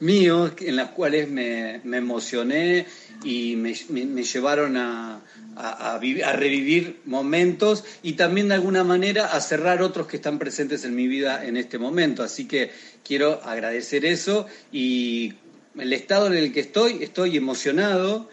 míos 0.00 0.52
en 0.60 0.76
los 0.76 0.90
cuales 0.90 1.28
me, 1.28 1.76
emocioné 1.84 2.86
y 3.22 3.56
me, 3.56 3.74
llevaron 3.74 4.76
a, 4.76 5.20
a, 5.56 5.98
revivir 5.98 7.00
momentos 7.04 7.84
y 8.02 8.14
también 8.14 8.48
de 8.48 8.54
alguna 8.54 8.84
manera 8.84 9.26
a 9.26 9.40
cerrar 9.40 9.82
otros 9.82 10.06
que 10.06 10.16
están 10.16 10.38
presentes 10.38 10.84
en 10.84 10.94
mi 10.94 11.06
vida 11.06 11.44
en 11.44 11.56
este 11.56 11.78
momento. 11.78 12.22
Así 12.22 12.46
que 12.46 12.70
quiero 13.04 13.42
agradecer 13.44 14.04
eso 14.04 14.46
y 14.72 15.34
el 15.78 15.92
estado 15.92 16.26
en 16.28 16.34
el 16.34 16.52
que 16.52 16.60
estoy, 16.60 17.02
estoy 17.02 17.36
emocionado, 17.36 18.28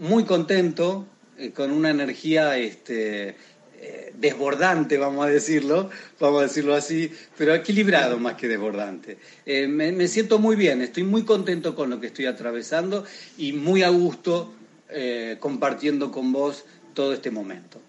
muy 0.00 0.24
contento, 0.24 1.06
eh, 1.38 1.50
con 1.50 1.70
una 1.70 1.90
energía 1.90 2.56
este, 2.58 3.36
desbordante, 4.14 4.98
vamos 4.98 5.26
a 5.26 5.28
decirlo, 5.28 5.90
vamos 6.20 6.40
a 6.40 6.42
decirlo 6.44 6.74
así, 6.74 7.10
pero 7.36 7.54
equilibrado 7.54 8.18
más 8.18 8.34
que 8.34 8.48
desbordante. 8.48 9.18
Eh, 9.44 9.68
me, 9.68 10.08
siento 10.08 10.38
muy 10.38 10.56
bien, 10.56 10.82
estoy 10.82 11.04
muy 11.04 11.24
contento 11.24 11.74
con 11.74 11.90
lo 11.90 12.00
que 12.00 12.08
estoy 12.08 12.26
atravesando 12.26 13.04
y 13.38 13.52
muy 13.52 13.82
a 13.82 13.88
gusto 13.88 14.52
compartiendo 15.40 16.12
con 16.12 16.32
vos 16.32 16.64
todo 16.94 17.12
este 17.12 17.32
momento. 17.32 17.80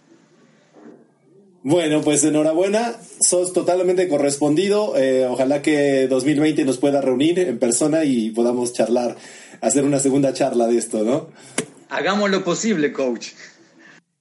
Bueno, 1.61 2.01
pues 2.01 2.23
enhorabuena, 2.23 2.95
sos 3.19 3.53
totalmente 3.53 4.07
correspondido. 4.07 4.95
ojalá 5.29 5.61
que 5.61 6.07
2020 6.07 6.65
nos 6.65 6.79
pueda 6.79 6.99
reunir 6.99 7.39
en 7.39 7.59
persona 7.59 8.03
y 8.03 8.31
podamos 8.31 8.73
charlar, 8.73 9.15
hacer 9.61 9.83
una 9.83 9.99
segunda 9.99 10.33
charla 10.33 10.67
de 10.67 10.77
esto, 10.77 11.03
¿no? 11.03 11.29
Hagamos 11.89 12.29
lo 12.29 12.43
posible, 12.43 12.91
coach. 12.91 13.29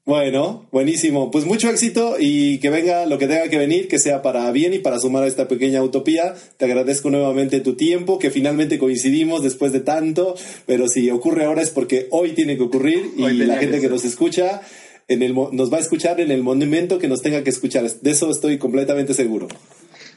Bueno, 0.07 0.65
buenísimo. 0.71 1.33
Pues 1.33 1.47
mucho 1.47 1.69
éxito 1.69 2.15
y 2.21 2.59
que 2.59 2.71
venga 2.71 3.07
lo 3.07 3.19
que 3.19 3.27
tenga 3.27 3.49
que 3.49 3.59
venir, 3.59 3.89
que 3.89 3.99
sea 3.99 4.23
para 4.23 4.49
bien 4.53 4.73
y 4.73 4.79
para 4.79 5.01
sumar 5.01 5.25
a 5.25 5.27
esta 5.27 5.49
pequeña 5.49 5.83
utopía. 5.83 6.37
Te 6.59 6.65
agradezco 6.65 7.11
nuevamente 7.11 7.59
tu 7.59 7.75
tiempo, 7.75 8.21
que 8.21 8.31
finalmente 8.31 8.79
coincidimos 8.79 9.43
después 9.43 9.73
de 9.73 9.81
tanto, 9.81 10.37
pero 10.65 10.87
si 10.87 11.11
ocurre 11.11 11.45
ahora 11.45 11.61
es 11.61 11.71
porque 11.71 12.07
hoy 12.13 12.35
tiene 12.35 12.57
que 12.57 12.63
ocurrir 12.63 13.15
y 13.17 13.33
la 13.33 13.59
gente 13.59 13.81
que, 13.81 13.89
nos 13.89 14.05
escucha 14.05 14.61
en 15.09 15.25
el, 15.25 15.35
nos 15.35 15.73
va 15.73 15.79
a 15.79 15.81
escuchar 15.81 16.21
en 16.21 16.31
el 16.31 16.45
momento 16.45 17.01
que 17.01 17.09
nos 17.09 17.21
tenga 17.21 17.43
que 17.43 17.51
escuchar. 17.51 17.91
De 17.91 18.11
eso 18.13 18.31
estoy 18.31 18.59
completamente 18.59 19.13
seguro. 19.13 19.49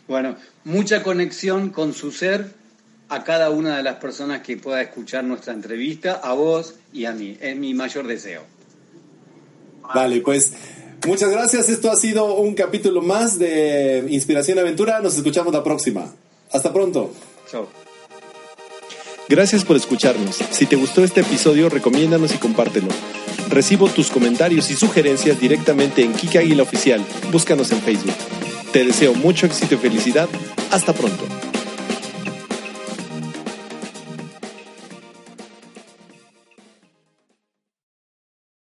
Bueno, 0.08 0.36
mucha 0.66 1.02
conexión 1.02 1.72
con 1.72 1.96
su 1.96 2.12
ser 2.12 2.52
a 3.08 3.24
cada 3.24 3.50
una 3.50 3.78
de 3.78 3.82
las 3.82 3.96
personas 3.96 4.42
que 4.42 4.56
pueda 4.56 4.84
escuchar 4.84 5.24
nuestra 5.24 5.52
entrevista, 5.52 6.14
a 6.14 6.34
vos 6.34 6.76
y 6.94 7.06
a 7.06 7.12
mí. 7.12 7.40
Es 7.42 7.58
mi 7.58 7.74
mayor 7.74 8.06
deseo. 8.06 8.59
Vale, 9.94 10.22
pues 10.22 10.54
muchas 11.08 11.30
gracias. 11.30 11.70
Esto 11.70 11.92
ha 11.92 11.96
sido 11.96 12.36
un 12.36 12.54
capítulo 12.54 13.02
más 13.02 13.40
de 13.40 14.06
Inspiración 14.10 14.60
Aventura. 14.60 15.00
Nos 15.00 15.18
escuchamos 15.18 15.54
la 15.54 15.64
próxima. 15.64 16.14
Hasta 16.52 16.74
pronto. 16.74 17.12
Chao. 17.50 17.68
Gracias 19.28 19.64
por 19.64 19.76
escucharnos. 19.76 20.38
Si 20.50 20.66
te 20.66 20.76
gustó 20.76 21.04
este 21.04 21.22
episodio, 21.22 21.70
recomiéndanos 21.70 22.34
y 22.34 22.38
compártelo. 22.38 22.88
Recibo 23.50 23.88
tus 23.88 24.10
comentarios 24.10 24.72
y 24.72 24.76
sugerencias 24.76 25.40
directamente 25.40 26.04
en 26.04 26.14
Kika 26.14 26.40
Águila 26.40 26.64
Oficial. 26.64 27.06
Búscanos 27.32 27.72
en 27.72 27.82
Facebook. 27.82 28.16
Te 28.72 28.84
deseo 28.84 29.14
mucho 29.14 29.46
éxito 29.46 29.76
y 29.76 29.78
felicidad. 29.78 30.28
Hasta 30.72 30.94
pronto. 30.94 31.49